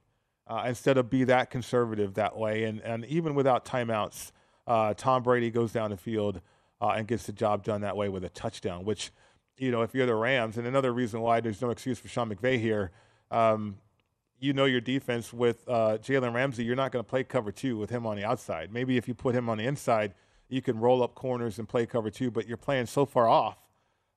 uh, 0.46 0.64
instead 0.66 0.98
of 0.98 1.10
be 1.10 1.24
that 1.24 1.50
conservative 1.50 2.14
that 2.14 2.36
way. 2.36 2.64
And 2.64 2.80
and 2.82 3.04
even 3.06 3.34
without 3.34 3.64
timeouts, 3.64 4.32
uh, 4.66 4.94
Tom 4.94 5.22
Brady 5.22 5.50
goes 5.50 5.72
down 5.72 5.90
the 5.90 5.96
field 5.96 6.40
uh, 6.80 6.88
and 6.96 7.06
gets 7.06 7.24
the 7.26 7.32
job 7.32 7.64
done 7.64 7.80
that 7.82 7.96
way 7.96 8.08
with 8.08 8.24
a 8.24 8.30
touchdown. 8.30 8.84
Which, 8.84 9.10
you 9.56 9.70
know, 9.70 9.82
if 9.82 9.94
you're 9.94 10.06
the 10.06 10.14
Rams, 10.14 10.58
and 10.58 10.66
another 10.66 10.92
reason 10.92 11.20
why 11.20 11.40
there's 11.40 11.62
no 11.62 11.70
excuse 11.70 11.98
for 11.98 12.08
Sean 12.08 12.28
McVay 12.34 12.60
here. 12.60 12.90
Um, 13.30 13.78
you 14.38 14.52
know 14.52 14.64
your 14.64 14.80
defense 14.80 15.32
with 15.32 15.68
uh, 15.68 15.98
Jalen 15.98 16.34
Ramsey. 16.34 16.64
You're 16.64 16.76
not 16.76 16.92
going 16.92 17.04
to 17.04 17.08
play 17.08 17.24
cover 17.24 17.52
two 17.52 17.76
with 17.76 17.90
him 17.90 18.06
on 18.06 18.16
the 18.16 18.24
outside. 18.24 18.72
Maybe 18.72 18.96
if 18.96 19.08
you 19.08 19.14
put 19.14 19.34
him 19.34 19.48
on 19.48 19.58
the 19.58 19.64
inside, 19.64 20.14
you 20.48 20.62
can 20.62 20.78
roll 20.78 21.02
up 21.02 21.14
corners 21.14 21.58
and 21.58 21.68
play 21.68 21.86
cover 21.86 22.10
two. 22.10 22.30
But 22.30 22.46
you're 22.46 22.56
playing 22.56 22.86
so 22.86 23.06
far 23.06 23.28
off, 23.28 23.58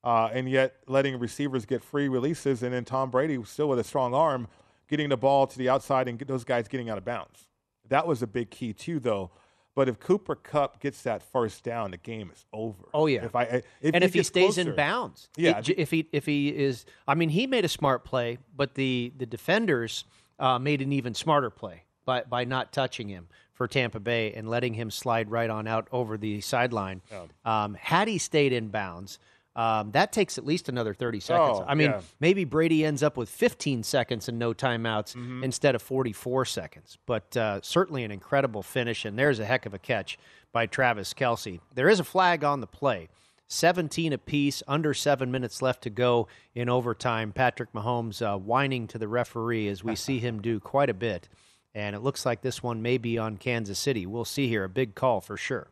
uh, 0.03 0.29
and 0.33 0.49
yet 0.49 0.75
letting 0.87 1.17
receivers 1.19 1.65
get 1.65 1.83
free 1.83 2.07
releases, 2.07 2.63
and 2.63 2.73
then 2.73 2.85
Tom 2.85 3.09
Brady 3.09 3.41
still 3.45 3.69
with 3.69 3.79
a 3.79 3.83
strong 3.83 4.13
arm, 4.13 4.47
getting 4.89 5.09
the 5.09 5.17
ball 5.17 5.47
to 5.47 5.57
the 5.57 5.69
outside 5.69 6.07
and 6.07 6.19
those 6.19 6.43
guys 6.43 6.67
getting 6.67 6.89
out 6.89 6.97
of 6.97 7.05
bounds. 7.05 7.47
That 7.89 8.05
was 8.05 8.21
a 8.21 8.27
big 8.27 8.49
key 8.49 8.73
too, 8.73 8.99
though. 8.99 9.31
But 9.77 9.87
if 9.87 9.99
Cooper 9.99 10.33
Kupp 10.33 10.79
gets 10.79 11.03
that 11.03 11.21
first 11.21 11.63
down, 11.63 11.91
the 11.91 11.97
game 11.97 12.31
is 12.33 12.45
over. 12.51 12.89
Oh 12.95 13.05
yeah. 13.05 13.25
If 13.25 13.35
I 13.35 13.61
if 13.79 13.93
and 13.93 14.03
if 14.03 14.11
he 14.11 14.23
stays 14.23 14.57
in 14.57 14.73
bounds, 14.75 15.29
Yeah, 15.37 15.59
It- 15.59 15.69
if 15.77 15.91
he 15.91 16.09
if 16.11 16.25
he 16.25 16.49
is, 16.49 16.83
I 17.07 17.13
mean, 17.13 17.29
he 17.29 17.45
made 17.45 17.63
a 17.63 17.67
smart 17.69 18.03
play, 18.03 18.39
but 18.55 18.73
the 18.73 19.13
the 19.15 19.27
defenders 19.27 20.03
uh, 20.39 20.57
made 20.57 20.81
an 20.81 20.91
even 20.93 21.13
smarter 21.13 21.51
play 21.51 21.83
by 22.05 22.23
by 22.23 22.43
not 22.43 22.73
touching 22.73 23.07
him 23.07 23.27
for 23.53 23.67
Tampa 23.67 23.99
Bay 23.99 24.33
and 24.33 24.49
letting 24.49 24.73
him 24.73 24.89
slide 24.89 25.29
right 25.29 25.49
on 25.51 25.67
out 25.67 25.87
over 25.91 26.17
the 26.17 26.41
sideline. 26.41 27.03
Um, 27.45 27.75
had 27.75 28.07
he 28.07 28.17
stayed 28.17 28.53
in 28.53 28.69
bounds. 28.69 29.19
Um, 29.57 29.91
that 29.91 30.11
takes 30.13 30.37
at 30.37 30.45
least 30.45 30.69
another 30.69 30.93
30 30.93 31.19
seconds. 31.19 31.59
Oh, 31.61 31.65
I 31.67 31.73
mean, 31.73 31.89
yeah. 31.89 32.01
maybe 32.19 32.45
Brady 32.45 32.85
ends 32.85 33.01
up 33.01 33.17
with 33.17 33.27
15 33.27 33.81
seconds 33.83 34.29
and 34.29 34.37
no 34.37 34.53
timeouts 34.53 35.15
Mm-hmm. 35.15 35.43
instead 35.43 35.73
of 35.73 35.81
44 35.81 36.45
seconds. 36.45 36.97
But 37.07 37.35
uh, 37.35 37.59
certainly 37.63 38.03
an 38.03 38.11
incredible 38.11 38.61
finish, 38.61 39.03
and 39.03 39.17
there's 39.17 39.39
a 39.39 39.45
heck 39.45 39.65
of 39.65 39.73
a 39.73 39.79
catch 39.79 40.19
by 40.53 40.67
Travis 40.67 41.13
Kelce. 41.13 41.59
There 41.73 41.89
is 41.89 41.99
a 41.99 42.03
flag 42.03 42.43
on 42.43 42.61
the 42.61 42.67
play. 42.67 43.09
17 43.47 44.13
apiece, 44.13 44.61
under 44.67 44.93
seven 44.93 45.31
minutes 45.31 45.61
left 45.61 45.81
to 45.83 45.89
go 45.89 46.27
in 46.53 46.69
overtime. 46.69 47.31
Patrick 47.31 47.71
Mahomes 47.73 48.21
uh, 48.21 48.37
whining 48.37 48.87
to 48.87 48.97
the 48.97 49.07
referee 49.07 49.67
as 49.69 49.83
we 49.83 49.95
see 49.95 50.19
him 50.19 50.41
do 50.41 50.59
quite 50.59 50.89
a 50.89 50.93
bit. 50.93 51.29
And 51.73 51.95
it 51.95 51.99
looks 52.01 52.25
like 52.25 52.41
this 52.41 52.61
one 52.61 52.81
may 52.81 52.97
be 52.97 53.17
on 53.17 53.37
Kansas 53.37 53.79
City. 53.79 54.05
We'll 54.05 54.25
see 54.25 54.47
here. 54.49 54.65
A 54.65 54.69
big 54.69 54.95
call 54.95 55.21
for 55.21 55.37
sure. 55.37 55.67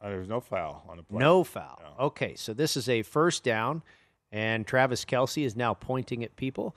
Uh, 0.00 0.08
there's 0.08 0.28
no 0.28 0.40
foul 0.40 0.84
on 0.88 0.96
the 0.96 1.02
play. 1.02 1.18
No 1.18 1.44
foul. 1.44 1.78
Okay, 1.98 2.34
so 2.34 2.54
this 2.54 2.76
is 2.76 2.88
a 2.88 3.02
first 3.02 3.44
down, 3.44 3.82
and 4.32 4.66
Travis 4.66 5.04
Kelce 5.04 5.44
is 5.44 5.56
now 5.56 5.74
pointing 5.74 6.24
at 6.24 6.36
people. 6.36 6.76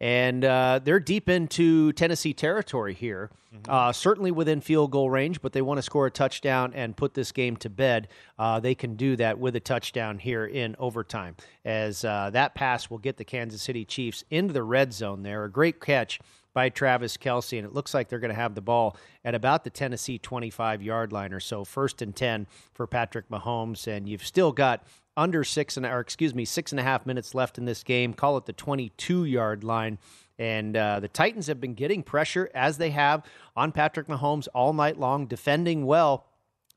And 0.00 0.44
uh, 0.44 0.80
they're 0.82 0.98
deep 0.98 1.28
into 1.28 1.92
Tennessee 1.92 2.34
territory 2.34 2.92
here, 2.92 3.30
uh, 3.68 3.92
certainly 3.92 4.32
within 4.32 4.60
field 4.60 4.90
goal 4.90 5.08
range, 5.08 5.40
but 5.40 5.52
they 5.52 5.62
want 5.62 5.78
to 5.78 5.82
score 5.82 6.06
a 6.06 6.10
touchdown 6.10 6.72
and 6.74 6.96
put 6.96 7.14
this 7.14 7.30
game 7.30 7.56
to 7.58 7.70
bed. 7.70 8.08
Uh, 8.36 8.58
they 8.58 8.74
can 8.74 8.96
do 8.96 9.14
that 9.14 9.38
with 9.38 9.54
a 9.54 9.60
touchdown 9.60 10.18
here 10.18 10.44
in 10.44 10.74
overtime, 10.80 11.36
as 11.64 12.04
uh, 12.04 12.30
that 12.32 12.56
pass 12.56 12.90
will 12.90 12.98
get 12.98 13.16
the 13.16 13.24
Kansas 13.24 13.62
City 13.62 13.84
Chiefs 13.84 14.24
into 14.28 14.52
the 14.52 14.64
red 14.64 14.92
zone 14.92 15.22
there. 15.22 15.44
A 15.44 15.50
great 15.50 15.80
catch 15.80 16.18
by 16.54 16.68
Travis 16.68 17.16
Kelce, 17.16 17.58
and 17.58 17.66
it 17.66 17.72
looks 17.72 17.94
like 17.94 18.08
they're 18.08 18.18
going 18.18 18.30
to 18.30 18.34
have 18.34 18.54
the 18.54 18.60
ball 18.60 18.96
at 19.24 19.34
about 19.34 19.64
the 19.64 19.70
Tennessee 19.70 20.18
25 20.18 20.82
yard 20.82 21.12
line 21.12 21.32
or 21.32 21.40
so. 21.40 21.64
First 21.64 22.02
and 22.02 22.14
10 22.14 22.46
for 22.72 22.86
Patrick 22.86 23.28
Mahomes, 23.28 23.86
and 23.86 24.08
you've 24.08 24.24
still 24.24 24.52
got 24.52 24.84
under 25.16 25.44
six 25.44 25.76
and 25.76 25.84
or 25.84 26.00
excuse 26.00 26.34
me 26.34 26.44
six 26.44 26.72
and 26.72 26.80
a 26.80 26.82
half 26.82 27.04
minutes 27.06 27.34
left 27.34 27.58
in 27.58 27.64
this 27.64 27.82
game. 27.82 28.14
Call 28.14 28.36
it 28.36 28.46
the 28.46 28.52
22 28.52 29.24
yard 29.24 29.64
line. 29.64 29.98
And 30.38 30.76
uh, 30.76 30.98
the 31.00 31.08
Titans 31.08 31.46
have 31.46 31.60
been 31.60 31.74
getting 31.74 32.02
pressure 32.02 32.50
as 32.54 32.78
they 32.78 32.90
have 32.90 33.24
on 33.54 33.70
Patrick 33.70 34.08
Mahomes 34.08 34.48
all 34.54 34.72
night 34.72 34.98
long, 34.98 35.26
defending 35.26 35.86
well. 35.86 36.26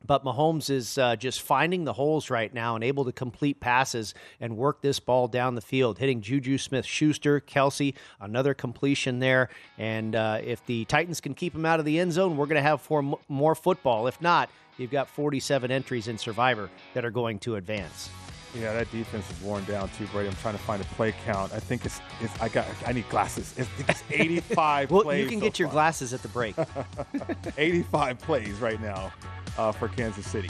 But 0.06 0.24
Mahomes 0.24 0.70
is 0.70 0.98
uh, 0.98 1.16
just 1.16 1.42
finding 1.42 1.84
the 1.84 1.94
holes 1.94 2.30
right 2.30 2.54
now 2.54 2.76
and 2.76 2.84
able 2.84 3.06
to 3.06 3.12
complete 3.12 3.60
passes 3.60 4.14
and 4.40 4.58
work 4.58 4.82
this 4.82 5.00
ball 5.00 5.28
down 5.28 5.56
the 5.56 5.62
field, 5.62 5.98
hitting 5.98 6.22
Juju 6.22 6.58
Smith 6.58 6.86
Schuster, 6.86 7.42
Kelce, 7.42 7.94
another 8.20 8.54
completion 8.54 9.20
there. 9.20 9.50
And 9.78 10.16
uh, 10.16 10.40
if 10.44 10.66
the 10.66 10.86
Titans 10.86 11.22
can 11.22 11.34
keep 11.34 11.56
him 11.56 11.66
out 11.66 11.80
of 11.80 11.86
the 11.86 12.00
end 12.00 12.14
zone, 12.14 12.38
we're 12.38 12.46
going 12.46 12.56
to 12.56 12.62
have 12.62 12.82
four, 12.82 13.18
more 13.28 13.56
football. 13.56 14.08
If 14.08 14.22
not, 14.22 14.50
you've 14.78 14.92
got 14.92 15.10
47 15.10 15.72
entries 15.72 16.08
in 16.08 16.18
Survivor 16.18 16.70
that 16.94 17.06
are 17.06 17.12
going 17.12 17.40
to 17.40 17.56
advance. 17.56 18.10
Yeah, 18.58 18.72
that 18.74 18.90
defense 18.92 19.30
is 19.30 19.42
worn 19.42 19.66
down 19.66 19.90
too, 19.98 20.08
Brady. 20.08 20.30
I'm 20.30 20.36
trying 20.38 20.56
to 20.56 20.64
find 20.64 20.82
a 20.82 20.86
play 20.86 21.14
count. 21.26 21.52
I 21.54 21.60
think 21.60 21.86
it's, 21.86 22.00
it's 22.22 22.40
I 22.42 22.48
got 22.48 22.66
I 22.88 22.94
need 22.94 23.08
glasses. 23.10 23.54
It's, 23.58 23.70
it's 23.88 24.04
85 24.12 24.92
Well, 24.92 25.02
plays. 25.04 25.24
you 25.24 25.30
can 25.30 25.40
so 25.40 25.46
get 25.46 25.60
your 25.60 25.68
far. 25.68 25.74
glasses 25.74 26.14
at 26.14 26.22
the 26.22 26.30
break. 26.30 26.56
85 27.58 28.20
plays 28.20 28.54
right 28.60 28.80
now 28.82 29.12
uh, 29.58 29.72
for 29.74 29.90
Kansas 29.90 30.26
City. 30.26 30.50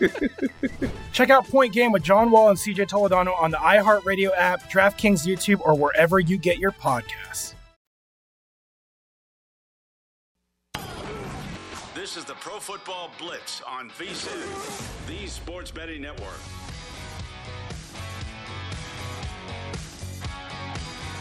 Check 1.12 1.30
out 1.30 1.46
Point 1.48 1.72
Game 1.72 1.92
with 1.92 2.02
John 2.02 2.30
Wall 2.30 2.48
and 2.48 2.58
CJ 2.58 2.88
Toledano 2.88 3.40
on 3.40 3.50
the 3.50 3.58
iHeartRadio 3.58 4.30
app, 4.36 4.70
DraftKings 4.70 5.26
YouTube, 5.26 5.60
or 5.60 5.74
wherever 5.74 6.18
you 6.18 6.36
get 6.36 6.58
your 6.58 6.72
podcasts. 6.72 7.54
This 11.94 12.16
is 12.16 12.24
the 12.24 12.34
Pro 12.34 12.58
Football 12.58 13.10
Blitz 13.18 13.60
on 13.68 13.90
VSIN, 13.90 15.06
the 15.06 15.26
sports 15.28 15.70
betting 15.70 16.02
network. 16.02 16.40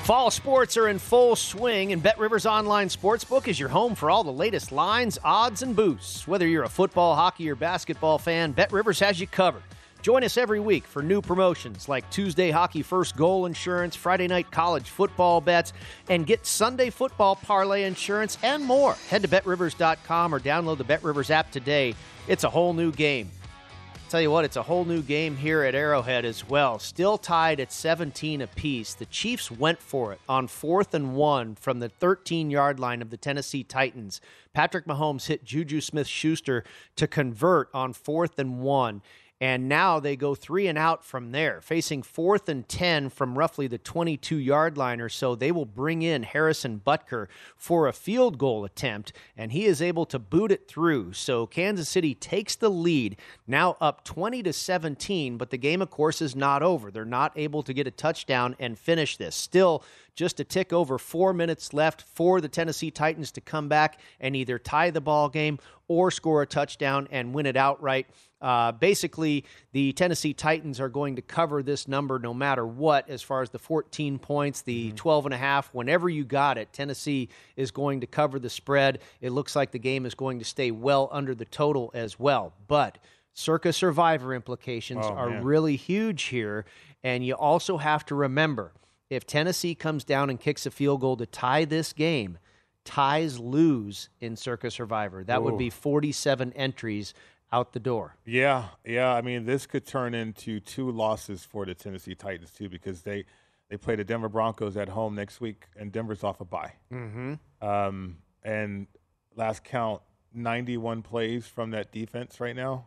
Fall 0.09 0.31
sports 0.31 0.75
are 0.75 0.87
in 0.87 0.97
full 0.97 1.35
swing, 1.35 1.93
and 1.93 2.01
Bet 2.01 2.17
Rivers 2.17 2.47
Online 2.47 2.87
Sportsbook 2.87 3.47
is 3.47 3.59
your 3.59 3.69
home 3.69 3.93
for 3.93 4.09
all 4.09 4.23
the 4.23 4.33
latest 4.33 4.71
lines, 4.71 5.19
odds, 5.23 5.61
and 5.61 5.75
boosts. 5.75 6.27
Whether 6.27 6.47
you're 6.47 6.63
a 6.63 6.67
football, 6.67 7.15
hockey, 7.15 7.47
or 7.47 7.53
basketball 7.53 8.17
fan, 8.17 8.51
Bet 8.51 8.71
Rivers 8.71 8.99
has 9.01 9.19
you 9.19 9.27
covered. 9.27 9.61
Join 10.01 10.23
us 10.23 10.35
every 10.35 10.59
week 10.59 10.87
for 10.87 11.03
new 11.03 11.21
promotions 11.21 11.87
like 11.87 12.09
Tuesday 12.09 12.49
Hockey 12.49 12.81
First 12.81 13.17
Goal 13.17 13.45
Insurance, 13.45 13.95
Friday 13.95 14.25
Night 14.25 14.49
College 14.49 14.89
Football 14.89 15.41
Bets, 15.41 15.73
and 16.09 16.25
get 16.25 16.43
Sunday 16.43 16.89
Football 16.89 17.35
Parlay 17.35 17.83
Insurance 17.83 18.39
and 18.41 18.65
more. 18.65 18.95
Head 19.11 19.21
to 19.21 19.27
betrivers.com 19.27 20.33
or 20.33 20.39
download 20.39 20.79
the 20.79 20.85
Bet 20.85 21.03
Rivers 21.03 21.29
app 21.29 21.51
today. 21.51 21.93
It's 22.27 22.43
a 22.43 22.49
whole 22.49 22.73
new 22.73 22.91
game. 22.91 23.29
Tell 24.09 24.19
you 24.19 24.31
what, 24.31 24.43
it's 24.43 24.55
a 24.55 24.63
whole 24.63 24.85
new 24.85 25.03
game 25.03 25.37
here 25.37 25.61
at 25.61 25.75
Arrowhead 25.75 26.25
as 26.25 26.49
well. 26.49 26.79
Still 26.79 27.19
tied 27.19 27.59
at 27.59 27.71
17 27.71 28.41
apiece. 28.41 28.95
The 28.95 29.05
Chiefs 29.05 29.51
went 29.51 29.79
for 29.79 30.11
it 30.13 30.19
on 30.27 30.47
fourth 30.47 30.95
and 30.95 31.13
one 31.13 31.53
from 31.53 31.79
the 31.79 31.89
13 31.89 32.49
yard 32.49 32.79
line 32.79 33.03
of 33.03 33.11
the 33.11 33.17
Tennessee 33.17 33.63
Titans. 33.63 34.19
Patrick 34.51 34.87
Mahomes 34.87 35.27
hit 35.27 35.43
Juju 35.43 35.79
Smith 35.79 36.07
Schuster 36.07 36.63
to 36.95 37.05
convert 37.05 37.69
on 37.71 37.93
fourth 37.93 38.39
and 38.39 38.61
one. 38.61 39.03
And 39.41 39.69
now 39.69 40.01
they 40.01 40.17
go 40.17 40.35
three 40.35 40.67
and 40.67 40.77
out 40.77 41.05
from 41.05 41.31
there, 41.31 41.61
facing 41.61 42.03
fourth 42.03 42.49
and 42.49 42.67
10 42.67 43.09
from 43.09 43.37
roughly 43.37 43.67
the 43.67 43.77
22 43.77 44.35
yard 44.35 44.77
line 44.77 44.99
or 44.99 45.07
so. 45.07 45.33
They 45.33 45.53
will 45.53 45.65
bring 45.65 46.01
in 46.01 46.23
Harrison 46.23 46.81
Butker 46.85 47.27
for 47.55 47.87
a 47.87 47.93
field 47.93 48.37
goal 48.37 48.65
attempt, 48.65 49.13
and 49.37 49.53
he 49.53 49.65
is 49.65 49.81
able 49.81 50.05
to 50.07 50.19
boot 50.19 50.51
it 50.51 50.67
through. 50.67 51.13
So 51.13 51.47
Kansas 51.47 51.87
City 51.87 52.13
takes 52.13 52.57
the 52.57 52.69
lead, 52.69 53.15
now 53.47 53.77
up 53.79 54.03
20 54.03 54.43
to 54.43 54.51
17, 54.51 55.37
but 55.37 55.51
the 55.51 55.57
game, 55.57 55.81
of 55.81 55.89
course, 55.89 56.21
is 56.21 56.35
not 56.35 56.61
over. 56.61 56.91
They're 56.91 57.05
not 57.05 57.31
able 57.37 57.63
to 57.63 57.73
get 57.73 57.87
a 57.87 57.91
touchdown 57.91 58.57
and 58.59 58.77
finish 58.77 59.15
this. 59.15 59.37
Still, 59.37 59.85
just 60.15 60.41
a 60.41 60.43
tick 60.43 60.73
over 60.73 60.97
four 60.97 61.33
minutes 61.33 61.73
left 61.73 62.01
for 62.01 62.41
the 62.41 62.49
Tennessee 62.49 62.91
Titans 62.91 63.31
to 63.31 63.39
come 63.39 63.69
back 63.69 64.01
and 64.19 64.35
either 64.35 64.59
tie 64.59 64.89
the 64.89 64.99
ball 64.99 65.29
game 65.29 65.59
or 65.87 66.11
score 66.11 66.41
a 66.41 66.45
touchdown 66.45 67.07
and 67.09 67.33
win 67.33 67.45
it 67.45 67.55
outright. 67.55 68.05
Uh, 68.41 68.71
basically, 68.71 69.43
the 69.73 69.91
Tennessee 69.93 70.33
Titans 70.33 70.79
are 70.79 70.87
going 70.89 71.15
to 71.17 71.21
cover 71.21 71.61
this 71.61 71.87
number 71.87 72.19
no 72.19 72.33
matter 72.33 72.65
what, 72.65 73.09
as 73.09 73.21
far 73.21 73.41
as 73.41 73.49
the 73.49 73.59
14 73.59 74.17
points, 74.19 74.61
the 74.61 74.91
12 74.93 75.25
and 75.25 75.33
a 75.33 75.37
half, 75.37 75.73
whenever 75.73 76.07
you 76.09 76.23
got 76.23 76.57
it. 76.57 76.71
Tennessee 76.71 77.27
is 77.57 77.71
going 77.71 77.99
to 78.01 78.07
cover 78.07 78.39
the 78.39 78.49
spread. 78.49 78.99
It 79.19 79.31
looks 79.31 79.55
like 79.55 79.71
the 79.71 79.79
game 79.79 80.05
is 80.05 80.15
going 80.15 80.39
to 80.39 80.45
stay 80.45 80.71
well 80.71 81.09
under 81.11 81.35
the 81.35 81.45
total 81.45 81.91
as 81.93 82.17
well. 82.17 82.53
But 82.67 82.97
circa 83.33 83.73
survivor 83.73 84.33
implications 84.33 85.05
Oh, 85.05 85.13
are 85.13 85.29
man. 85.29 85.43
really 85.43 85.75
huge 85.75 86.23
here. 86.23 86.65
And 87.03 87.25
you 87.25 87.33
also 87.33 87.77
have 87.77 88.05
to 88.07 88.15
remember 88.15 88.71
if 89.09 89.25
Tennessee 89.25 89.75
comes 89.75 90.03
down 90.03 90.29
and 90.29 90.39
kicks 90.39 90.65
a 90.65 90.71
field 90.71 91.01
goal 91.01 91.17
to 91.17 91.25
tie 91.25 91.65
this 91.65 91.93
game, 91.93 92.37
ties 92.85 93.39
lose 93.39 94.09
in 94.21 94.35
Circa 94.35 94.71
Survivor. 94.71 95.23
That 95.23 95.43
would 95.43 95.57
be 95.57 95.69
47 95.69 96.53
entries 96.53 97.13
out 97.51 97.73
the 97.73 97.79
door. 97.79 98.15
Yeah, 98.25 98.69
yeah. 98.85 99.13
I 99.13 99.21
mean, 99.21 99.45
this 99.45 99.65
could 99.65 99.85
turn 99.85 100.13
into 100.13 100.59
two 100.59 100.91
losses 100.91 101.43
for 101.43 101.65
the 101.65 101.73
Tennessee 101.73 102.15
Titans 102.15 102.51
too, 102.51 102.69
because 102.69 103.01
they 103.01 103.25
they 103.69 103.77
play 103.77 103.95
the 103.95 104.03
Denver 104.03 104.29
Broncos 104.29 104.77
at 104.77 104.89
home 104.89 105.15
next 105.15 105.39
week, 105.41 105.65
and 105.75 105.91
Denver's 105.91 106.23
off 106.23 106.41
a 106.41 106.45
bye. 106.45 106.73
Mm-hmm. 106.91 107.35
Um, 107.67 108.17
and 108.43 108.87
last 109.35 109.63
count, 109.63 110.01
91 110.33 111.03
plays 111.03 111.47
from 111.47 111.71
that 111.71 111.91
defense 111.91 112.39
right 112.39 112.55
now. 112.55 112.85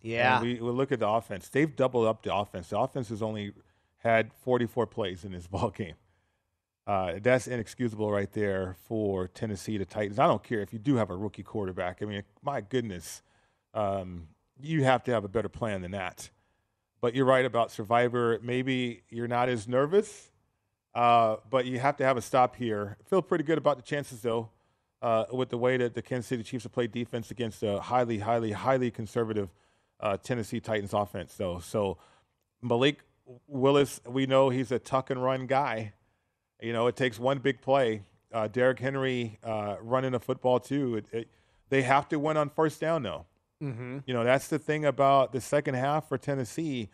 Yeah. 0.00 0.38
And 0.38 0.46
we, 0.46 0.54
we 0.54 0.70
look 0.70 0.90
at 0.90 1.00
the 1.00 1.08
offense. 1.08 1.48
They've 1.48 1.74
doubled 1.74 2.06
up 2.06 2.22
the 2.22 2.34
offense. 2.34 2.68
The 2.68 2.78
offense 2.78 3.10
has 3.10 3.22
only 3.22 3.52
had 3.98 4.32
44 4.42 4.86
plays 4.86 5.24
in 5.24 5.32
this 5.32 5.46
ball 5.48 5.70
game. 5.70 5.94
Uh, 6.84 7.14
that's 7.22 7.46
inexcusable 7.46 8.10
right 8.10 8.32
there 8.32 8.76
for 8.88 9.28
Tennessee, 9.28 9.78
the 9.78 9.84
Titans. 9.84 10.18
I 10.18 10.26
don't 10.26 10.42
care 10.42 10.60
if 10.60 10.72
you 10.72 10.80
do 10.80 10.96
have 10.96 11.10
a 11.10 11.16
rookie 11.16 11.44
quarterback. 11.44 12.02
I 12.02 12.06
mean, 12.06 12.22
my 12.42 12.60
goodness, 12.60 13.22
um, 13.74 14.28
you 14.60 14.84
have 14.84 15.02
to 15.04 15.12
have 15.12 15.24
a 15.24 15.28
better 15.28 15.48
plan 15.48 15.82
than 15.82 15.92
that. 15.92 16.30
But 17.00 17.14
you're 17.14 17.26
right 17.26 17.44
about 17.44 17.70
Survivor. 17.70 18.38
Maybe 18.42 19.02
you're 19.08 19.28
not 19.28 19.48
as 19.48 19.66
nervous, 19.66 20.30
uh, 20.94 21.36
but 21.50 21.66
you 21.66 21.80
have 21.80 21.96
to 21.96 22.04
have 22.04 22.16
a 22.16 22.22
stop 22.22 22.56
here. 22.56 22.96
Feel 23.06 23.22
pretty 23.22 23.44
good 23.44 23.58
about 23.58 23.76
the 23.76 23.82
chances, 23.82 24.22
though, 24.22 24.50
uh, 25.00 25.24
with 25.32 25.48
the 25.48 25.58
way 25.58 25.76
that 25.76 25.94
the 25.94 26.02
Kansas 26.02 26.28
City 26.28 26.42
Chiefs 26.44 26.62
have 26.62 26.72
played 26.72 26.92
defense 26.92 27.30
against 27.30 27.62
a 27.62 27.80
highly, 27.80 28.18
highly, 28.18 28.52
highly 28.52 28.90
conservative 28.90 29.48
uh, 29.98 30.16
Tennessee 30.16 30.60
Titans 30.60 30.92
offense, 30.92 31.34
though. 31.34 31.58
So 31.58 31.98
Malik 32.60 33.00
Willis, 33.48 34.00
we 34.06 34.26
know 34.26 34.50
he's 34.50 34.70
a 34.70 34.78
tuck 34.78 35.10
and 35.10 35.22
run 35.22 35.46
guy. 35.46 35.94
You 36.60 36.72
know, 36.72 36.86
it 36.86 36.96
takes 36.96 37.18
one 37.18 37.38
big 37.38 37.60
play. 37.60 38.02
Uh, 38.32 38.48
Derrick 38.48 38.78
Henry 38.78 39.38
uh, 39.42 39.76
running 39.80 40.14
a 40.14 40.20
football 40.20 40.60
too. 40.60 40.96
It, 40.96 41.06
it, 41.12 41.28
they 41.68 41.82
have 41.82 42.08
to 42.10 42.18
win 42.18 42.36
on 42.36 42.50
first 42.50 42.80
down, 42.80 43.02
though. 43.02 43.26
Mm-hmm. 43.62 43.98
You 44.06 44.14
know, 44.14 44.24
that's 44.24 44.48
the 44.48 44.58
thing 44.58 44.84
about 44.84 45.32
the 45.32 45.40
second 45.40 45.74
half 45.74 46.08
for 46.08 46.18
Tennessee. 46.18 46.90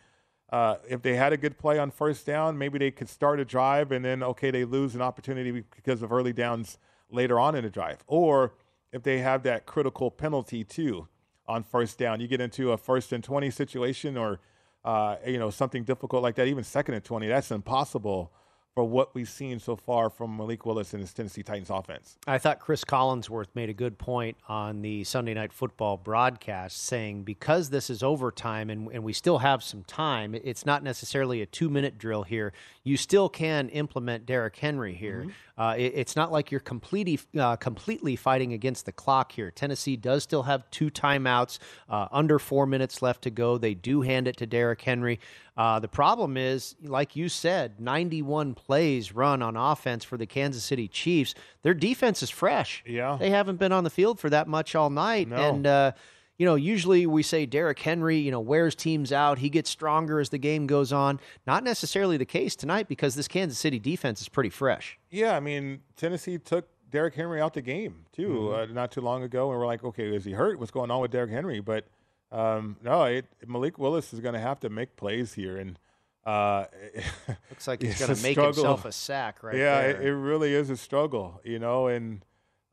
Uh, 0.51 0.75
if 0.87 1.01
they 1.01 1.15
had 1.15 1.33
a 1.33 1.37
good 1.37 1.57
play 1.57 1.79
on 1.79 1.91
first 1.91 2.25
down, 2.25 2.57
maybe 2.57 2.77
they 2.79 2.91
could 2.91 3.09
start 3.09 3.39
a 3.39 3.45
drive 3.45 3.91
and 3.91 4.03
then, 4.05 4.23
okay, 4.23 4.51
they 4.51 4.65
lose 4.65 4.95
an 4.95 5.01
opportunity 5.01 5.63
because 5.75 6.01
of 6.01 6.11
early 6.11 6.33
downs 6.33 6.77
later 7.09 7.39
on 7.39 7.55
in 7.55 7.63
the 7.63 7.69
drive. 7.69 8.03
Or 8.07 8.53
if 8.91 9.03
they 9.03 9.19
have 9.19 9.43
that 9.43 9.65
critical 9.65 10.11
penalty 10.11 10.63
too 10.63 11.07
on 11.47 11.63
first 11.63 11.97
down, 11.97 12.19
you 12.19 12.27
get 12.27 12.41
into 12.41 12.71
a 12.71 12.77
first 12.77 13.13
and 13.13 13.23
20 13.23 13.49
situation 13.51 14.17
or, 14.17 14.39
uh, 14.85 15.17
you 15.25 15.37
know, 15.37 15.49
something 15.49 15.83
difficult 15.83 16.23
like 16.23 16.35
that, 16.35 16.47
even 16.47 16.63
second 16.63 16.95
and 16.95 17.03
20, 17.03 17.27
that's 17.27 17.51
impossible 17.51 18.31
for 18.75 18.83
what 18.83 19.13
we've 19.15 19.29
seen 19.29 19.59
so 19.59 19.75
far 19.75 20.09
from 20.09 20.37
Malik 20.37 20.65
Willis 20.65 20.93
and 20.93 21.01
his 21.01 21.13
Tennessee 21.13 21.43
Titans 21.43 21.69
offense. 21.69 22.17
I 22.27 22.37
thought 22.37 22.59
Chris 22.59 22.83
Collinsworth 22.83 23.47
made 23.55 23.69
a 23.69 23.73
good 23.73 23.97
point 23.97 24.37
on 24.47 24.81
the 24.81 25.03
Sunday 25.03 25.33
Night 25.33 25.51
Football 25.51 25.97
broadcast, 25.97 26.77
saying 26.83 27.23
because 27.23 27.71
this 27.71 27.89
is 27.89 28.03
overtime 28.03 28.69
and, 28.69 28.89
and 28.91 29.03
we 29.03 29.11
still 29.13 29.39
have 29.39 29.63
some 29.63 29.83
time, 29.83 30.35
it's 30.35 30.65
not 30.65 30.83
necessarily 30.83 31.41
a 31.41 31.45
two 31.45 31.69
minute 31.69 31.97
drill 31.97 32.23
here. 32.23 32.53
You 32.83 32.95
still 32.95 33.27
can 33.27 33.69
implement 33.69 34.25
Derrick 34.25 34.55
Henry 34.55 34.93
here. 34.93 35.21
Mm-hmm. 35.21 35.61
Uh, 35.61 35.73
it- 35.73 35.93
it's 35.95 36.15
not 36.15 36.31
like 36.31 36.51
you're 36.51 36.61
completely 36.61 37.19
uh, 37.37 37.55
completely 37.57 38.15
fighting 38.15 38.53
against 38.53 38.85
the 38.85 38.91
clock 38.91 39.31
here. 39.33 39.51
Tennessee 39.51 39.97
does 39.97 40.23
still 40.23 40.43
have 40.43 40.69
two 40.71 40.89
timeouts, 40.89 41.59
uh, 41.89 42.07
under 42.11 42.39
four 42.39 42.65
minutes 42.65 43.01
left 43.01 43.23
to 43.23 43.29
go. 43.29 43.57
They 43.57 43.73
do 43.73 44.01
hand 44.01 44.27
it 44.27 44.37
to 44.37 44.45
Derrick 44.45 44.81
Henry. 44.81 45.19
Uh, 45.59 45.77
the 45.77 45.89
problem 45.89 46.37
is, 46.37 46.73
like 46.81 47.17
you 47.17 47.27
said, 47.27 47.81
91 47.81 48.53
plays 48.53 49.13
run 49.13 49.41
on 49.41 49.57
offense 49.57 50.05
for 50.05 50.15
the 50.15 50.25
Kansas 50.25 50.63
City 50.63 50.87
Chiefs. 50.87 51.35
Their 51.63 51.73
defense 51.73 52.23
is 52.23 52.29
fresh. 52.29 52.81
Yeah. 52.87 53.17
They 53.19 53.29
haven't 53.29 53.57
been 53.57 53.73
on 53.73 53.83
the 53.83 53.89
field 53.89 54.19
for 54.21 54.29
that 54.29 54.47
much 54.47 54.73
all 54.73 54.89
night. 54.89 55.27
No. 55.27 55.35
And, 55.35 55.67
uh, 55.67 55.91
you 56.37 56.45
know, 56.45 56.55
usually 56.55 57.05
we 57.05 57.23
say 57.23 57.45
Derrick 57.45 57.79
Henry, 57.79 58.15
you 58.19 58.31
know, 58.31 58.39
wears 58.39 58.73
teams 58.73 59.11
out. 59.11 59.39
He 59.39 59.49
gets 59.49 59.69
stronger 59.69 60.21
as 60.21 60.29
the 60.29 60.37
game 60.37 60.65
goes 60.65 60.93
on. 60.93 61.19
Not 61.45 61.65
necessarily 61.65 62.15
the 62.15 62.23
case 62.25 62.55
tonight 62.55 62.87
because 62.87 63.15
this 63.15 63.27
Kansas 63.27 63.59
City 63.59 63.79
defense 63.79 64.21
is 64.21 64.29
pretty 64.29 64.49
fresh. 64.49 64.97
Yeah, 65.11 65.35
I 65.35 65.41
mean, 65.41 65.81
Tennessee 65.97 66.37
took 66.37 66.69
Derrick 66.89 67.15
Henry 67.15 67.41
out 67.41 67.53
the 67.53 67.61
game 67.61 68.05
too 68.13 68.29
Mhm. 68.53 68.69
uh, 68.69 68.73
not 68.73 68.91
too 68.91 69.01
long 69.01 69.23
ago, 69.23 69.51
and 69.51 69.59
we're 69.59 69.67
like, 69.67 69.83
okay, 69.83 70.15
is 70.15 70.23
he 70.23 70.31
hurt? 70.31 70.57
What's 70.57 70.71
going 70.71 70.89
on 70.89 71.01
with 71.01 71.11
Derrick 71.11 71.31
Henry? 71.31 71.59
But 71.59 71.83
um, 72.31 72.77
no, 72.83 73.03
it, 73.05 73.25
Malik 73.47 73.77
Willis 73.79 74.13
is 74.13 74.19
going 74.19 74.33
to 74.35 74.39
have 74.39 74.59
to 74.61 74.69
make 74.69 74.95
plays 74.95 75.33
here, 75.33 75.57
and 75.57 75.79
uh, 76.25 76.65
Looks 77.49 77.67
like 77.67 77.81
he's 77.81 77.97
going 77.99 78.13
to 78.15 78.21
make 78.21 78.33
struggle. 78.33 78.53
himself 78.53 78.85
a 78.85 78.91
sack 78.91 79.41
right 79.41 79.55
yeah, 79.55 79.81
there. 79.81 80.01
it, 80.01 80.07
it 80.07 80.13
really 80.15 80.53
is 80.53 80.69
a 80.69 80.77
struggle, 80.77 81.41
you 81.43 81.57
know, 81.59 81.87
and 81.87 82.23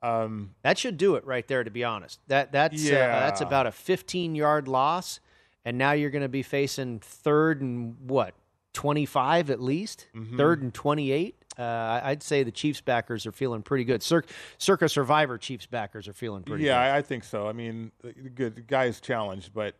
um, 0.03 0.51
That 0.63 0.77
should 0.79 0.99
do 0.99 1.15
it 1.17 1.25
right 1.25 1.47
there. 1.49 1.65
To 1.65 1.71
be 1.71 1.85
honest, 1.85 2.21
that 2.29 2.53
that's 2.53 2.87
uh, 2.87 2.91
that's 2.91 3.41
about 3.41 3.67
a 3.67 3.73
15 3.73 4.35
yard 4.35 4.69
loss, 4.69 5.21
and 5.65 5.79
now 5.79 5.93
you're 5.93 6.11
going 6.11 6.23
to 6.23 6.29
be 6.29 6.43
facing 6.43 6.99
third 7.01 7.63
and 7.63 7.97
what 8.01 8.35
25 8.75 9.49
at 9.51 9.61
least, 9.61 10.07
Mhm. 10.15 10.37
third 10.37 10.63
and 10.63 10.75
28. 10.75 11.35
Uh, 11.59 12.01
I'd 12.03 12.23
say 12.23 12.43
the 12.43 12.51
Chiefs 12.51 12.81
backers 12.81 13.27
are 13.27 13.33
feeling 13.33 13.63
pretty 13.63 13.85
good. 13.85 14.03
Cir- 14.03 14.25
Circa 14.59 14.89
Survivor 14.89 15.39
Chiefs 15.39 15.67
backers 15.67 16.07
are 16.07 16.13
feeling 16.13 16.43
pretty 16.43 16.65
yeah, 16.65 16.75
good. 16.75 16.95
I, 16.95 16.97
I 16.99 17.03
think 17.03 17.25
so. 17.25 17.49
I 17.49 17.53
mean, 17.53 17.93
good 18.35 18.57
the 18.57 18.61
guy 18.61 18.85
is 18.85 19.01
challenged, 19.01 19.55
but 19.55 19.75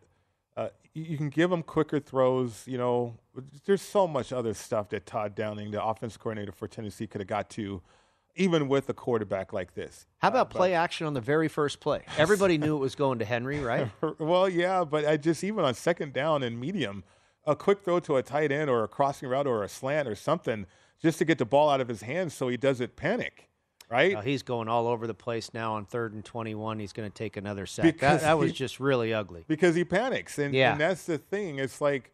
uh, 0.55 0.69
you, 0.93 1.17
can 1.17 1.29
give 1.29 1.51
him 1.51 1.61
quicker 1.61 1.99
throws. 1.99 2.63
You 2.65 2.79
know, 2.79 3.15
there's 3.65 3.81
so 3.81 4.07
much 4.07 4.33
other 4.33 4.53
stuff 4.53 4.89
that 4.89 5.05
Todd 5.05 5.35
Downing, 5.35 5.71
the 5.71 5.83
offense 5.83 6.17
coordinator 6.17 6.51
for 6.51 6.67
Tennessee, 6.67 7.05
could 7.05 7.21
have 7.21 7.27
got 7.27 7.49
to, 7.51 7.81
even 8.35 8.67
with 8.67 8.89
a 8.89 8.93
quarterback 8.93 9.53
like 9.53 9.75
this. 9.75 10.07
How 10.17 10.29
about 10.29 10.49
play 10.49 10.73
action 10.73 11.05
on 11.05 11.13
the 11.13 11.21
very 11.21 11.47
first 11.47 11.79
play? 11.79 12.01
Everybody 12.17 12.57
knew 12.57 12.75
it 12.75 12.79
was 12.79 12.95
going 12.95 13.19
to 13.19 13.25
Henry, 13.25 13.59
right? 13.59 13.89
well, 14.19 14.49
yeah, 14.49 14.83
but 14.83 15.05
I 15.05 15.17
just 15.17 15.43
even 15.43 15.63
on 15.63 15.75
second 15.75 16.13
down 16.13 16.41
and 16.41 16.59
medium, 16.59 17.03
a 17.45 17.55
quick 17.55 17.83
throw 17.83 17.99
to 18.01 18.17
a 18.17 18.23
tight 18.23 18.51
end 18.51 18.69
or 18.69 18.83
a 18.83 18.87
crossing 18.87 19.29
route 19.29 19.47
or 19.47 19.63
a 19.63 19.69
slant 19.69 20.07
or 20.07 20.15
something, 20.15 20.65
just 21.01 21.17
to 21.19 21.25
get 21.25 21.37
the 21.37 21.45
ball 21.45 21.69
out 21.69 21.81
of 21.81 21.87
his 21.87 22.01
hands 22.01 22.33
so 22.33 22.47
he 22.47 22.57
doesn't 22.57 22.95
panic, 22.95 23.49
right? 23.89 24.23
He's 24.23 24.43
going 24.43 24.67
all 24.67 24.87
over 24.87 25.05
the 25.07 25.13
place 25.13 25.53
now 25.53 25.73
on 25.75 25.85
third 25.85 26.13
and 26.13 26.23
21. 26.25 26.79
He's 26.79 26.93
going 26.93 27.09
to 27.09 27.13
take 27.13 27.37
another 27.37 27.65
sack. 27.65 27.83
Because 27.85 28.21
That, 28.21 28.27
that 28.27 28.37
was 28.37 28.51
he- 28.51 28.57
just 28.57 28.79
really 28.79 29.13
ugly. 29.13 29.45
because 29.47 29.75
he 29.75 29.83
panics, 29.85 30.37
and, 30.39 30.53
Yeah. 30.53 30.71
and 30.73 30.81
that's 30.81 31.05
the 31.05 31.17
thing. 31.17 31.59
It's 31.59 31.79
like, 31.81 32.11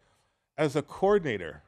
as 0.58 0.76
a 0.76 0.82
coordinator, 0.82 1.62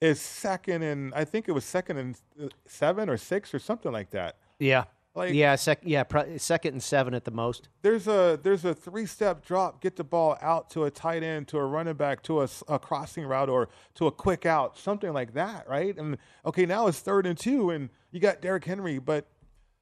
is 0.00 0.20
second 0.20 0.82
and 0.82 1.14
I 1.14 1.24
think 1.24 1.48
it 1.48 1.52
was 1.52 1.64
second 1.64 1.96
and 1.96 2.16
uh, 2.42 2.48
seven 2.66 3.08
or 3.08 3.16
six 3.16 3.54
or 3.54 3.58
something 3.58 3.90
like 3.92 4.10
that. 4.10 4.36
Yeah. 4.58 4.84
Like- 5.16 5.32
yeah, 5.32 5.54
sec- 5.54 5.80
yeah, 5.82 6.04
pro- 6.04 6.36
second 6.36 6.74
and 6.74 6.82
seven 6.82 7.14
at 7.14 7.24
the 7.24 7.30
most. 7.30 7.68
There's 7.80 8.06
a 8.06 8.38
there's 8.42 8.64
a 8.66 8.74
three 8.74 9.06
step 9.06 9.44
drop, 9.44 9.80
get 9.80 9.96
the 9.96 10.04
ball 10.04 10.36
out 10.42 10.68
to 10.70 10.84
a 10.84 10.90
tight 10.90 11.22
end, 11.22 11.48
to 11.48 11.58
a 11.58 11.64
running 11.64 11.94
back, 11.94 12.22
to 12.24 12.42
a 12.42 12.78
crossing 12.78 13.24
route, 13.24 13.48
or 13.48 13.70
to 13.94 14.06
a 14.06 14.12
quick 14.12 14.44
out, 14.44 14.76
something 14.76 15.12
like 15.12 15.32
that, 15.32 15.66
right? 15.68 15.96
And 15.96 16.18
okay, 16.44 16.66
now 16.66 16.86
it's 16.86 17.00
third 17.00 17.26
and 17.26 17.38
two, 17.38 17.70
and 17.70 17.88
you 18.12 18.20
got 18.20 18.42
Derrick 18.42 18.64
Henry, 18.64 18.98
but 18.98 19.26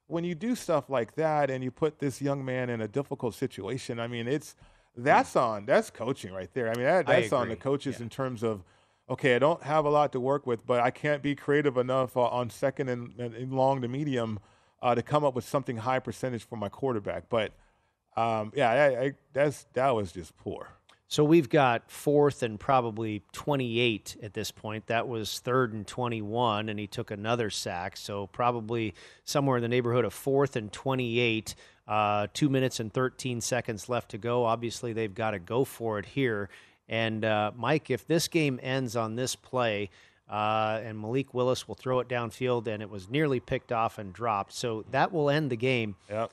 when 0.07 0.23
you 0.23 0.35
do 0.35 0.55
stuff 0.55 0.89
like 0.89 1.15
that 1.15 1.49
and 1.49 1.63
you 1.63 1.71
put 1.71 1.99
this 1.99 2.21
young 2.21 2.45
man 2.45 2.69
in 2.69 2.79
a 2.81 2.87
difficult 2.87 3.35
situation, 3.35 3.99
I 3.99 4.07
mean, 4.07 4.27
it's 4.27 4.55
that's 4.95 5.35
on 5.35 5.65
that's 5.65 5.89
coaching 5.89 6.33
right 6.33 6.49
there. 6.53 6.69
I 6.69 6.75
mean, 6.75 6.85
that, 6.85 7.09
I 7.09 7.21
that's 7.21 7.33
on 7.33 7.49
the 7.49 7.55
coaches 7.57 7.99
in 7.99 8.09
terms 8.09 8.43
of 8.43 8.63
okay, 9.09 9.35
I 9.35 9.39
don't 9.39 9.61
have 9.63 9.85
a 9.85 9.89
lot 9.89 10.11
to 10.13 10.19
work 10.19 10.47
with, 10.47 10.65
but 10.65 10.79
I 10.79 10.91
can't 10.91 11.21
be 11.21 11.35
creative 11.35 11.77
enough 11.77 12.15
uh, 12.17 12.21
on 12.21 12.49
second 12.49 12.89
and, 12.89 13.13
and, 13.19 13.35
and 13.35 13.53
long 13.53 13.81
to 13.81 13.87
medium 13.87 14.39
uh, 14.85 14.93
to 14.93 15.01
come 15.01 15.23
up 15.23 15.33
with 15.33 15.43
something 15.43 15.77
high 15.77 15.97
percentage 15.97 16.43
for 16.43 16.57
my 16.57 16.69
quarterback. 16.69 17.27
But 17.27 17.53
um, 18.15 18.53
yeah, 18.55 18.69
I, 18.69 19.01
I, 19.01 19.13
that's 19.33 19.65
that 19.73 19.95
was 19.95 20.11
just 20.11 20.37
poor. 20.37 20.69
So 21.07 21.23
we've 21.23 21.49
got 21.49 21.89
fourth 21.89 22.43
and 22.43 22.59
probably 22.59 23.23
28 23.31 24.17
at 24.21 24.33
this 24.33 24.51
point. 24.51 24.85
That 24.87 25.07
was 25.07 25.39
third 25.39 25.73
and 25.73 25.87
21, 25.87 26.69
and 26.69 26.79
he 26.79 26.85
took 26.85 27.09
another 27.09 27.49
sack. 27.49 27.97
So 27.97 28.27
probably 28.27 28.93
somewhere 29.23 29.57
in 29.57 29.63
the 29.63 29.69
neighborhood 29.69 30.05
of 30.05 30.13
fourth 30.13 30.55
and 30.55 30.71
28. 30.71 31.55
Uh, 31.87 32.27
two 32.33 32.49
minutes 32.49 32.79
and 32.79 32.93
13 32.93 33.41
seconds 33.41 33.89
left 33.89 34.11
to 34.11 34.19
go. 34.19 34.45
Obviously, 34.45 34.93
they've 34.93 35.13
got 35.13 35.31
to 35.31 35.39
go 35.39 35.65
for 35.65 35.97
it 35.97 36.05
here. 36.05 36.49
And 36.87 37.25
uh, 37.25 37.51
Mike, 37.55 37.89
if 37.89 38.05
this 38.05 38.27
game 38.27 38.59
ends 38.61 38.95
on 38.95 39.15
this 39.15 39.35
play, 39.35 39.89
uh, 40.29 40.79
and 40.83 40.99
Malik 40.99 41.33
Willis 41.33 41.67
will 41.67 41.75
throw 41.75 41.99
it 41.99 42.07
downfield, 42.07 42.67
and 42.67 42.81
it 42.81 42.89
was 42.89 43.09
nearly 43.09 43.39
picked 43.39 43.71
off 43.71 43.97
and 43.97 44.13
dropped, 44.13 44.53
so 44.53 44.85
that 44.91 45.11
will 45.11 45.29
end 45.29 45.49
the 45.49 45.57
game. 45.57 45.95
Yep. 46.09 46.31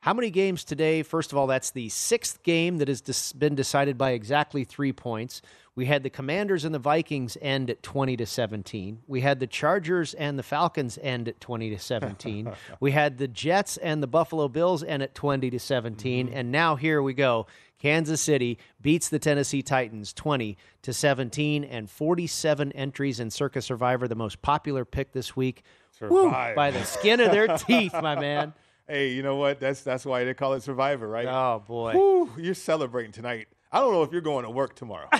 How 0.00 0.14
many 0.14 0.30
games 0.30 0.62
today? 0.62 1.02
First 1.02 1.32
of 1.32 1.38
all, 1.38 1.48
that's 1.48 1.72
the 1.72 1.88
sixth 1.88 2.42
game 2.44 2.78
that 2.78 2.86
has 2.86 3.32
been 3.32 3.56
decided 3.56 3.98
by 3.98 4.12
exactly 4.12 4.62
three 4.62 4.92
points. 4.92 5.42
We 5.74 5.86
had 5.86 6.02
the 6.02 6.10
Commanders 6.10 6.64
and 6.64 6.74
the 6.74 6.80
Vikings 6.80 7.36
end 7.40 7.68
at 7.68 7.82
20 7.82 8.16
to 8.16 8.26
17. 8.26 9.00
We 9.06 9.20
had 9.20 9.38
the 9.38 9.46
Chargers 9.46 10.14
and 10.14 10.38
the 10.38 10.42
Falcons 10.42 10.98
end 11.02 11.28
at 11.28 11.40
20 11.40 11.70
to 11.70 11.78
17. 11.78 12.52
we 12.80 12.92
had 12.92 13.18
the 13.18 13.28
Jets 13.28 13.76
and 13.76 14.02
the 14.02 14.06
Buffalo 14.06 14.48
Bills 14.48 14.82
end 14.82 15.02
at 15.02 15.14
20 15.14 15.50
to 15.50 15.58
17. 15.58 16.28
And 16.30 16.50
now 16.50 16.76
here 16.76 17.02
we 17.02 17.14
go. 17.14 17.46
Kansas 17.78 18.20
City 18.20 18.58
beats 18.80 19.08
the 19.08 19.18
Tennessee 19.18 19.62
Titans 19.62 20.12
20 20.12 20.56
to 20.82 20.92
17 20.92 21.64
and 21.64 21.88
47 21.88 22.72
entries 22.72 23.20
in 23.20 23.30
Circa 23.30 23.62
Survivor, 23.62 24.08
the 24.08 24.14
most 24.16 24.42
popular 24.42 24.84
pick 24.84 25.12
this 25.12 25.36
week. 25.36 25.62
Woo, 26.00 26.30
by 26.30 26.70
the 26.70 26.84
skin 26.84 27.20
of 27.20 27.32
their 27.32 27.56
teeth, 27.58 27.92
my 27.92 28.14
man. 28.20 28.52
Hey, 28.86 29.10
you 29.10 29.22
know 29.22 29.36
what? 29.36 29.60
That's 29.60 29.82
that's 29.82 30.06
why 30.06 30.24
they 30.24 30.32
call 30.34 30.54
it 30.54 30.62
Survivor, 30.62 31.06
right? 31.08 31.26
Oh 31.26 31.62
boy, 31.66 31.92
Whew, 31.92 32.30
you're 32.38 32.54
celebrating 32.54 33.12
tonight. 33.12 33.48
I 33.70 33.80
don't 33.80 33.92
know 33.92 34.02
if 34.02 34.12
you're 34.12 34.20
going 34.22 34.44
to 34.44 34.50
work 34.50 34.74
tomorrow. 34.74 35.08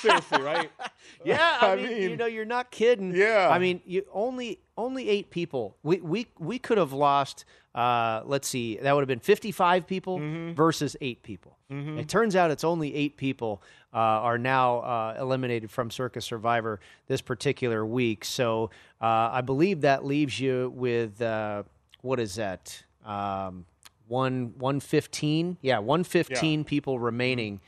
Seriously, 0.00 0.42
right? 0.42 0.70
Yeah, 1.24 1.56
I, 1.62 1.72
I 1.72 1.76
mean, 1.76 1.86
mean- 1.88 2.02
you 2.10 2.16
know, 2.16 2.26
you're 2.26 2.44
not 2.44 2.70
kidding. 2.70 3.14
Yeah. 3.14 3.48
I 3.50 3.58
mean, 3.58 3.80
you 3.86 4.04
only 4.12 4.58
only 4.76 5.08
eight 5.08 5.30
people. 5.30 5.76
We 5.82 6.00
we 6.00 6.26
we 6.38 6.58
could 6.58 6.76
have 6.78 6.92
lost. 6.92 7.44
Uh, 7.76 8.22
let's 8.24 8.48
see, 8.48 8.76
that 8.78 8.92
would 8.94 9.02
have 9.02 9.08
been 9.08 9.20
55 9.20 9.86
people 9.86 10.18
Mm-hmm. 10.18 10.54
versus 10.54 10.96
eight 11.02 11.22
people. 11.22 11.52
It 11.68 12.08
turns 12.08 12.36
out 12.36 12.50
it's 12.52 12.62
only 12.64 12.94
eight 12.94 13.16
people 13.16 13.60
uh, 13.92 13.96
are 13.98 14.38
now 14.38 14.78
uh, 14.78 15.16
eliminated 15.20 15.68
from 15.70 15.90
Circa 15.90 16.20
Survivor 16.20 16.78
this 17.08 17.20
particular 17.20 17.84
week. 17.84 18.24
So 18.24 18.70
uh, 19.02 19.30
I 19.32 19.40
believe 19.40 19.80
that 19.80 20.04
leaves 20.04 20.38
you 20.38 20.72
with 20.76 21.20
uh, 21.20 21.64
what 22.02 22.20
is 22.20 22.36
that? 22.36 22.84
Um, 23.04 23.66
one 24.06 24.54
one 24.58 24.78
fifteen. 24.78 25.56
Yeah, 25.60 25.80
one 25.80 26.04
fifteen 26.04 26.62
people 26.64 27.00
remaining. 27.00 27.60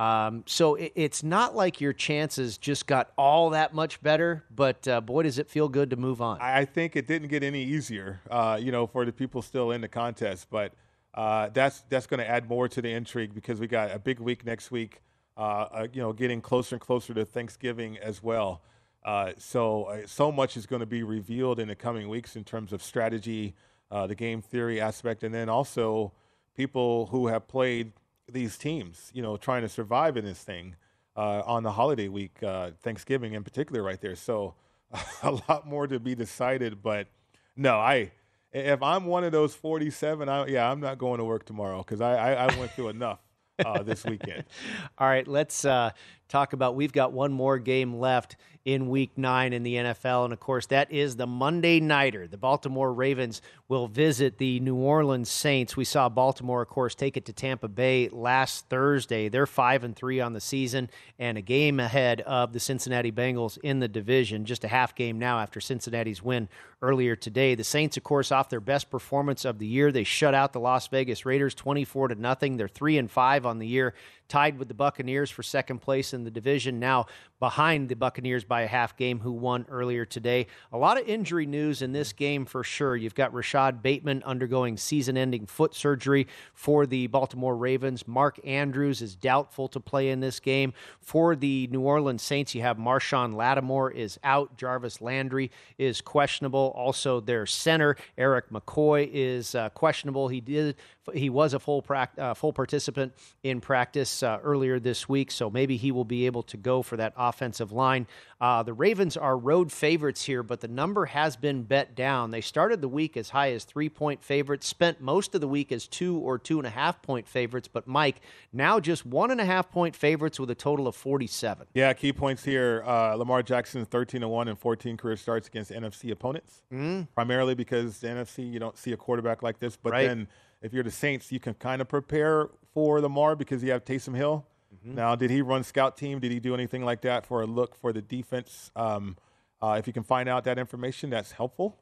Um, 0.00 0.44
so 0.46 0.76
it, 0.76 0.92
it's 0.94 1.22
not 1.22 1.54
like 1.54 1.78
your 1.78 1.92
chances 1.92 2.56
just 2.56 2.86
got 2.86 3.12
all 3.18 3.50
that 3.50 3.74
much 3.74 4.02
better, 4.02 4.44
but 4.50 4.88
uh, 4.88 5.02
boy, 5.02 5.24
does 5.24 5.38
it 5.38 5.46
feel 5.46 5.68
good 5.68 5.90
to 5.90 5.96
move 5.96 6.22
on. 6.22 6.40
I 6.40 6.64
think 6.64 6.96
it 6.96 7.06
didn't 7.06 7.28
get 7.28 7.42
any 7.42 7.62
easier, 7.62 8.22
uh, 8.30 8.58
you 8.58 8.72
know, 8.72 8.86
for 8.86 9.04
the 9.04 9.12
people 9.12 9.42
still 9.42 9.72
in 9.72 9.82
the 9.82 9.88
contest. 9.88 10.46
But 10.50 10.72
uh, 11.12 11.50
that's 11.52 11.82
that's 11.90 12.06
going 12.06 12.20
to 12.20 12.26
add 12.26 12.48
more 12.48 12.66
to 12.66 12.80
the 12.80 12.90
intrigue 12.90 13.34
because 13.34 13.60
we 13.60 13.66
got 13.66 13.90
a 13.90 13.98
big 13.98 14.20
week 14.20 14.46
next 14.46 14.70
week. 14.70 15.02
Uh, 15.36 15.40
uh, 15.40 15.86
you 15.92 16.00
know, 16.00 16.14
getting 16.14 16.40
closer 16.40 16.76
and 16.76 16.80
closer 16.80 17.12
to 17.12 17.26
Thanksgiving 17.26 17.98
as 17.98 18.22
well. 18.22 18.62
Uh, 19.04 19.32
so 19.36 20.02
so 20.06 20.32
much 20.32 20.56
is 20.56 20.64
going 20.64 20.80
to 20.80 20.86
be 20.86 21.02
revealed 21.02 21.60
in 21.60 21.68
the 21.68 21.76
coming 21.76 22.08
weeks 22.08 22.36
in 22.36 22.44
terms 22.44 22.72
of 22.72 22.82
strategy, 22.82 23.54
the 23.90 24.14
game 24.14 24.40
theory 24.40 24.80
aspect, 24.80 25.22
and 25.22 25.34
then 25.34 25.50
also 25.50 26.12
people 26.56 27.06
who 27.06 27.26
have 27.26 27.46
played 27.46 27.92
these 28.32 28.58
teams. 28.58 29.10
You 29.14 29.22
know, 29.22 29.36
trying 29.36 29.62
to 29.62 29.68
survive 29.68 30.16
in 30.16 30.24
this 30.24 30.42
thing 30.42 30.76
uh, 31.16 31.42
on 31.44 31.62
the 31.62 31.72
holiday 31.72 32.08
week, 32.08 32.42
uh, 32.42 32.70
Thanksgiving 32.82 33.34
in 33.34 33.44
particular, 33.44 33.82
right 33.82 34.00
there. 34.00 34.16
So 34.16 34.54
a 35.22 35.32
lot 35.48 35.66
more 35.66 35.86
to 35.86 35.98
be 35.98 36.14
decided. 36.14 36.82
But 36.82 37.08
no, 37.56 37.78
I 37.78 38.12
if 38.52 38.82
I'm 38.82 39.06
one 39.06 39.24
of 39.24 39.32
those 39.32 39.54
47, 39.54 40.28
I, 40.28 40.46
yeah, 40.46 40.70
I'm 40.70 40.80
not 40.80 40.98
going 40.98 41.18
to 41.18 41.24
work 41.24 41.44
tomorrow 41.44 41.78
because 41.78 42.00
I, 42.00 42.14
I 42.14 42.46
I 42.46 42.58
went 42.58 42.72
through 42.72 42.88
enough 42.88 43.20
uh, 43.64 43.82
this 43.82 44.04
weekend. 44.04 44.44
All 44.98 45.08
right, 45.08 45.26
let's 45.26 45.64
uh, 45.64 45.90
talk 46.30 46.52
about 46.52 46.74
we've 46.74 46.92
got 46.92 47.12
one 47.12 47.32
more 47.32 47.58
game 47.58 47.98
left 47.98 48.36
in 48.64 48.90
week 48.90 49.10
nine 49.16 49.52
in 49.52 49.62
the 49.62 49.76
NFL. 49.76 50.24
And 50.24 50.32
of 50.32 50.40
course, 50.40 50.66
that 50.66 50.92
is 50.92 51.16
the 51.16 51.26
Monday 51.26 51.80
Nighter. 51.80 52.28
The 52.28 52.36
Baltimore 52.36 52.92
Ravens 52.92 53.40
will 53.68 53.88
visit 53.88 54.36
the 54.36 54.60
New 54.60 54.76
Orleans 54.76 55.30
Saints. 55.30 55.76
We 55.76 55.84
saw 55.84 56.08
Baltimore, 56.08 56.60
of 56.60 56.68
course, 56.68 56.94
take 56.94 57.16
it 57.16 57.24
to 57.26 57.32
Tampa 57.32 57.68
Bay 57.68 58.10
last 58.10 58.68
Thursday. 58.68 59.28
They're 59.28 59.46
5 59.46 59.84
and 59.84 59.96
3 59.96 60.20
on 60.20 60.34
the 60.34 60.40
season 60.40 60.90
and 61.18 61.38
a 61.38 61.42
game 61.42 61.80
ahead 61.80 62.20
of 62.22 62.52
the 62.52 62.60
Cincinnati 62.60 63.10
Bengals 63.10 63.58
in 63.62 63.80
the 63.80 63.88
division. 63.88 64.44
Just 64.44 64.64
a 64.64 64.68
half 64.68 64.94
game 64.94 65.18
now 65.18 65.38
after 65.38 65.60
Cincinnati's 65.60 66.22
win 66.22 66.48
earlier 66.82 67.16
today. 67.16 67.54
The 67.54 67.64
Saints, 67.64 67.96
of 67.96 68.02
course, 68.02 68.30
off 68.30 68.50
their 68.50 68.60
best 68.60 68.90
performance 68.90 69.44
of 69.44 69.58
the 69.58 69.66
year. 69.66 69.90
They 69.90 70.04
shut 70.04 70.34
out 70.34 70.52
the 70.52 70.60
Las 70.60 70.86
Vegas 70.88 71.24
Raiders 71.24 71.54
24 71.54 72.08
to 72.08 72.14
nothing. 72.14 72.56
They're 72.56 72.68
3 72.68 72.98
and 72.98 73.10
5 73.10 73.46
on 73.46 73.58
the 73.58 73.66
year 73.66 73.94
tied 74.30 74.58
with 74.58 74.68
the 74.68 74.74
Buccaneers 74.74 75.30
for 75.30 75.42
second 75.42 75.80
place 75.80 76.14
in 76.14 76.24
the 76.24 76.30
division, 76.30 76.80
now 76.80 77.06
behind 77.40 77.88
the 77.88 77.96
Buccaneers 77.96 78.44
by 78.44 78.62
a 78.62 78.66
half 78.66 78.96
game, 78.96 79.18
who 79.18 79.32
won 79.32 79.66
earlier 79.70 80.04
today. 80.04 80.46
A 80.72 80.78
lot 80.78 81.00
of 81.00 81.08
injury 81.08 81.46
news 81.46 81.82
in 81.82 81.92
this 81.92 82.12
game 82.12 82.44
for 82.44 82.62
sure. 82.62 82.94
You've 82.96 83.14
got 83.14 83.32
Rashod 83.32 83.82
Bateman 83.82 84.22
undergoing 84.24 84.76
season 84.76 85.16
ending 85.16 85.46
foot 85.46 85.74
surgery 85.74 86.28
for 86.54 86.86
the 86.86 87.06
Baltimore 87.06 87.56
Ravens. 87.56 88.06
Mark 88.06 88.38
Andrews 88.44 89.00
is 89.00 89.16
doubtful 89.16 89.68
to 89.68 89.80
play 89.80 90.10
in 90.10 90.20
this 90.20 90.38
game. 90.38 90.74
For 91.00 91.34
the 91.34 91.66
New 91.68 91.80
Orleans 91.80 92.22
Saints, 92.22 92.54
you 92.54 92.60
have 92.60 92.76
Marshon 92.76 93.34
Lattimore 93.34 93.90
is 93.90 94.20
out. 94.22 94.56
Jarvis 94.58 95.00
Landry 95.00 95.50
is 95.78 96.00
questionable. 96.02 96.72
Also, 96.76 97.20
their 97.20 97.46
center, 97.46 97.96
Erik 98.18 98.50
McCoy, 98.50 99.08
is 99.10 99.54
uh, 99.54 99.70
questionable. 99.70 100.28
He 100.28 100.40
did 100.40 100.76
he 101.14 101.30
was 101.30 101.54
a 101.54 101.58
full 101.58 101.84
uh, 101.88 102.34
full 102.34 102.52
participant 102.52 103.12
in 103.42 103.60
practice 103.60 104.22
uh, 104.22 104.38
earlier 104.42 104.78
this 104.78 105.08
week, 105.08 105.30
so 105.30 105.50
maybe 105.50 105.76
he 105.76 105.92
will 105.92 106.04
be 106.04 106.26
able 106.26 106.42
to 106.44 106.56
go 106.56 106.82
for 106.82 106.96
that 106.96 107.12
offensive 107.30 107.72
line. 107.72 108.06
Uh, 108.40 108.62
the 108.62 108.72
Ravens 108.72 109.16
are 109.16 109.36
road 109.36 109.70
favorites 109.70 110.24
here, 110.24 110.42
but 110.42 110.60
the 110.60 110.68
number 110.68 111.06
has 111.06 111.36
been 111.36 111.62
bet 111.62 111.94
down. 111.94 112.30
They 112.30 112.40
started 112.40 112.80
the 112.80 112.88
week 112.88 113.16
as 113.16 113.30
high 113.30 113.52
as 113.52 113.64
three 113.64 113.88
point 113.88 114.22
favorites, 114.22 114.66
spent 114.66 115.00
most 115.00 115.34
of 115.34 115.40
the 115.40 115.48
week 115.48 115.72
as 115.72 115.86
two 115.86 116.18
or 116.18 116.38
two 116.38 116.58
and 116.58 116.66
a 116.66 116.70
half 116.70 117.02
point 117.02 117.28
favorites, 117.28 117.68
but 117.68 117.86
Mike 117.86 118.20
now 118.52 118.80
just 118.80 119.06
one 119.06 119.30
and 119.30 119.40
a 119.40 119.44
half 119.44 119.70
point 119.70 119.94
favorites 119.94 120.40
with 120.40 120.50
a 120.50 120.54
total 120.54 120.88
of 120.88 120.96
forty 120.96 121.26
seven. 121.26 121.66
Yeah, 121.74 121.92
key 121.92 122.12
points 122.12 122.44
here: 122.44 122.82
uh, 122.86 123.14
Lamar 123.14 123.42
Jackson 123.42 123.84
thirteen 123.84 124.22
and 124.22 124.32
one 124.32 124.48
and 124.48 124.58
fourteen 124.58 124.96
career 124.96 125.16
starts 125.16 125.48
against 125.48 125.70
NFC 125.70 126.10
opponents, 126.10 126.62
mm. 126.72 127.06
primarily 127.14 127.54
because 127.54 127.98
the 128.00 128.08
NFC 128.08 128.50
you 128.50 128.58
don't 128.58 128.76
see 128.76 128.92
a 128.92 128.96
quarterback 128.96 129.42
like 129.42 129.58
this, 129.58 129.76
but 129.76 129.92
right. 129.92 130.06
then 130.06 130.28
if 130.62 130.72
you're 130.74 130.84
the 130.84 130.90
Saints, 130.90 131.32
you 131.32 131.40
can 131.40 131.54
kind 131.54 131.80
of 131.80 131.88
prepare 131.88 132.50
for 132.74 133.00
Lamar 133.00 133.34
because 133.34 133.62
you 133.62 133.70
have 133.70 133.84
Taysom 133.84 134.14
Hill. 134.14 134.46
Mm-hmm. 134.84 134.94
Now, 134.94 135.14
did 135.14 135.30
he 135.30 135.42
run 135.42 135.64
scout 135.64 135.96
team? 135.96 136.20
Did 136.20 136.32
he 136.32 136.40
do 136.40 136.54
anything 136.54 136.84
like 136.84 137.02
that 137.02 137.26
for 137.26 137.42
a 137.42 137.46
look 137.46 137.74
for 137.74 137.92
the 137.92 138.02
defense? 138.02 138.70
Um, 138.74 139.16
uh, 139.62 139.76
if 139.78 139.86
you 139.86 139.92
can 139.92 140.02
find 140.02 140.28
out 140.28 140.44
that 140.44 140.58
information, 140.58 141.10
that's 141.10 141.32
helpful. 141.32 141.76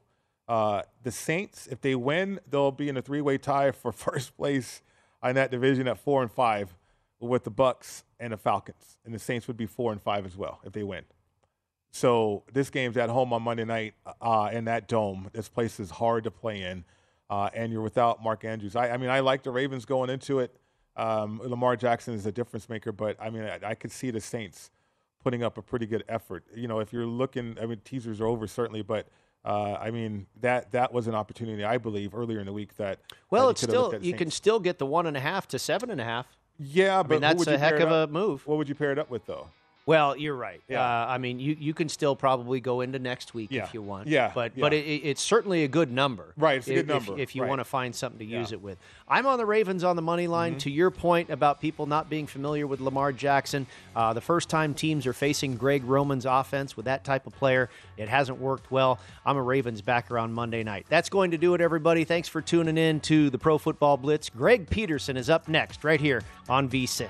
Uh, 0.47 0.81
the 1.03 1.11
Saints, 1.11 1.67
if 1.67 1.81
they 1.81 1.95
win, 1.95 2.39
they'll 2.49 2.71
be 2.71 2.89
in 2.89 2.97
a 2.97 3.01
three-way 3.01 3.37
tie 3.37 3.71
for 3.71 3.91
first 3.93 4.35
place 4.35 4.81
in 5.23 5.35
that 5.35 5.51
division 5.51 5.87
at 5.87 5.97
four 5.97 6.21
and 6.21 6.31
five, 6.31 6.75
with 7.19 7.43
the 7.43 7.51
Bucks 7.51 8.05
and 8.19 8.31
the 8.31 8.37
Falcons, 8.37 8.97
and 9.03 9.13
the 9.13 9.19
Saints 9.19 9.47
would 9.47 9.57
be 9.57 9.65
four 9.65 9.91
and 9.91 10.01
five 10.01 10.25
as 10.25 10.37
well 10.37 10.59
if 10.63 10.71
they 10.71 10.83
win. 10.83 11.03
So 11.91 12.43
this 12.53 12.69
game's 12.69 12.97
at 12.97 13.09
home 13.09 13.33
on 13.33 13.41
Monday 13.41 13.65
night 13.65 13.95
uh, 14.21 14.49
in 14.53 14.65
that 14.65 14.87
dome. 14.87 15.29
This 15.33 15.49
place 15.49 15.79
is 15.79 15.89
hard 15.89 16.23
to 16.23 16.31
play 16.31 16.61
in 16.61 16.85
uh, 17.29 17.49
and 17.53 17.71
you're 17.71 17.81
without 17.81 18.23
Mark 18.23 18.43
Andrews. 18.43 18.75
I, 18.75 18.89
I, 18.89 18.97
mean, 18.97 19.09
I 19.09 19.19
like 19.19 19.43
the 19.43 19.51
Ravens 19.51 19.85
going 19.85 20.09
into 20.09 20.39
it. 20.39 20.55
Um, 20.95 21.39
Lamar 21.43 21.75
Jackson 21.75 22.13
is 22.13 22.25
a 22.25 22.31
difference 22.31 22.67
maker, 22.67 22.91
but 22.91 23.15
I 23.19 23.29
mean, 23.29 23.43
I, 23.43 23.59
I, 23.63 23.75
could 23.75 23.91
see 23.91 24.11
the 24.11 24.19
Saints 24.19 24.69
putting 25.23 25.43
up 25.43 25.57
a 25.57 25.61
pretty 25.61 25.85
good 25.85 26.03
effort. 26.09 26.43
You 26.53 26.67
know, 26.67 26.79
if 26.79 26.91
you're 26.91 27.05
looking, 27.05 27.57
I 27.61 27.65
mean, 27.65 27.79
teasers 27.85 28.19
are 28.19 28.27
over 28.27 28.47
certainly, 28.47 28.81
but 28.81 29.07
uh, 29.45 29.77
I 29.79 29.91
mean 29.91 30.25
that 30.41 30.71
that 30.71 30.91
was 30.91 31.07
an 31.07 31.15
opportunity 31.15 31.63
I 31.63 31.77
believe 31.77 32.13
earlier 32.13 32.39
in 32.39 32.45
the 32.45 32.53
week 32.53 32.75
that 32.75 32.99
well, 33.29 33.45
that 33.45 33.51
it's 33.51 33.61
still 33.61 33.95
you 34.01 34.13
can 34.13 34.29
still 34.31 34.59
get 34.59 34.79
the 34.79 34.85
one 34.85 35.05
and 35.05 35.15
a 35.15 35.21
half 35.21 35.47
to 35.49 35.59
seven 35.59 35.89
and 35.89 36.01
a 36.01 36.03
half. 36.03 36.27
Yeah, 36.57 36.99
I 36.99 37.03
but 37.03 37.09
mean 37.11 37.21
that's 37.21 37.47
a 37.47 37.57
heck 37.57 37.79
of 37.79 37.89
a 37.89 38.07
move. 38.07 38.45
What 38.45 38.57
would 38.57 38.67
you 38.67 38.75
pair 38.75 38.91
it 38.91 38.99
up 38.99 39.09
with 39.09 39.25
though? 39.25 39.47
Well, 39.89 40.15
you're 40.15 40.35
right. 40.35 40.61
Yeah. 40.67 40.83
Uh, 40.83 41.07
I 41.07 41.17
mean, 41.17 41.39
you, 41.39 41.57
you 41.59 41.73
can 41.73 41.89
still 41.89 42.15
probably 42.15 42.59
go 42.59 42.81
into 42.81 42.99
next 42.99 43.33
week 43.33 43.49
Yeah. 43.51 43.63
if 43.63 43.73
you 43.73 43.81
want. 43.81 44.07
Yeah, 44.07 44.31
But 44.35 44.51
yeah. 44.55 44.61
but 44.61 44.71
it, 44.71 44.85
it's 44.85 45.19
certainly 45.21 45.63
a 45.63 45.67
good 45.67 45.91
number. 45.91 46.31
Right, 46.37 46.57
it's 46.59 46.67
a 46.67 46.75
good 46.75 46.79
if- 46.81 47.07
number, 47.07 47.19
If, 47.19 47.35
you 47.35 47.41
right. 47.41 47.49
want 47.49 47.59
to 47.59 47.65
find 47.65 47.95
something 47.95 48.19
to 48.19 48.25
use 48.25 48.51
it 48.51 48.61
with. 48.61 48.77
I'm 49.07 49.25
on 49.25 49.39
the 49.39 49.47
Ravens 49.47 49.83
on 49.83 49.95
the 49.95 50.03
money 50.03 50.27
line. 50.27 50.55
Mhm. 50.55 50.59
To 50.59 50.69
your 50.69 50.91
point 50.91 51.31
about 51.31 51.59
people 51.59 51.87
not 51.87 52.07
being 52.07 52.27
familiar 52.27 52.67
with 52.67 52.81
Lamar 52.81 53.11
Jackson, 53.11 53.65
uh, 53.95 54.13
the 54.13 54.21
first 54.21 54.47
time 54.47 54.75
teams 54.75 55.07
are 55.07 55.13
facing 55.13 55.57
Greg 55.57 55.83
Roman's 55.83 56.27
offense 56.27 56.77
with 56.77 56.85
that 56.85 57.03
type 57.03 57.25
of 57.25 57.33
player, 57.33 57.71
it 57.97 58.07
hasn't 58.09 58.39
worked 58.39 58.69
well. 58.69 58.99
I'm 59.25 59.37
a 59.37 59.41
Ravens 59.41 59.81
backer 59.81 60.19
on 60.19 60.31
Monday 60.31 60.63
night. 60.63 60.85
That's 60.89 61.09
going 61.09 61.31
to 61.31 61.37
do 61.39 61.55
it, 61.55 61.61
everybody. 61.61 62.03
Thanks 62.03 62.27
for 62.29 62.41
tuning 62.43 62.77
in 62.77 62.99
to 63.01 63.31
the 63.31 63.39
Pro 63.39 63.57
Football 63.57 63.97
Blitz. 63.97 64.29
Greg 64.29 64.69
Peterson 64.69 65.17
is 65.17 65.31
up 65.31 65.47
next 65.47 65.83
right 65.83 65.99
here 65.99 66.21
on 66.47 66.69
VSIN. 66.69 67.09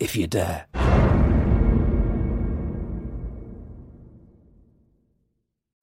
if 0.00 0.16
you 0.16 0.26
dare. 0.26 0.87